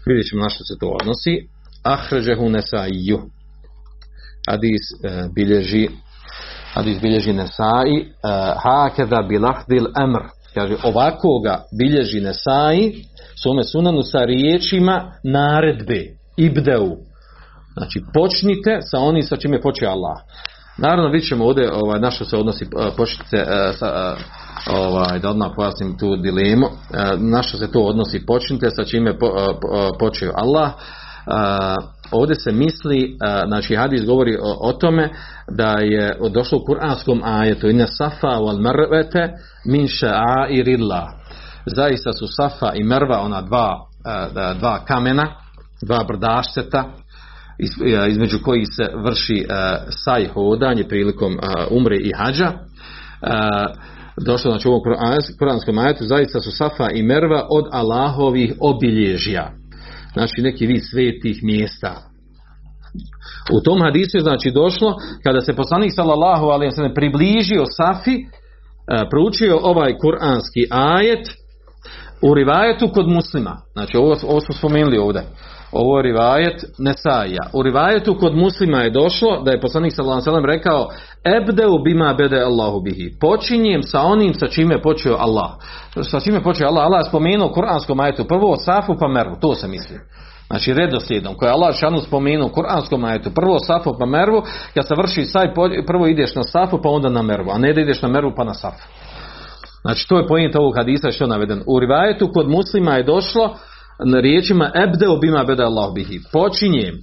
Vidjet 0.07 0.27
ćemo 0.31 0.43
na 0.43 0.51
što 0.51 0.65
se 0.65 0.75
to 0.81 0.89
odnosi. 1.01 1.35
Ahređehu 1.83 2.49
nesaiju. 2.49 3.19
Hadis 4.51 4.85
uh, 4.93 5.35
bilježi 5.35 5.89
Hadis 6.75 7.01
bilježi 7.01 7.33
Nesai 7.33 7.95
uh, 8.01 8.09
hakeda 8.63 9.23
bilahdil 9.29 9.87
emr. 10.05 10.23
Kaže, 10.59 10.77
ovako 10.83 11.41
ga 11.45 11.63
bilježi 11.79 12.21
Nesai 12.21 12.93
svome 13.43 13.65
sunanu 13.65 14.03
sa 14.03 14.19
riječima 14.25 15.13
naredbe. 15.25 16.05
Ibdeu. 16.37 16.97
Znači, 17.73 18.03
počnite 18.15 18.79
sa 18.81 18.99
onim 18.99 19.23
sa 19.23 19.37
čime 19.37 19.61
počeo 19.61 19.91
Allah. 19.91 20.17
Naravno, 20.79 21.09
vidjet 21.09 21.29
ćemo 21.29 21.45
ovdje 21.45 21.73
ovaj, 21.73 22.01
na 22.01 22.11
što 22.11 22.25
se 22.25 22.37
odnosi, 22.37 22.67
počnite 22.97 23.45
sa, 23.79 24.17
ovaj, 24.71 25.19
da 25.19 25.31
odmah 25.31 25.51
pojasnim 25.57 25.99
tu 25.99 26.17
dilemu, 26.17 26.67
na 27.17 27.43
što 27.43 27.59
se 27.59 27.73
to 27.73 27.81
odnosi, 27.81 28.27
počnite 28.27 28.71
sa 28.71 28.85
čime 28.85 29.19
po, 29.19 29.33
počeo 29.99 30.33
Allah. 30.35 30.71
Ovdje 32.11 32.35
se 32.35 32.53
misli, 32.53 33.17
znači 33.47 33.77
hadis 33.77 34.05
govori 34.07 34.37
o, 34.37 34.69
o 34.69 34.73
tome 34.73 35.11
da 35.51 35.69
je 35.81 36.19
došlo 36.35 36.59
u 36.59 36.65
kuranskom 36.65 37.21
ajetu 37.25 37.69
inna 37.69 37.87
safa 37.87 38.29
wal 38.29 38.61
marvete 38.61 39.33
min 39.67 39.87
sha'airillah. 39.87 41.07
Zaista 41.67 42.13
su 42.13 42.27
safa 42.27 42.73
i 42.75 42.85
merva 42.85 43.21
ona 43.21 43.43
dva, 43.43 43.77
dva 44.59 44.85
kamena, 44.85 45.27
dva 45.83 46.05
brdašceta 46.09 46.85
između 48.09 48.39
kojih 48.45 48.69
se 48.77 48.91
vrši 49.05 49.47
saj 49.91 50.27
hodanje 50.27 50.85
prilikom 50.89 51.39
umre 51.71 51.97
i 51.97 52.13
hađa 52.17 52.53
došlo 54.25 54.51
znači 54.51 54.69
u 54.69 54.71
ovom 54.71 54.83
kuranskom 55.39 55.79
ajetu 55.79 56.05
zaista 56.05 56.41
su 56.41 56.51
Safa 56.51 56.91
i 56.95 57.03
Merva 57.03 57.47
od 57.51 57.65
Allahovih 57.73 58.55
obilježja 58.61 59.51
znači 60.19 60.43
neki 60.43 60.67
vid 60.67 60.83
svetih 60.91 61.37
mjesta. 61.43 61.93
U 63.57 63.61
tom 63.65 63.83
hadisu 63.83 64.17
je 64.17 64.23
znači 64.23 64.51
došlo 64.51 64.97
kada 65.25 65.41
se 65.41 65.53
poslanik 65.53 65.93
sallallahu 65.95 66.47
alejhi 66.47 66.83
ve 66.83 66.95
približio 66.95 67.65
Safi 67.77 68.17
proučio 69.11 69.59
ovaj 69.63 69.97
kuranski 69.99 70.67
ajet 70.71 71.27
u 72.23 72.35
rivajetu 72.35 72.91
kod 72.95 73.09
muslima. 73.09 73.57
Znači 73.73 73.97
ovo, 73.97 74.17
ovo 74.29 74.41
smo 74.41 74.55
spomenuli 74.55 74.99
ovdje 74.99 75.23
ovo 75.73 75.99
je 75.99 76.03
rivajet 76.03 76.65
Nesaija. 76.79 77.43
U 77.53 77.63
rivajetu 77.63 78.17
kod 78.21 78.37
muslima 78.37 78.79
je 78.79 78.91
došlo 78.91 79.43
da 79.43 79.51
je 79.51 79.61
poslanik 79.61 79.93
sallallahu 79.93 80.31
alejhi 80.31 80.47
rekao 80.47 80.89
ebdeu 81.25 81.79
bima 81.85 82.15
bede 82.15 82.41
Allahu 82.41 82.81
bihi. 82.81 83.19
Počinjem 83.21 83.83
sa 83.83 84.03
onim 84.03 84.35
sa 84.35 84.47
čime 84.47 84.83
počeo 84.83 85.17
Allah. 85.19 85.51
Sa 86.03 86.21
čime 86.21 86.43
počeo 86.43 86.69
Allah? 86.69 86.85
Allah 86.85 87.01
je 87.01 87.09
spomenuo 87.09 87.49
u 87.49 87.55
Kur'anskom 87.55 88.01
ajetu 88.01 88.25
prvo 88.25 88.57
Safu 88.57 88.97
pa 89.01 89.09
Mervu, 89.09 89.37
to 89.41 89.55
se 89.55 89.69
misli. 89.69 89.97
Znači 90.47 90.75
redoslijedom 90.75 91.35
koje 91.35 91.49
je 91.49 91.53
Allah 91.53 91.75
šanu 91.75 92.01
spomenuo 92.01 92.47
u 92.47 92.51
Kur'anskom 92.51 93.09
ajetu 93.09 93.31
prvo 93.31 93.59
Safu 93.59 93.95
pa 93.99 94.07
Mervu, 94.07 94.43
kad 94.75 94.87
se 94.87 94.95
vrši 94.99 95.25
saj 95.25 95.55
prvo 95.87 96.07
ideš 96.07 96.35
na 96.35 96.43
Safu 96.43 96.79
pa 96.83 96.89
onda 96.89 97.09
na 97.09 97.23
Mervu, 97.23 97.51
a 97.51 97.59
ne 97.59 97.73
da 97.73 97.81
ideš 97.81 98.03
na 98.03 98.09
Mervu 98.09 98.33
pa 98.37 98.45
na 98.45 98.55
Safu. 98.55 98.89
Znači 99.83 100.09
to 100.09 100.19
je 100.19 100.27
pojent 100.27 100.57
ovog 100.57 100.77
hadisa 100.77 101.11
što 101.11 101.25
je 101.25 101.29
naveden. 101.29 101.63
U 101.67 101.81
rivajetu 101.81 102.31
kod 102.35 102.49
muslima 102.49 102.95
je 102.95 103.03
došlo 103.03 103.55
na 104.05 104.21
riječima 104.21 104.71
ebdeo 104.75 105.17
bima 105.17 105.45
beda 105.45 105.65
Allah 105.65 105.95
bihi. 105.95 106.21
Počinjem, 106.33 106.95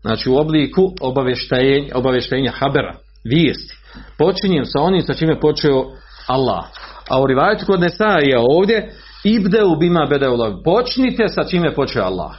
znači 0.00 0.30
u 0.30 0.36
obliku 0.36 0.92
obavještenja, 1.00 1.94
obavještenja 1.94 2.50
habera, 2.50 2.94
vijesti. 3.24 3.76
Počinjem 4.18 4.64
sa 4.64 4.80
onim 4.80 5.02
sa 5.02 5.14
čime 5.14 5.40
počeo 5.40 5.84
Allah. 6.26 6.64
A 7.08 7.22
u 7.22 7.26
rivajetu 7.26 7.66
kod 7.66 7.80
Nesa 7.80 8.18
je 8.22 8.38
ovdje 8.38 8.92
ibdeu 9.24 9.76
bima 9.80 10.06
beda 10.10 10.26
Allah. 10.26 10.54
Počnite 10.64 11.28
sa 11.28 11.44
čime 11.44 11.74
počeo 11.74 12.02
Allah. 12.04 12.32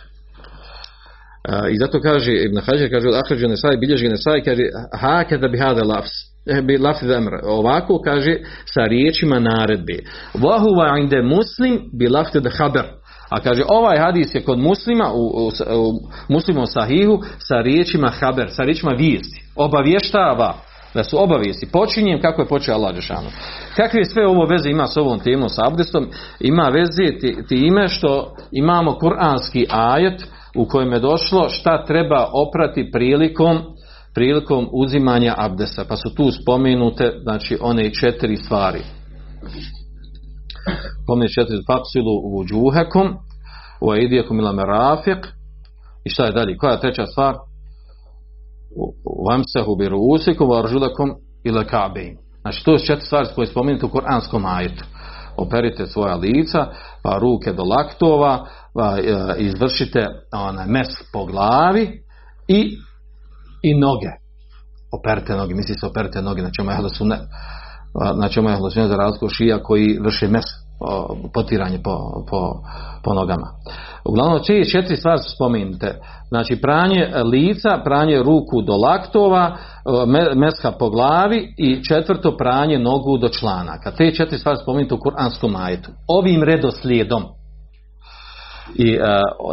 I 1.72 1.78
zato 1.78 2.02
kaže 2.02 2.34
Ibn 2.34 2.58
Hađer, 2.58 2.90
kaže 2.92 3.08
Ahređe 3.24 3.48
Nesaj, 3.48 3.78
bilježi 3.78 4.08
Nesaj, 4.08 4.44
kaže 4.44 4.64
hake 5.00 5.38
da 5.38 5.48
bi 5.48 5.58
hada 5.58 5.84
lafs. 5.84 6.10
Bi 6.64 6.78
lafs 6.78 7.02
Ovako 7.44 8.02
kaže 8.02 8.38
sa 8.66 8.82
riječima 8.82 9.40
naredbe. 9.40 10.00
Vahuva 10.34 10.98
inde 10.98 11.22
muslim 11.22 11.90
bi 12.00 12.10
lafs 12.10 12.34
da 12.34 12.50
haber. 12.50 12.86
A 13.30 13.40
kaže 13.40 13.64
ovaj 13.68 13.98
hadis 13.98 14.36
je 14.36 14.44
kod 14.44 14.60
muslima 14.60 15.12
u, 15.14 15.18
u, 15.18 15.48
u 15.76 16.00
muslimom 16.28 16.66
sahihu 16.66 17.20
sa 17.38 17.62
riječima 17.62 18.10
haber, 18.10 18.50
sa 18.52 18.64
riječima 18.64 18.92
vijesti. 18.92 19.44
Obavještava 19.56 20.54
da 20.94 21.04
su 21.04 21.24
obavijesti. 21.24 21.72
Počinjem 21.72 22.22
kako 22.22 22.42
je 22.42 22.48
počeo 22.48 22.76
Allah 22.76 22.96
Đešanu. 22.96 23.30
Kakve 23.76 24.06
sve 24.06 24.28
ovo 24.28 24.46
veze 24.46 24.70
ima 24.70 24.88
s 24.88 24.98
ovom 24.98 25.20
temom 25.20 25.50
sa 25.50 25.68
abdestom? 25.68 26.08
Ima 26.40 26.70
veze 26.70 27.20
time 27.48 27.88
što 27.88 28.36
imamo 28.52 28.94
kuranski 28.94 29.66
ajet 29.70 30.24
u 30.56 30.66
kojem 30.66 30.92
je 30.92 31.00
došlo 31.00 31.50
šta 31.50 31.86
treba 31.86 32.28
oprati 32.34 32.92
prilikom 32.92 33.62
prilikom 34.14 34.70
uzimanja 34.72 35.34
abdesa. 35.38 35.86
Pa 35.90 35.96
su 35.96 36.16
tu 36.16 36.32
spomenute 36.32 37.12
znači 37.22 37.58
one 37.62 37.94
četiri 37.94 38.38
stvari 38.38 38.80
spominje 41.04 41.30
četiri 41.30 41.68
fapsilu 41.68 42.14
u 42.24 42.46
džuhekom 42.46 43.08
u 43.82 43.92
aidijekom 43.92 44.40
ila 44.40 44.54
merafiq 44.54 45.22
i 46.06 46.10
šta 46.10 46.26
je 46.26 46.32
dalje, 46.32 46.58
koja 46.58 46.72
je 46.72 46.80
treća 46.80 47.06
stvar? 47.06 47.36
Vamsehu 49.30 49.76
bi 49.76 49.90
rusikum 49.90 50.50
varžulakom 50.50 51.10
ila 51.44 51.64
kabein 51.64 52.18
znači 52.42 52.66
to 52.66 52.74
je 52.74 52.80
četiri 52.80 53.06
stvari 53.06 53.28
koje 53.36 53.48
spominjete 53.48 53.86
u 53.86 53.90
koranskom 53.90 54.46
ajetu. 54.46 54.86
Operite 55.38 55.88
svoja 55.88 56.16
lica 56.16 56.66
pa 57.04 57.18
ruke 57.20 57.54
do 57.54 57.64
laktova 57.64 58.46
pa 58.74 58.98
e, 58.98 59.36
izvršite 59.38 60.08
onaj 60.34 60.68
mes 60.68 60.88
po 61.14 61.26
glavi 61.26 62.04
i 62.48 62.78
i 63.64 63.80
noge. 63.80 64.12
Operite 65.00 65.36
noge, 65.36 65.56
misli 65.56 65.76
se 65.76 65.86
operite 65.86 66.22
noge, 66.22 66.42
znači 66.42 66.62
ono 66.62 66.72
je 66.72 66.82
da 66.82 66.90
su 66.90 67.06
ne 67.06 67.18
znači 68.14 68.40
ono 68.40 68.50
je 68.50 68.88
za 68.88 68.96
razliku 68.96 69.30
šija 69.30 69.64
koji 69.64 70.00
vrše 70.04 70.28
mes 70.28 70.46
potiranje 71.34 71.80
po, 71.84 72.24
po, 72.30 72.54
po 73.04 73.14
nogama. 73.14 73.48
Uglavnom, 74.06 74.44
čije 74.44 74.70
četiri 74.70 74.98
stvari 74.98 75.18
su 75.18 75.36
spomenute. 75.36 76.00
Znači, 76.28 76.62
pranje 76.62 77.12
lica, 77.24 77.82
pranje 77.84 78.24
ruku 78.24 78.62
do 78.62 78.76
laktova, 78.76 79.58
me- 80.08 80.36
meska 80.36 80.72
po 80.72 80.90
glavi 80.90 81.54
i 81.58 81.84
četvrto 81.84 82.38
pranje 82.38 82.80
nogu 82.80 83.18
do 83.18 83.30
članaka. 83.30 83.92
Te 83.92 84.12
četiri 84.12 84.38
stvari 84.38 84.58
spomenute 84.62 84.94
u 84.94 84.98
Kur'anskom 84.98 85.66
ajetu. 85.66 85.92
Ovim 86.08 86.44
redoslijedom. 86.44 87.24
I 88.76 88.94
e, 88.94 89.00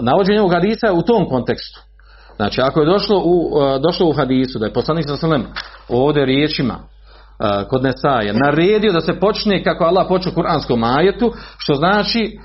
navođenje 0.02 0.40
ovog 0.40 0.52
hadisa 0.52 0.92
u 0.92 1.02
tom 1.02 1.28
kontekstu. 1.28 1.80
Znači, 2.36 2.60
ako 2.60 2.80
je 2.80 2.86
došlo 2.86 3.22
u, 3.24 3.60
e, 3.62 3.78
došlo 3.78 4.08
u 4.08 4.12
hadisu 4.12 4.58
da 4.58 4.66
je 4.66 4.72
poslanik 4.72 5.04
sa 5.08 5.28
ovdje 5.88 6.24
riječima 6.24 6.78
kod 7.70 7.82
Nesaje 7.82 8.32
naredio 8.32 8.92
da 8.92 9.00
se 9.00 9.20
počne 9.20 9.64
kako 9.64 9.84
Allah 9.84 10.06
počeo 10.08 10.32
u 10.32 10.34
kuranskom 10.34 10.84
ajetu, 10.84 11.32
što 11.58 11.74
znači 11.74 12.38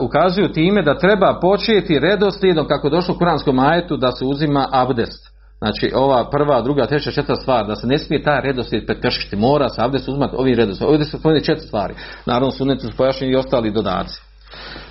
ukazuju 0.00 0.52
time 0.52 0.82
da 0.82 0.98
treba 0.98 1.38
početi 1.40 1.98
redoslijedom 1.98 2.66
kako 2.68 2.86
je 2.86 2.90
došlo 2.90 3.14
u 3.14 3.18
kuranskom 3.18 3.58
ajetu 3.58 3.96
da 3.96 4.12
se 4.12 4.24
uzima 4.24 4.68
abdest. 4.72 5.30
Znači 5.58 5.92
ova 5.94 6.30
prva, 6.30 6.62
druga, 6.62 6.86
treća, 6.86 7.10
četvrta 7.10 7.40
stvar, 7.40 7.66
da 7.66 7.76
se 7.76 7.86
ne 7.86 7.98
smije 7.98 8.22
taj 8.22 8.40
redoslijed 8.40 8.86
prekršiti, 8.86 9.36
mora 9.36 9.68
se 9.68 9.82
abdest 9.82 10.08
uzimati 10.08 10.36
ovim 10.38 10.54
redoslijedom. 10.56 10.92
Ovdje 10.92 11.04
se 11.04 11.18
spomenuli 11.18 11.44
četiri 11.44 11.66
stvari. 11.66 11.94
Naravno 12.26 12.50
su 12.50 12.64
su 12.80 12.96
pojašnjeni 12.96 13.32
i 13.32 13.36
ostali 13.36 13.72
dodaci. 13.72 14.29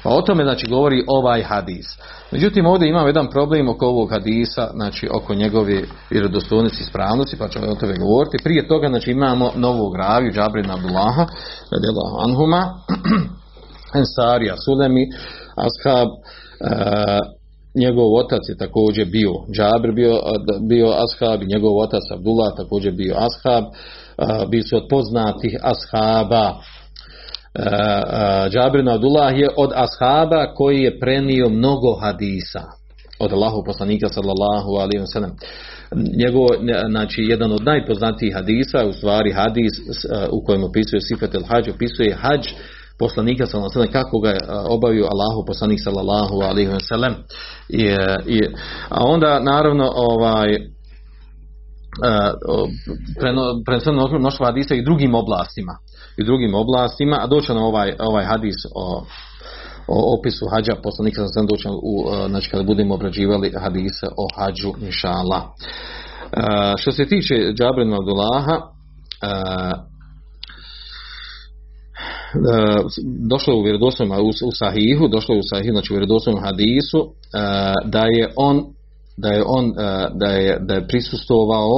Pa 0.03 0.09
o 0.09 0.21
tome 0.21 0.43
znači 0.43 0.67
govori 0.67 1.03
ovaj 1.07 1.43
hadis. 1.43 1.85
Međutim 2.31 2.65
ovdje 2.65 2.89
imamo 2.89 3.07
jedan 3.07 3.29
problem 3.29 3.69
oko 3.69 3.87
ovog 3.87 4.09
hadisa, 4.11 4.69
znači 4.73 5.09
oko 5.13 5.33
njegove 5.33 5.81
vjerodostojnosti 6.09 6.77
i 6.81 6.83
ispravnosti, 6.83 7.37
pa 7.37 7.47
ćemo 7.47 7.65
o 7.65 7.75
tome 7.75 7.95
govoriti. 7.97 8.43
Prije 8.43 8.67
toga 8.67 8.87
znači 8.87 9.11
imamo 9.11 9.51
novog 9.55 9.95
raviju 9.95 10.31
Džabrina 10.31 10.73
Abdullaha, 10.73 11.25
anhuma, 12.25 12.73
Ensarija 14.01 14.55
Sulemi, 14.65 15.07
Ashab, 15.55 16.07
e, 16.07 17.19
njegov 17.75 18.15
otac 18.15 18.39
je 18.49 18.57
također 18.57 19.07
bio 19.07 19.31
Džabir 19.55 19.91
bio, 19.91 20.13
bio 20.69 20.87
ashab 21.05 21.43
i 21.43 21.51
njegov 21.53 21.77
otac 21.77 22.03
Abdullah 22.11 22.53
također 22.57 22.93
bio 22.93 23.15
ashab, 23.27 23.63
e, 23.63 23.71
bili 24.49 24.63
su 24.63 24.77
od 24.77 24.87
poznatih 24.89 25.57
ashaba 25.63 26.55
Džabrin 28.49 28.89
Abdullah 28.89 29.37
je 29.37 29.47
od 29.57 29.71
ashaba 29.75 30.53
koji 30.53 30.81
je 30.81 30.99
prenio 30.99 31.49
mnogo 31.49 31.95
hadisa 32.01 32.63
od 33.19 33.33
Allahu 33.33 33.63
poslanika 33.65 34.07
sallallahu 34.09 34.69
alaihi 34.69 35.01
wa 35.03 35.11
sallam. 35.13 35.31
Njegov, 36.17 36.47
znači, 36.89 37.21
jedan 37.21 37.51
od 37.51 37.63
najpoznatijih 37.63 38.35
hadisa, 38.35 38.85
u 38.85 38.93
stvari 38.93 39.31
hadis 39.31 39.73
u 40.31 40.45
kojem 40.45 40.63
opisuje 40.63 41.01
Sifat 41.01 41.35
el 41.35 41.43
Hađ, 41.49 41.69
opisuje 41.69 42.15
hađ 42.15 42.43
poslanika 42.99 43.45
sallallahu 43.45 43.79
alaihi 43.79 43.93
kako 43.93 44.19
ga 44.19 44.29
je 44.29 44.39
obavio 44.69 45.05
Allahu 45.13 45.45
poslanik 45.47 45.79
sallallahu 45.83 46.35
alaihi 46.41 46.71
wa 46.71 46.83
sallam. 46.89 47.13
I, 47.69 47.83
i, 48.35 48.39
a 48.89 48.99
onda 49.05 49.39
naravno 49.39 49.91
ovaj 49.95 50.49
prenosno 53.65 54.19
mnoštvo 54.19 54.45
hadisa 54.45 54.75
i 54.75 54.83
drugim 54.83 55.15
oblastima 55.15 55.77
i 56.17 56.23
drugim 56.23 56.55
oblastima, 56.55 57.17
a 57.21 57.27
doće 57.27 57.53
nam 57.53 57.63
ovaj, 57.63 57.93
ovaj 57.99 58.25
hadis 58.25 58.55
o, 58.75 59.05
o 59.87 60.19
opisu 60.19 60.45
hađa 60.51 60.75
poslanika 60.83 61.27
sam 61.27 61.47
doći 61.47 61.67
u, 61.83 62.05
znači 62.29 62.49
kada 62.49 62.63
budemo 62.63 62.93
obrađivali 62.93 63.53
hadise 63.59 64.07
o 64.17 64.27
hađu 64.35 64.73
inšala. 64.85 65.53
Što 66.77 66.91
se 66.91 67.05
tiče 67.05 67.35
Džabrina 67.57 67.97
Abdullaha, 67.97 68.61
došlo 73.29 73.55
u 73.55 73.63
vjerodostojnom 73.63 74.19
u, 74.19 74.29
u 74.29 74.51
sahihu, 74.53 75.07
došlo 75.07 75.35
u 75.35 75.43
sahihu, 75.43 75.71
znači 75.71 75.93
u 75.93 75.95
vjerodostojnom 75.95 76.43
hadisu, 76.43 77.13
da 77.85 77.99
je 77.99 78.33
on 78.35 78.65
da 79.21 79.29
je 79.29 79.43
on 79.45 79.73
da 80.19 80.27
je, 80.27 80.59
da 80.67 80.73
je 80.73 80.87
prisustovao 80.87 81.77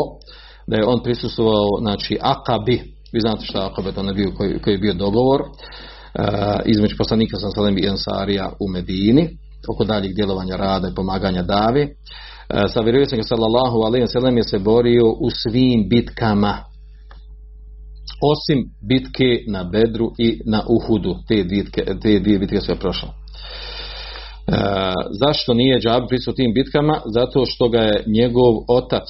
da 0.68 0.76
je 0.78 0.86
on 0.86 1.04
prisustovao 1.04 1.68
znači 1.82 2.18
akabi 2.22 2.82
vi 3.14 3.20
znate 3.20 3.46
šta 3.46 3.70
Akabet 3.72 3.98
on 3.98 4.08
je 4.08 4.14
bio 4.14 4.32
koji, 4.38 4.60
koji 4.60 4.74
je 4.74 4.78
bio 4.78 4.94
dogovor 4.94 5.42
uh, 5.42 6.26
između 6.66 6.98
poslanika 6.98 7.38
sa 7.38 7.50
Salem 7.50 7.78
i 7.78 7.90
Ansarija 7.90 8.52
u 8.60 8.72
Medini 8.72 9.30
oko 9.74 9.84
daljih 9.84 10.16
djelovanja 10.16 10.56
rada 10.56 10.88
i 10.88 10.96
pomaganja 10.96 11.42
davi. 11.42 11.84
Uh, 11.84 12.72
sa 12.74 12.82
vjerovjesnika 12.82 13.24
sallallahu 13.24 13.78
alaihi 13.78 14.08
sallam 14.08 14.38
je 14.38 14.44
se 14.44 14.60
borio 14.60 15.06
u 15.20 15.30
svim 15.30 15.90
bitkama 15.90 16.58
osim 18.32 18.64
bitke 18.88 19.30
na 19.48 19.64
Bedru 19.64 20.12
i 20.18 20.40
na 20.46 20.64
Uhudu. 20.68 21.16
Te, 21.28 21.44
bitke, 21.44 21.86
te 22.02 22.20
dvije 22.20 22.40
bitke 22.40 22.62
su 22.62 22.72
je 22.72 22.80
prošle. 22.80 23.10
Uh, 24.48 24.56
zašto 25.22 25.54
nije 25.54 25.80
džab 25.80 26.04
prisutan 26.10 26.36
tim 26.36 26.54
bitkama? 26.54 27.02
Zato 27.06 27.46
što 27.46 27.70
ga 27.70 27.80
je 27.80 28.04
njegov 28.08 28.54
otac 28.68 29.08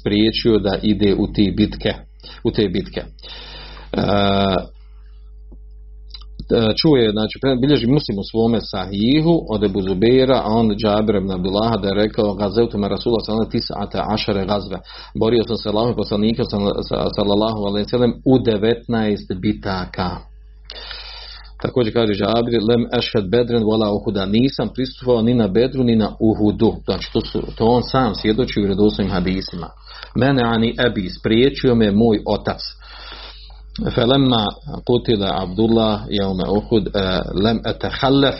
spriječio 0.00 0.58
da 0.58 0.78
ide 0.82 1.14
u 1.14 1.26
te 1.32 1.52
bitke 1.56 1.94
u 2.44 2.50
te 2.50 2.68
bitke. 2.68 3.02
E, 3.92 4.04
čuje, 6.80 7.10
znači, 7.10 7.34
bilježi 7.60 7.86
muslim 7.86 8.18
u 8.18 8.28
svome 8.30 8.60
sahihu 8.60 9.34
od 9.54 9.64
Ebu 9.64 9.80
Zubeira, 9.82 10.38
a 10.44 10.48
on 10.60 10.66
Džabir 10.80 11.16
ibn 11.16 11.30
Abdullaha 11.30 11.76
da 11.76 11.88
je 11.88 12.00
rekao 12.04 12.34
gazeutu 12.34 12.78
me 12.78 12.88
Rasula 12.88 13.18
sallallahu 13.20 13.50
tis'ate 13.50 13.98
ašare 14.14 14.46
gazve. 14.46 14.78
Borio 15.20 15.42
sam 15.46 15.56
se 15.56 15.68
Allahu 15.68 15.94
poslanika 15.96 16.42
sallallahu 17.16 17.60
alaihi 17.68 17.88
sallam 17.88 18.12
u 18.24 18.34
19 18.38 19.40
bitaka. 19.40 20.10
Također 21.62 21.92
kaže 21.92 22.14
Džabir, 22.14 22.62
lem 22.68 22.86
ešhed 22.98 23.28
bedren 23.28 23.64
vola 23.64 23.92
uhuda, 23.92 24.26
nisam 24.26 24.68
pristupao 24.74 25.22
ni 25.22 25.34
na 25.34 25.48
bedru 25.48 25.84
ni 25.84 25.96
na 25.96 26.16
uhudu. 26.20 26.74
Znači 26.84 27.12
to, 27.12 27.20
su, 27.20 27.42
to 27.56 27.66
on 27.66 27.82
sam 27.82 28.14
svjedoči 28.14 28.60
u 28.60 28.66
redosovim 28.66 29.10
hadisima. 29.10 29.68
Mene 30.14 30.42
ani 30.44 30.74
ebi, 30.86 31.10
spriječio 31.10 31.74
me 31.74 31.92
moj 31.92 32.22
otac. 32.26 32.60
Felemma 33.94 34.46
kutila 34.86 35.38
Abdullah 35.42 36.00
jaume 36.10 36.44
uhud, 36.48 36.88
lem 37.44 37.60
etehallef 37.66 38.36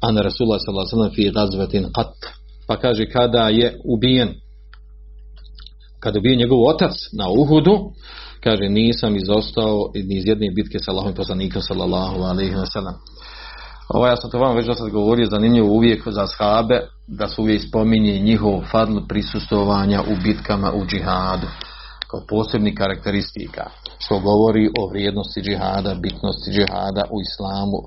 an 0.00 0.16
Rasulullah 0.16 0.60
sallallahu 0.60 1.14
fi 1.14 1.30
gazvetin 1.30 1.84
qat. 1.84 2.14
Pa 2.66 2.76
kaže 2.76 3.06
kada 3.06 3.48
je 3.48 3.76
ubijen 3.84 4.34
kada 6.00 6.16
je 6.16 6.20
ubijen 6.20 6.38
njegov 6.38 6.68
otac 6.68 6.92
na 7.12 7.28
Uhudu, 7.30 7.92
kaže 8.44 8.68
nisam 8.68 9.16
izostao 9.16 9.90
ni 9.94 10.16
iz 10.16 10.26
jedne 10.26 10.50
bitke 10.56 10.78
sa 10.78 10.90
Allahom 10.90 11.14
poslanikom 11.14 11.62
sallallahu 11.62 12.22
alaihi 12.22 12.54
wa 12.54 12.72
sallam. 12.72 12.94
Ovo 13.88 14.06
ja 14.06 14.16
sam 14.16 14.30
to 14.30 14.38
vam 14.38 14.56
već 14.56 14.66
do 14.66 14.74
sad 14.74 14.90
govorio, 14.90 15.26
zanimljivo 15.26 15.68
uvijek 15.68 16.08
za 16.08 16.26
shabe, 16.26 16.80
da 17.06 17.28
se 17.28 17.40
uvijek 17.40 17.62
spominje 17.68 18.18
njihov 18.18 18.60
fadl 18.70 18.98
prisustovanja 19.08 20.02
u 20.02 20.22
bitkama 20.22 20.72
u 20.72 20.86
džihadu 20.86 21.46
kao 22.10 22.20
posebni 22.28 22.74
karakteristika 22.74 23.64
što 23.98 24.18
govori 24.18 24.68
o 24.80 24.88
vrijednosti 24.90 25.42
džihada, 25.42 25.94
bitnosti 25.94 26.50
džihada 26.50 27.04
u 27.10 27.18
islamu, 27.20 27.78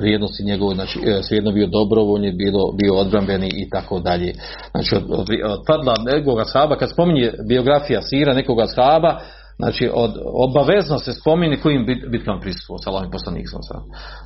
vrijednosti 0.00 0.44
njegove, 0.44 0.74
znači 0.74 1.00
svejedno 1.22 1.52
bio 1.52 1.66
dobrovoljni, 1.66 2.32
bilo, 2.32 2.72
bio 2.80 2.94
odbrambeni 2.94 3.50
i 3.54 3.70
tako 3.70 4.00
dalje. 4.00 4.32
Znači 4.70 4.96
od, 4.96 5.04
od, 5.08 5.28
od 5.44 5.60
fadla 5.66 5.94
nekoga 6.12 6.44
shaba, 6.44 6.76
kad 6.76 6.90
spominje 6.90 7.32
biografija 7.48 8.02
sira 8.02 8.34
nekoga 8.34 8.66
shaba, 8.66 9.20
Znači, 9.62 9.90
od, 9.94 10.12
obavezno 10.34 10.98
se 10.98 11.12
spominje 11.12 11.56
kojim 11.56 11.86
bit, 11.86 12.10
bitkama 12.10 12.40
prisustuo 12.40 12.78
sa 12.78 12.90
Allahim 12.90 13.10
poslanikom. 13.10 13.60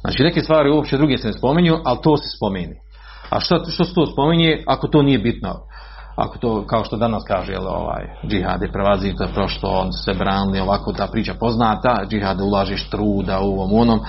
Znači, 0.00 0.22
neke 0.22 0.40
stvari 0.40 0.70
uopće 0.70 0.96
druge 0.96 1.18
se 1.18 1.26
ne 1.26 1.32
spominju, 1.32 1.74
ali 1.84 1.98
to 2.02 2.16
se 2.16 2.28
spomeni. 2.36 2.76
A 3.30 3.40
što, 3.40 3.64
što 3.68 3.84
se 3.84 3.94
to 3.94 4.06
spominje 4.06 4.62
ako 4.66 4.88
to 4.88 5.02
nije 5.02 5.18
bitno? 5.18 5.54
Ako 6.16 6.38
to, 6.38 6.66
kao 6.66 6.84
što 6.84 6.96
danas 6.96 7.24
kaže, 7.28 7.52
jel, 7.52 7.66
ovaj, 7.68 8.04
džihad 8.28 8.62
je 8.62 8.72
prevazi, 8.72 9.14
to 9.18 9.24
je 9.24 9.34
prošto, 9.34 9.66
on 9.68 9.92
se 9.92 10.14
branili, 10.14 10.60
ovako 10.60 10.92
ta 10.92 11.06
priča 11.06 11.34
poznata, 11.34 12.04
džihad 12.08 12.40
ulažiš 12.40 12.90
truda 12.90 13.40
u 13.40 13.52
ovom 13.52 13.72
onom, 13.72 14.00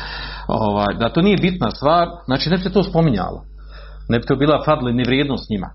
ovaj, 0.48 0.96
da 1.00 1.10
to 1.10 1.22
nije 1.22 1.38
bitna 1.38 1.72
stvar, 1.72 2.08
znači 2.26 2.50
ne 2.50 2.58
bi 2.58 2.64
se 2.64 2.74
to 2.74 2.84
spominjalo. 2.84 3.42
Ne 4.10 4.20
bi 4.20 4.26
to 4.26 4.36
bila 4.36 4.64
fadli 4.66 4.94
ni 4.94 5.04
vrijednost 5.04 5.50
njima. 5.50 5.68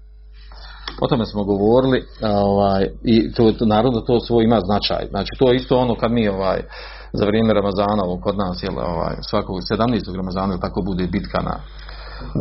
O 1.00 1.06
tome 1.06 1.26
smo 1.26 1.44
govorili 1.44 2.04
ovaj, 2.22 2.86
i 3.04 3.32
to, 3.32 3.52
naravno 3.66 4.00
to 4.00 4.20
svoj 4.20 4.44
ima 4.44 4.60
značaj. 4.60 5.06
Znači 5.10 5.30
to 5.38 5.50
je 5.50 5.56
isto 5.56 5.78
ono 5.78 5.94
kad 5.94 6.12
mi 6.12 6.28
ovaj, 6.28 6.60
za 7.12 7.24
vrijeme 7.26 7.54
Ramazana 7.54 8.02
ovo 8.04 8.20
kod 8.20 8.36
nas 8.36 8.62
jel, 8.62 8.78
ovaj, 8.78 9.14
svakog 9.30 9.56
17. 9.56 10.16
Ramazana 10.16 10.58
tako 10.58 10.82
bude 10.82 11.06
bitka 11.06 11.38
na, 11.42 11.56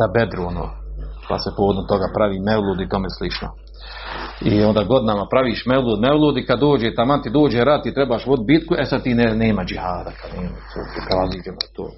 na 0.00 0.06
bedru 0.14 0.42
ono, 0.46 0.70
pa 1.28 1.38
se 1.38 1.50
povodom 1.56 1.86
toga 1.88 2.06
pravi 2.14 2.40
mevlud 2.40 2.80
i 2.80 2.88
tome 2.88 3.08
slično. 3.18 3.48
I 4.40 4.62
onda 4.62 4.84
godinama 4.84 5.26
praviš 5.30 5.66
mevlud, 5.66 6.00
mevlud 6.00 6.36
i 6.36 6.46
kad 6.46 6.58
dođe 6.58 6.94
taman 6.94 7.22
ti 7.22 7.30
dođe 7.30 7.64
rat 7.64 7.86
i 7.86 7.94
trebaš 7.94 8.26
vod 8.26 8.40
bitku, 8.46 8.74
e 8.78 8.84
sad 8.84 9.02
ti 9.02 9.14
ne, 9.14 9.36
nema 9.36 9.64
džihada, 9.64 10.10
kad 10.20 10.30
nema, 10.36 10.56
to, 10.74 10.80
to, 11.76 11.90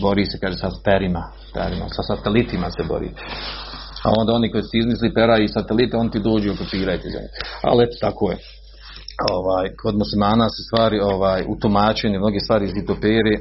bori 0.00 0.24
se 0.26 0.38
kaže 0.40 0.56
sa 0.58 0.68
perima, 0.84 1.22
perima, 1.54 1.86
sa 1.88 2.02
satelitima 2.02 2.70
se 2.70 2.82
bori. 2.88 3.10
A 4.04 4.08
onda 4.18 4.32
oni 4.32 4.50
koji 4.50 4.62
su 4.62 4.76
izmisli 4.78 5.14
pera 5.14 5.36
i 5.38 5.48
satelite, 5.48 5.96
on 5.96 6.10
ti 6.10 6.20
dođu 6.20 6.48
i 6.48 6.54
okupirajte 6.54 7.08
za 7.14 7.18
Ali 7.62 7.84
eto, 7.84 7.96
tako 8.00 8.30
je. 8.30 8.36
ovaj, 9.36 9.66
kod 9.82 9.94
muslimana 10.02 10.46
se 10.48 10.60
stvari 10.68 10.98
ovaj, 11.00 11.44
u 11.48 11.54
tumačenju, 11.62 12.18
mnoge 12.18 12.40
stvari 12.40 12.64
iz 12.64 12.72
vitopere 12.74 13.34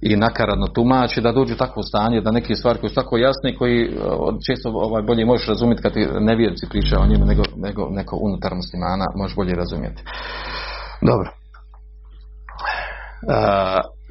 i 0.00 0.16
nakaradno 0.16 0.66
tumači, 0.66 1.20
da 1.20 1.32
dođu 1.32 1.54
takvo 1.56 1.82
stanje, 1.82 2.20
da 2.20 2.30
neke 2.30 2.54
stvari 2.54 2.78
koje 2.78 2.90
su 2.90 2.94
tako 2.94 3.16
jasne, 3.16 3.56
koji 3.56 3.78
eh, 3.82 3.90
često 4.46 4.68
ovaj, 4.68 5.02
bolje 5.02 5.24
možeš 5.24 5.46
razumjeti 5.48 5.82
kad 5.82 5.92
ti 5.92 6.06
nevjerci 6.20 6.66
pričaju 6.70 7.02
o 7.02 7.06
njima, 7.06 7.24
nego, 7.24 7.42
nego 7.56 7.88
neko 7.90 8.16
unutar 8.26 8.52
muslimana 8.54 9.06
možeš 9.16 9.36
bolje 9.36 9.54
razumjeti. 9.54 10.02
Dobro. 11.10 11.28
Uh, 13.30 14.01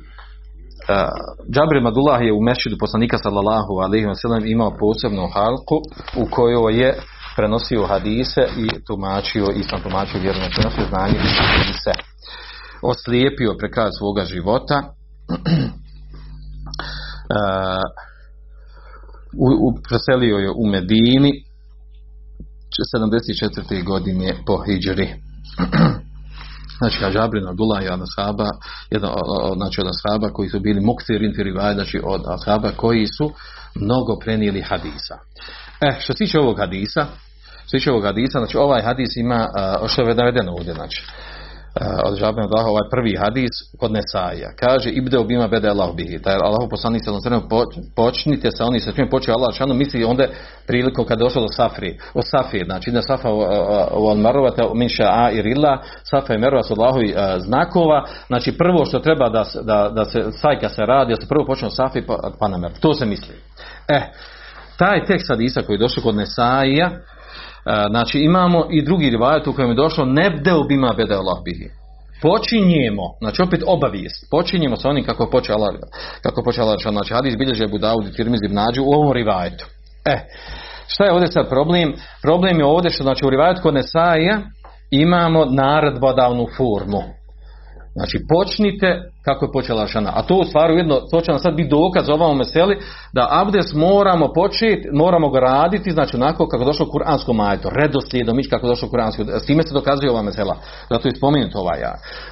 Džabir 1.53 1.81
Madullah 1.81 2.21
je 2.21 2.33
u 2.33 2.41
mešćidu 2.41 2.75
poslanika 2.79 3.17
sallallahu 3.17 3.73
alaihi 3.83 4.05
wa 4.05 4.51
imao 4.51 4.77
posebnu 4.79 5.27
halku 5.33 5.77
u 6.21 6.23
kojoj 6.35 6.81
je 6.81 6.89
prenosio 7.35 7.87
hadise 7.87 8.41
i 8.57 8.67
tumačio, 8.87 9.45
i 9.55 9.63
sam 9.63 9.81
tumačio 9.83 10.19
vjerno, 10.21 10.45
prenosio 10.55 10.85
znanje 10.89 11.17
hadise. 11.19 11.91
Oslijepio 12.81 13.55
prekraj 13.59 13.89
svoga 13.97 14.25
života. 14.25 14.77
u, 19.45 19.47
u, 19.65 19.67
preselio 19.89 20.37
je 20.37 20.49
u 20.51 20.65
Medini 20.67 21.31
74. 22.95 23.85
godine 23.85 24.33
po 24.45 24.63
Hidžri. 24.65 25.07
znači 26.81 27.17
Džabrin 27.17 27.47
Abdullah 27.47 27.81
ashaba, 27.83 28.49
jedan, 28.91 29.11
znači 29.55 29.81
od 29.81 29.87
ashaba 29.93 30.33
koji 30.33 30.49
su 30.49 30.59
bili 30.59 30.81
muktirin 30.81 31.33
firivaj, 31.35 31.73
znači 31.73 32.01
od 32.03 32.21
ashaba 32.27 32.71
koji 32.75 33.07
su 33.07 33.31
mnogo 33.75 34.19
prenijeli 34.19 34.61
hadisa. 34.61 35.17
E, 35.81 35.99
što 35.99 36.13
se 36.13 36.17
tiče 36.17 36.39
ovog 36.39 36.57
hadisa, 36.59 37.05
što 37.59 37.69
se 37.69 37.77
tiče 37.77 37.91
ovog 37.91 38.03
hadisa, 38.03 38.39
znači 38.39 38.57
ovaj 38.57 38.81
hadis 38.81 39.15
ima, 39.15 39.47
što 39.87 40.01
je 40.01 40.15
navedeno 40.15 40.51
ovdje, 40.51 40.73
znači, 40.73 41.05
od 42.05 42.17
Žabina 42.17 42.47
Daha, 42.47 42.69
ovaj 42.69 42.89
prvi 42.91 43.15
hadis 43.17 43.51
kod 43.79 43.91
Nesaja. 43.91 44.51
Kaže, 44.59 44.89
ibde 44.89 45.17
obima 45.17 45.47
bede 45.47 45.69
Allah 45.69 45.95
bihi. 45.95 46.21
Taj 46.21 46.33
Allah 46.33 46.67
poslanik 46.69 47.01
sallam 47.03 47.47
počnite 47.95 48.51
sa 48.51 48.65
onim 48.65 48.79
sa 48.79 48.91
čim 48.91 49.09
počeo 49.09 49.35
Allah 49.35 49.53
šanu, 49.53 49.73
misli 49.73 50.03
onda 50.03 50.27
prilikom 50.67 51.05
kada 51.05 51.23
je 51.23 51.25
došlo 51.25 51.41
do 51.41 51.47
Safri, 51.47 51.97
o 52.13 52.21
Safri, 52.21 52.63
znači 52.65 52.91
da 52.91 53.01
Safa 53.01 53.29
u 53.93 54.07
Almarovata 54.07 54.63
min 54.73 54.89
ša'a 54.89 55.31
i 55.31 55.41
rilla, 55.41 55.77
Safa 56.03 56.33
i 56.33 56.37
Merva 56.37 56.63
su 56.63 56.73
Allahovi 56.73 57.15
znakova, 57.37 58.05
znači 58.27 58.57
prvo 58.57 58.85
što 58.85 58.99
treba 58.99 59.29
da, 59.29 59.43
da, 59.61 59.91
da 59.95 60.05
se 60.05 60.31
sajka 60.31 60.69
se 60.69 60.81
radi, 60.81 61.13
da 61.13 61.21
se 61.21 61.27
prvo 61.27 61.45
počne 61.45 61.67
od 61.67 61.75
Safi 61.75 62.01
pa, 62.01 62.31
pa 62.39 62.47
na 62.47 62.57
Merva. 62.57 62.77
To 62.79 62.93
se 62.93 63.05
misli. 63.05 63.35
E, 63.87 64.01
taj 64.77 65.05
tekst 65.05 65.29
hadisa 65.29 65.61
koji 65.61 65.75
je 65.75 65.79
došao 65.79 66.03
kod 66.03 66.15
Nesaija, 66.15 66.89
Znači 67.89 68.19
imamo 68.19 68.67
i 68.69 68.81
drugi 68.81 69.09
rivajet 69.09 69.47
u 69.47 69.53
kojem 69.53 69.69
je 69.69 69.75
došlo 69.75 70.05
nebdeu 70.05 70.63
bima 70.67 70.93
bede 70.97 71.15
bihi. 71.45 71.69
Počinjemo, 72.21 73.03
znači 73.19 73.41
opet 73.41 73.63
obavijest, 73.67 74.29
počinjemo 74.31 74.75
sa 74.75 74.89
onim 74.89 75.05
kako 75.05 75.29
počeo 75.29 75.55
Allah, 75.55 75.75
kako 76.23 76.43
počeo 76.43 76.63
Allah, 76.63 76.77
znači 76.81 77.13
hadis 77.13 77.37
bilježe 77.37 77.67
Budaud 77.67 78.07
i 78.07 78.11
Tirmizi 78.11 78.47
nađu 78.47 78.83
u 78.83 78.93
ovom 78.93 79.13
rivajetu. 79.13 79.65
E, 80.05 80.17
šta 80.87 81.03
je 81.05 81.11
ovdje 81.11 81.31
sad 81.31 81.49
problem? 81.49 81.93
Problem 82.21 82.59
je 82.59 82.65
ovdje 82.65 82.91
što 82.91 83.03
znači 83.03 83.25
u 83.25 83.29
rivajetu 83.29 83.61
kod 83.61 83.73
Nesaija 83.73 84.41
imamo 84.91 85.45
naredbodavnu 85.45 86.47
formu. 86.57 87.01
Znači 87.93 88.17
počnite 88.29 89.01
kako 89.25 89.45
je 89.45 89.51
počela 89.51 89.87
šana. 89.87 90.11
A 90.15 90.21
to 90.21 90.35
u 90.35 90.43
stvari 90.43 90.73
ujedno, 90.73 90.99
to 91.11 91.21
će 91.21 91.31
nam 91.31 91.39
sad 91.39 91.55
biti 91.55 91.69
dokaz 91.69 92.09
ovom 92.09 92.37
meseli, 92.37 92.77
da 93.13 93.27
abdes 93.31 93.73
moramo 93.73 94.33
početi, 94.33 94.89
moramo 94.93 95.29
ga 95.29 95.39
raditi, 95.39 95.91
znači 95.91 96.15
onako 96.15 96.47
kako 96.47 96.63
došlo 96.63 96.85
u 96.85 96.91
kuranskom 96.91 97.39
ajetu, 97.39 97.69
redoslijedom 97.69 98.39
ići 98.39 98.49
kako 98.49 98.67
došlo 98.67 98.87
u 98.87 98.91
kuranskom, 98.91 99.27
s 99.27 99.45
time 99.45 99.63
se 99.63 99.73
dokazuje 99.73 100.11
ova 100.11 100.21
mesela. 100.21 100.55
Zato 100.89 101.07
je 101.07 101.15
spomenut 101.15 101.55
ovaj, 101.55 101.79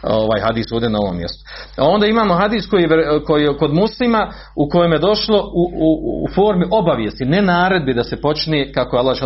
ovaj 0.04 0.42
hadis 0.42 0.66
ovdje 0.72 0.90
na 0.90 1.00
ovom 1.02 1.18
mjestu. 1.18 1.44
A 1.78 1.88
onda 1.88 2.08
imamo 2.08 2.34
hadis 2.34 2.70
koji, 2.70 2.88
koji 3.28 3.44
je 3.44 3.58
kod 3.58 3.74
muslima 3.74 4.32
u 4.56 4.70
kojem 4.70 4.92
je 4.92 5.00
došlo 5.00 5.38
u, 5.38 5.64
u, 5.88 6.24
u 6.24 6.28
formi 6.36 6.66
obavijesti, 6.72 7.26
ne 7.26 7.42
naredbi 7.42 7.94
da 7.94 8.04
se 8.04 8.22
počne 8.22 8.72
kako 8.74 8.96
je 8.96 9.00
Allah 9.00 9.18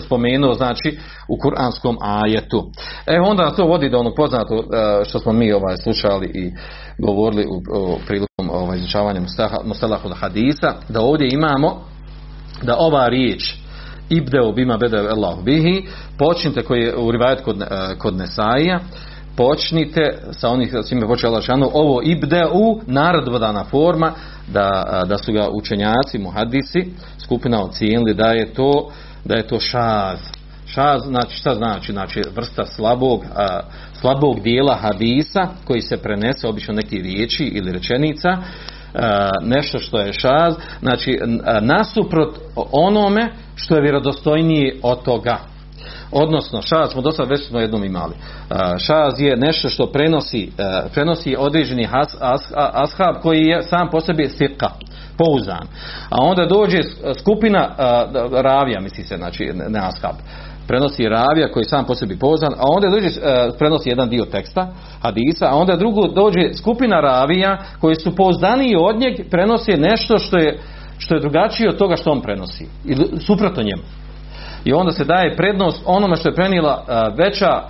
spomenuo, 0.00 0.54
znači 0.54 0.98
u 1.28 1.38
kuranskom 1.42 1.96
ajetu. 2.00 2.70
E 3.06 3.20
onda 3.20 3.50
to 3.50 3.64
vodi 3.64 3.90
do 3.90 3.98
onog 3.98 4.14
poznato 4.16 4.54
e, 4.54 5.04
što 5.04 5.18
smo 5.18 5.32
mi 5.32 5.52
ovaj 5.52 5.76
slušali 5.76 6.30
i 6.34 6.52
govorili 6.98 7.46
u, 7.46 7.56
u 7.56 7.98
prilikom 8.06 8.50
ovaj, 8.50 8.78
izučavanja 8.78 9.20
mustalahul 9.64 10.14
hadisa, 10.14 10.74
da 10.88 11.00
ovdje 11.00 11.28
imamo 11.32 11.80
da 12.62 12.76
ova 12.78 13.08
riječ 13.08 13.54
ibdeo 14.08 14.52
bima 14.52 14.76
bede 14.76 14.98
Allah 14.98 15.44
bihi, 15.44 15.86
počnite 16.18 16.62
koji 16.62 16.80
je 16.80 16.96
u 16.96 17.10
rivajet 17.10 17.40
kod, 17.40 17.62
eh, 17.62 17.66
kod 17.98 18.16
Nesaija, 18.16 18.80
počnite 19.36 20.18
sa 20.32 20.48
onih 20.48 20.74
s 20.84 20.92
ime 20.92 21.06
počeo 21.06 21.30
Allah 21.30 21.42
šanu, 21.42 21.70
ovo 21.74 22.02
ibdeu 22.02 22.80
narodvodana 22.86 23.64
forma 23.64 24.12
da, 24.48 25.02
da 25.06 25.18
su 25.18 25.32
ga 25.32 25.48
učenjaci 25.52 26.18
muhadisi 26.18 26.92
skupina 27.18 27.64
ocijenili 27.64 28.14
da 28.14 28.26
je 28.26 28.54
to 28.54 28.90
da 29.26 29.34
je 29.34 29.46
to 29.46 29.60
šaz. 29.60 30.18
Šaz 30.66 31.02
znači 31.02 31.36
šta 31.36 31.54
znači? 31.54 31.92
Znači 31.92 32.22
vrsta 32.34 32.66
slabog 32.66 33.24
a, 33.34 33.60
slabog 34.06 34.40
dijela 34.40 34.74
hadisa 34.74 35.48
koji 35.64 35.80
se 35.80 35.96
prenese 35.96 36.48
obično 36.48 36.74
neki 36.74 37.02
riječi 37.02 37.44
ili 37.44 37.72
rečenica 37.72 38.28
nešto 39.42 39.78
što 39.78 39.98
je 39.98 40.12
šaz 40.12 40.54
znači 40.80 41.18
nasuprot 41.60 42.38
onome 42.72 43.28
što 43.56 43.74
je 43.74 43.82
vjerodostojnije 43.82 44.76
od 44.82 45.02
toga. 45.02 45.38
Odnosno 46.12 46.62
šaz 46.62 46.90
smo 46.90 47.02
dosta 47.02 47.22
već 47.22 47.48
smo 47.48 47.60
jednom 47.60 47.84
imali. 47.84 48.14
Šaz 48.78 49.20
je 49.20 49.36
nešto 49.36 49.68
što 49.68 49.92
prenosi 49.92 50.50
prenosi 50.94 51.36
određeni 51.38 51.88
as, 51.92 52.16
as, 52.20 52.52
ashab 52.54 53.22
koji 53.22 53.42
je 53.42 53.62
sam 53.62 53.88
po 53.90 54.00
sebi 54.00 54.28
sirka 54.28 54.70
pouzan. 55.18 55.66
A 56.10 56.16
onda 56.20 56.46
dođe 56.46 56.78
skupina 57.20 57.74
ravija 58.32 58.80
misli 58.80 59.04
se 59.04 59.16
znači 59.16 59.50
ne 59.68 59.78
ashab 59.78 60.16
prenosi 60.66 61.08
ravija 61.08 61.52
koji 61.52 61.64
sam 61.64 61.84
po 61.84 61.94
sebi 61.94 62.18
poznan, 62.18 62.52
a 62.52 62.62
onda 62.76 62.88
dođe, 62.88 63.06
e, 63.06 63.50
prenosi 63.58 63.88
jedan 63.88 64.08
dio 64.08 64.24
teksta, 64.24 64.68
hadisa, 65.02 65.46
a 65.50 65.56
onda 65.56 65.76
drugo 65.76 66.08
dođe 66.08 66.54
skupina 66.54 67.00
ravija 67.00 67.58
koji 67.80 67.94
su 67.94 68.16
pouzdaniji 68.16 68.76
od 68.80 68.98
njeg, 68.98 69.30
prenosi 69.30 69.72
nešto 69.72 70.18
što 70.18 70.38
je, 70.38 70.58
što 70.98 71.14
je 71.14 71.20
drugačije 71.20 71.68
od 71.68 71.78
toga 71.78 71.96
što 71.96 72.10
on 72.10 72.20
prenosi. 72.20 72.66
I 72.84 72.96
suprotno 73.20 73.62
njemu. 73.62 73.82
I 74.64 74.72
onda 74.72 74.92
se 74.92 75.04
daje 75.04 75.36
prednost 75.36 75.82
onome 75.86 76.16
što 76.16 76.28
je 76.28 76.34
prenijela 76.34 76.84
e, 76.88 76.92
veća 77.16 77.62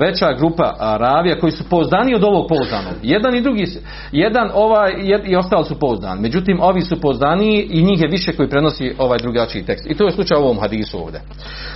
veća 0.00 0.32
grupa 0.32 0.96
ravija 1.00 1.40
koji 1.40 1.52
su 1.52 1.64
pouzdani 1.70 2.14
od 2.14 2.24
ovog 2.24 2.46
pouzdanog. 2.48 2.94
Jedan 3.02 3.34
i 3.34 3.40
drugi, 3.40 3.66
jedan 4.12 4.50
ovaj 4.54 4.90
i 5.26 5.36
ostali 5.36 5.64
su 5.64 5.78
pouzdani. 5.78 6.20
Međutim, 6.20 6.60
ovi 6.60 6.80
su 6.80 7.00
pouzdaniji 7.00 7.66
i 7.70 7.82
njih 7.82 8.00
je 8.00 8.08
više 8.08 8.32
koji 8.32 8.48
prenosi 8.48 8.94
ovaj 8.98 9.18
drugačiji 9.18 9.62
tekst. 9.62 9.86
I 9.90 9.94
to 9.94 10.04
je 10.06 10.12
slučaj 10.12 10.38
u 10.38 10.44
ovom 10.44 10.60
hadisu 10.60 10.98
ovdje. 10.98 11.20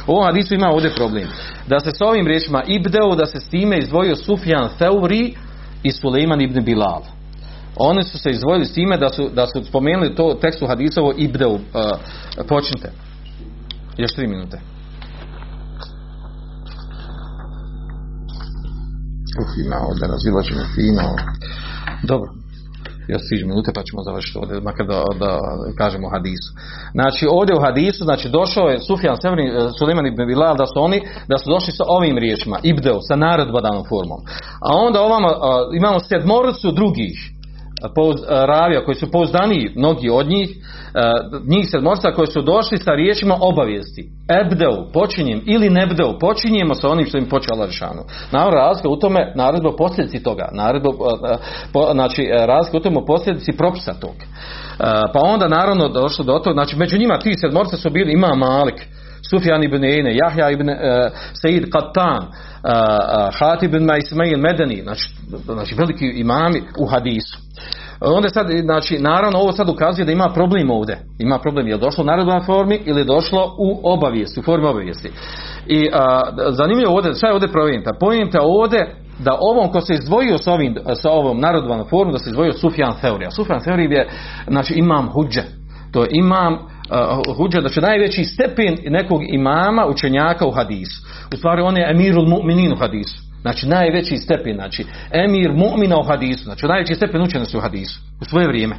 U 0.07 0.12
ovom 0.12 0.24
hadisu 0.24 0.55
ima 0.55 0.68
ovdje 0.68 0.94
problem. 0.94 1.28
Da 1.66 1.80
se 1.80 1.90
s 1.90 2.01
ovim 2.01 2.26
riječima 2.26 2.62
ibdeo, 2.66 3.14
da 3.14 3.26
se 3.26 3.40
s 3.40 3.48
time 3.48 3.78
izdvojio 3.78 4.16
Sufjan 4.16 4.68
Theuri 4.78 5.34
i 5.82 5.90
Suleiman 5.90 6.40
ibn 6.40 6.64
Bilal. 6.64 7.03
Oni 7.76 8.03
su 8.03 8.18
se 8.18 8.30
izdvojili 8.30 8.64
s 8.64 8.72
time 8.72 8.96
da 8.96 9.09
su, 9.09 9.28
da 9.34 9.46
su 9.46 9.64
spomenuli 9.64 10.14
to 10.14 10.34
tekstu 10.40 10.66
hadisovo 10.66 11.14
ibdeu. 11.16 11.53
Uh, 11.53 11.61
počnite. 12.48 12.92
Još 13.96 14.12
tri 14.14 14.26
minute. 14.26 14.70
Uf, 19.41 19.51
ima 19.64 19.76
ovdje 19.89 20.09
razilaženje 20.09 20.64
fino. 20.74 21.09
Dobro. 22.03 22.31
Još 23.09 23.22
stiži 23.26 23.45
minute 23.47 23.70
pa 23.74 23.83
ćemo 23.83 24.03
završiti 24.03 24.39
ovdje, 24.39 24.61
makar 24.61 24.87
da, 24.87 25.05
da 25.18 25.39
kažemo 25.78 26.09
hadisu. 26.09 26.51
Znači 26.93 27.26
ovdje 27.31 27.57
u 27.57 27.61
hadisu, 27.61 28.05
znači 28.05 28.28
došao 28.28 28.68
je 28.68 28.81
Sufjan 28.81 29.16
Severin, 29.22 29.49
eh, 29.49 29.68
Suleiman 29.78 30.07
ibn 30.07 30.26
Bilal, 30.26 30.57
da 30.57 30.66
su 30.66 30.76
oni, 30.76 31.01
da 31.28 31.39
su 31.39 31.51
došli 31.51 31.72
sa 31.72 31.85
ovim 31.89 32.18
riječima, 32.18 32.59
ibdeo, 32.62 32.99
sa 33.09 33.16
naredbodanom 33.16 33.85
formom. 33.89 34.20
A 34.66 34.68
onda 34.87 35.01
ovamo, 35.01 35.28
imamo 35.81 35.99
sedmoricu 36.01 36.72
drugih, 36.72 37.16
ravija 38.28 38.85
koji 38.85 38.95
su 38.95 39.11
pouzdani 39.11 39.72
mnogi 39.76 40.11
od 40.11 40.26
njih 40.26 40.51
njih 41.47 41.68
sedmorca 41.70 42.12
koji 42.12 42.26
su 42.26 42.43
došli 42.43 42.78
sa 42.78 42.91
riječima 42.91 43.37
obavijesti. 43.41 44.09
Ebdeu 44.41 44.93
počinjem 44.93 45.43
ili 45.47 45.70
nebdeu 45.70 46.18
počinjemo 46.20 46.74
sa 46.74 46.89
onim 46.89 47.07
što 47.07 47.18
im 47.18 47.28
počeo 47.28 47.55
Allah 47.55 47.70
naravno 48.33 48.57
razlika 48.57 48.89
u 48.89 48.97
tome 48.97 49.33
naredba 49.37 49.76
posljedici 49.76 50.22
toga 50.22 50.49
naredba 50.53 50.91
po, 51.72 51.93
znači 51.93 52.28
razlika 52.47 52.78
u 52.78 52.81
tome 52.81 53.07
posljedici 53.07 53.53
propisa 53.53 53.93
tog. 54.01 54.14
Pa 55.12 55.20
onda 55.22 55.49
naravno 55.49 55.89
došlo 55.89 56.24
do 56.24 56.39
toga 56.39 56.53
znači 56.53 56.76
među 56.76 56.99
njima 56.99 57.18
ti 57.18 57.33
sedmorca 57.41 57.76
su 57.76 57.91
bili 57.91 58.12
ima 58.12 58.35
Malik 58.35 58.87
Sufjan 59.31 59.64
ibn 59.64 59.85
Ejne, 59.85 60.16
Jahja 60.16 60.51
ibn 60.51 60.68
Qattan, 61.72 62.18
uh, 62.18 62.28
uh, 62.28 62.35
Hatib 63.39 63.75
ibn 63.75 63.91
Ismail 63.99 64.39
Medeni, 64.39 64.83
znači, 64.83 65.15
znači 65.45 65.75
veliki 65.75 66.05
imami 66.05 66.63
u 66.79 66.87
hadisu. 66.87 67.39
Onda 68.01 68.29
sad, 68.29 68.47
znači, 68.63 68.99
naravno, 68.99 69.39
ovo 69.39 69.53
sad 69.53 69.69
ukazuje 69.69 70.05
da 70.05 70.13
ima 70.13 70.31
problem 70.35 70.71
ovdje. 70.71 70.99
Ima 71.19 71.39
problem, 71.39 71.69
je 71.69 71.75
li 71.75 71.81
došlo 71.81 72.03
u 72.03 72.07
narodnoj 72.07 72.41
formi 72.41 72.81
ili 72.85 73.01
je 73.01 73.05
došlo 73.05 73.55
u 73.59 73.81
obavijesti, 73.93 74.41
u 74.41 74.43
formi 74.43 74.67
obavijesti. 74.67 75.11
I 75.67 75.89
a, 75.93 76.21
zanimljivo 76.51 76.95
ovdje, 76.95 77.15
šta 77.15 77.27
je 77.27 77.33
ovdje 77.33 77.53
pojenta? 77.53 77.91
Pojenta 78.01 78.39
ovdje 78.43 78.95
da 79.19 79.39
ovom 79.41 79.73
ko 79.73 79.81
se 79.81 79.95
izdvojio 79.95 80.39
s, 80.39 80.47
ovim, 80.47 80.77
sa 80.95 81.11
ovom 81.11 81.41
narodovanom 81.41 81.87
formom, 81.91 82.13
da 82.13 82.19
se 82.19 82.31
izdvojio 82.31 82.53
Sufjan 82.53 82.95
Theorija. 83.01 83.31
Sufjan 83.31 83.61
Theorija 83.61 84.01
je, 84.01 84.09
znači, 84.49 84.75
imam 84.75 85.09
huđe. 85.09 85.43
To 85.93 86.03
je 86.03 86.09
imam 86.13 86.59
uh, 86.91 87.36
huđa, 87.36 87.61
znači 87.61 87.80
najveći 87.80 88.24
stepen 88.24 88.76
nekog 88.84 89.20
imama, 89.28 89.86
učenjaka 89.86 90.47
u 90.47 90.51
hadisu. 90.51 91.03
U 91.34 91.36
stvari 91.36 91.62
on 91.62 91.76
je 91.76 91.91
emirul 91.91 92.26
mu'minin 92.26 92.72
u 92.72 92.76
hadisu. 92.76 93.22
Znači 93.41 93.68
najveći 93.68 94.16
stepen, 94.16 94.55
znači 94.55 94.84
emir 95.11 95.51
mu'mina 95.51 96.01
u 96.01 96.03
hadisu, 96.03 96.45
znači 96.45 96.66
najveći 96.66 96.95
stepen 96.95 97.22
učenosti 97.22 97.57
u 97.57 97.61
hadisu 97.61 98.01
u 98.20 98.24
svoje 98.24 98.47
vrijeme. 98.47 98.76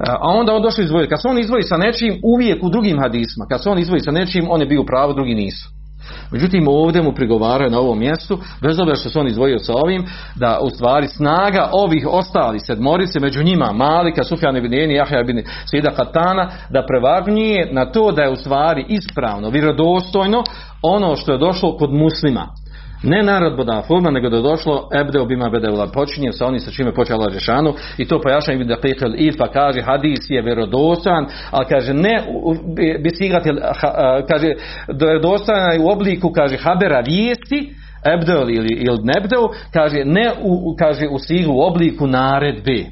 A 0.00 0.28
onda 0.28 0.54
on 0.54 0.62
došao 0.62 0.82
izvoji. 0.82 1.08
Kad 1.08 1.22
se 1.22 1.28
on 1.28 1.38
izvoji 1.38 1.62
sa 1.62 1.76
nečim, 1.76 2.20
uvijek 2.22 2.62
u 2.62 2.70
drugim 2.70 2.98
hadisma, 2.98 3.46
kad 3.50 3.62
se 3.62 3.68
on 3.70 3.78
izvoji 3.78 4.00
sa 4.00 4.10
nečim, 4.10 4.46
on 4.50 4.60
je 4.60 4.66
bio 4.66 4.82
u 4.82 4.86
pravu, 4.86 5.14
drugi 5.14 5.34
nisu. 5.34 5.68
Međutim, 6.30 6.68
ovdje 6.68 7.02
mu 7.02 7.12
prigovaraju 7.12 7.70
na 7.70 7.78
ovom 7.78 7.98
mjestu, 7.98 8.38
bez 8.62 8.78
obzira 8.78 8.96
što 8.96 9.08
se 9.08 9.18
on 9.18 9.26
izdvojio 9.26 9.58
sa 9.58 9.72
ovim, 9.84 10.04
da 10.34 10.58
u 10.62 10.70
stvari 10.70 11.08
snaga 11.08 11.68
ovih 11.72 12.06
ostali 12.10 12.60
sedmorice, 12.60 13.20
među 13.20 13.42
njima 13.42 13.72
Malika, 13.72 14.24
Sufjan 14.24 14.56
ibn 14.56 14.72
Jeni, 14.72 14.94
Jahja 14.94 15.20
ibn 15.20 15.42
Sida 15.70 15.90
Katana, 15.90 16.50
da 16.70 16.86
prevagnije 16.86 17.68
na 17.72 17.84
to 17.92 18.12
da 18.12 18.22
je 18.22 18.30
u 18.30 18.36
stvari 18.36 18.86
ispravno, 18.88 19.50
vjerodostojno 19.50 20.42
ono 20.82 21.16
što 21.16 21.32
je 21.32 21.38
došlo 21.38 21.76
kod 21.76 21.92
muslima. 21.92 22.48
Ne 23.04 23.22
narodbodna 23.22 23.82
forma, 23.82 24.10
nego 24.10 24.28
da 24.28 24.36
je 24.36 24.42
došlo 24.42 24.88
ebde 25.00 25.20
obima 25.20 25.50
bedeula. 25.50 25.86
Počinje 25.86 26.32
sa 26.32 26.46
onim 26.46 26.60
sa 26.60 26.70
čime 26.70 26.94
počeo 26.94 27.16
Allah 27.16 27.32
Žešanu 27.32 27.74
i 27.98 28.04
to 28.04 28.20
pojašnja 28.20 28.54
ibn 28.54 28.68
Daqiq 28.68 29.14
id 29.16 29.36
pa 29.38 29.48
kaže 29.48 29.82
hadis 29.82 30.20
je 30.28 30.42
vjerodostan, 30.42 31.26
ali 31.50 31.66
kaže 31.68 31.94
ne 31.94 32.24
bisigati, 33.02 33.50
kaže 34.28 34.54
vjerodostan 35.00 35.80
u 35.80 35.88
obliku 35.88 36.32
kaže 36.32 36.56
habera 36.56 37.00
vijesti, 37.00 37.74
ebdel 38.14 38.50
ili, 38.50 38.74
ili 38.74 38.98
nebdel, 39.02 39.42
kaže 39.72 40.04
ne 40.04 40.32
u, 40.42 40.76
kaže 40.78 41.08
u 41.08 41.18
silu 41.18 41.54
u 41.54 41.62
obliku 41.62 42.06
naredbe 42.06 42.84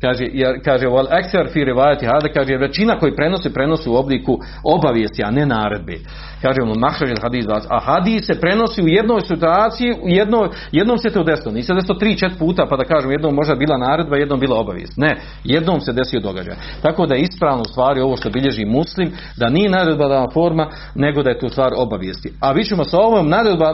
kaže 0.00 0.24
jer 0.32 0.60
kaže 0.64 0.86
wal 0.86 1.06
akthar 1.10 1.48
fi 1.52 1.64
rivayati 1.64 2.06
hada 2.06 2.28
kaže 2.34 2.56
većina 2.56 2.98
koji 2.98 3.16
prenosi 3.16 3.52
prenosi 3.52 3.88
u 3.88 3.96
obliku 3.96 4.38
obavijesti 4.64 5.22
a 5.24 5.30
ne 5.30 5.46
naredbe. 5.46 5.96
Kaže 6.42 6.62
on 6.62 6.78
mahraj 6.78 7.14
hadis 7.22 7.46
a 7.68 7.80
hadis 7.80 8.26
se 8.26 8.40
prenosi 8.40 8.82
u 8.82 8.88
jednoj 8.88 9.20
situaciji 9.20 9.92
u 9.92 10.08
jednoj 10.08 10.48
jednom 10.72 10.98
se 10.98 11.10
to 11.10 11.22
desilo 11.22 11.52
nisi 11.52 11.66
se 11.66 11.74
desilo 11.74 11.98
tri 11.98 12.18
čet 12.18 12.32
puta 12.38 12.66
pa 12.70 12.76
da 12.76 12.84
kažem 12.84 13.10
jednom 13.10 13.34
možda 13.34 13.54
bila 13.54 13.78
naredba 13.78 14.16
jednom 14.16 14.40
bila 14.40 14.60
obavijest. 14.60 14.96
Ne 14.96 15.20
jednom 15.44 15.80
se 15.80 15.92
desio 15.92 16.20
događaj. 16.20 16.54
Tako 16.82 17.06
da 17.06 17.14
je 17.14 17.20
ispravno 17.20 17.62
u 17.62 17.70
stvari 17.72 18.00
ovo 18.00 18.16
što 18.16 18.30
bilježi 18.30 18.64
muslim 18.64 19.12
da 19.36 19.48
nije 19.48 19.70
naredbodavna 19.70 20.30
forma 20.32 20.70
nego 20.94 21.22
da 21.22 21.30
je 21.30 21.38
to 21.38 21.48
stvar 21.48 21.72
obavijesti. 21.76 22.32
A 22.40 22.52
vi 22.52 22.64
ćemo 22.64 22.84
sa 22.84 22.98
ovom 22.98 23.28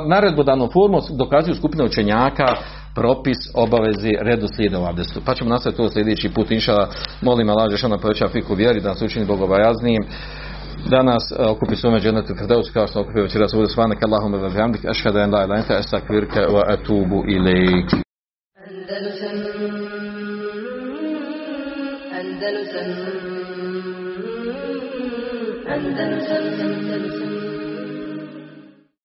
naredbodavnom 0.09 0.71
formom 0.73 1.01
dokazuju 1.19 1.55
skupina 1.55 1.85
učenjaka 1.85 2.47
propis 2.95 3.39
obavezi 3.55 4.13
redu 4.21 4.47
slijeda 4.55 4.79
u 4.79 4.85
abdestu. 4.85 5.21
Pa 5.27 5.35
ćemo 5.35 5.51
nastaviti 5.51 5.77
to 5.77 5.89
sljedeći 5.89 6.29
put, 6.35 6.51
inša, 6.51 6.77
molim 7.23 7.51
Allah 7.51 7.71
Žešana 7.71 7.99
poveća 7.99 8.29
fiku 8.29 8.55
vjeri, 8.55 8.81
da 8.81 8.89
nas 8.89 9.03
učini 9.03 9.27
bogobojaznijim, 9.27 10.03
da 10.91 11.03
nas 11.03 11.23
uh, 11.31 11.51
okupi 11.51 11.77
svome 11.77 12.01
dženetu 12.01 12.35
Firdaus 12.39 12.71
kao 12.71 12.87
što 12.87 13.01
okupi 13.01 13.21
večeras 13.21 13.55
ovdje 13.55 13.69
svanak. 13.69 14.03
Allahumma 14.03 14.39
wa 14.39 14.53
bihamdik 14.53 14.85
ashhadu 14.85 15.19
an 15.19 15.31
la 15.31 15.45
ilaha 15.45 15.45
illa 15.45 15.57
anta 15.57 15.75
astaghfiruka 15.77 16.41
wa 16.41 16.63
atubu 16.73 17.25
ilaik 17.29 17.89
Andalusam 18.67 19.37
Andalusam 22.21 22.89
Andalusam 25.75 26.42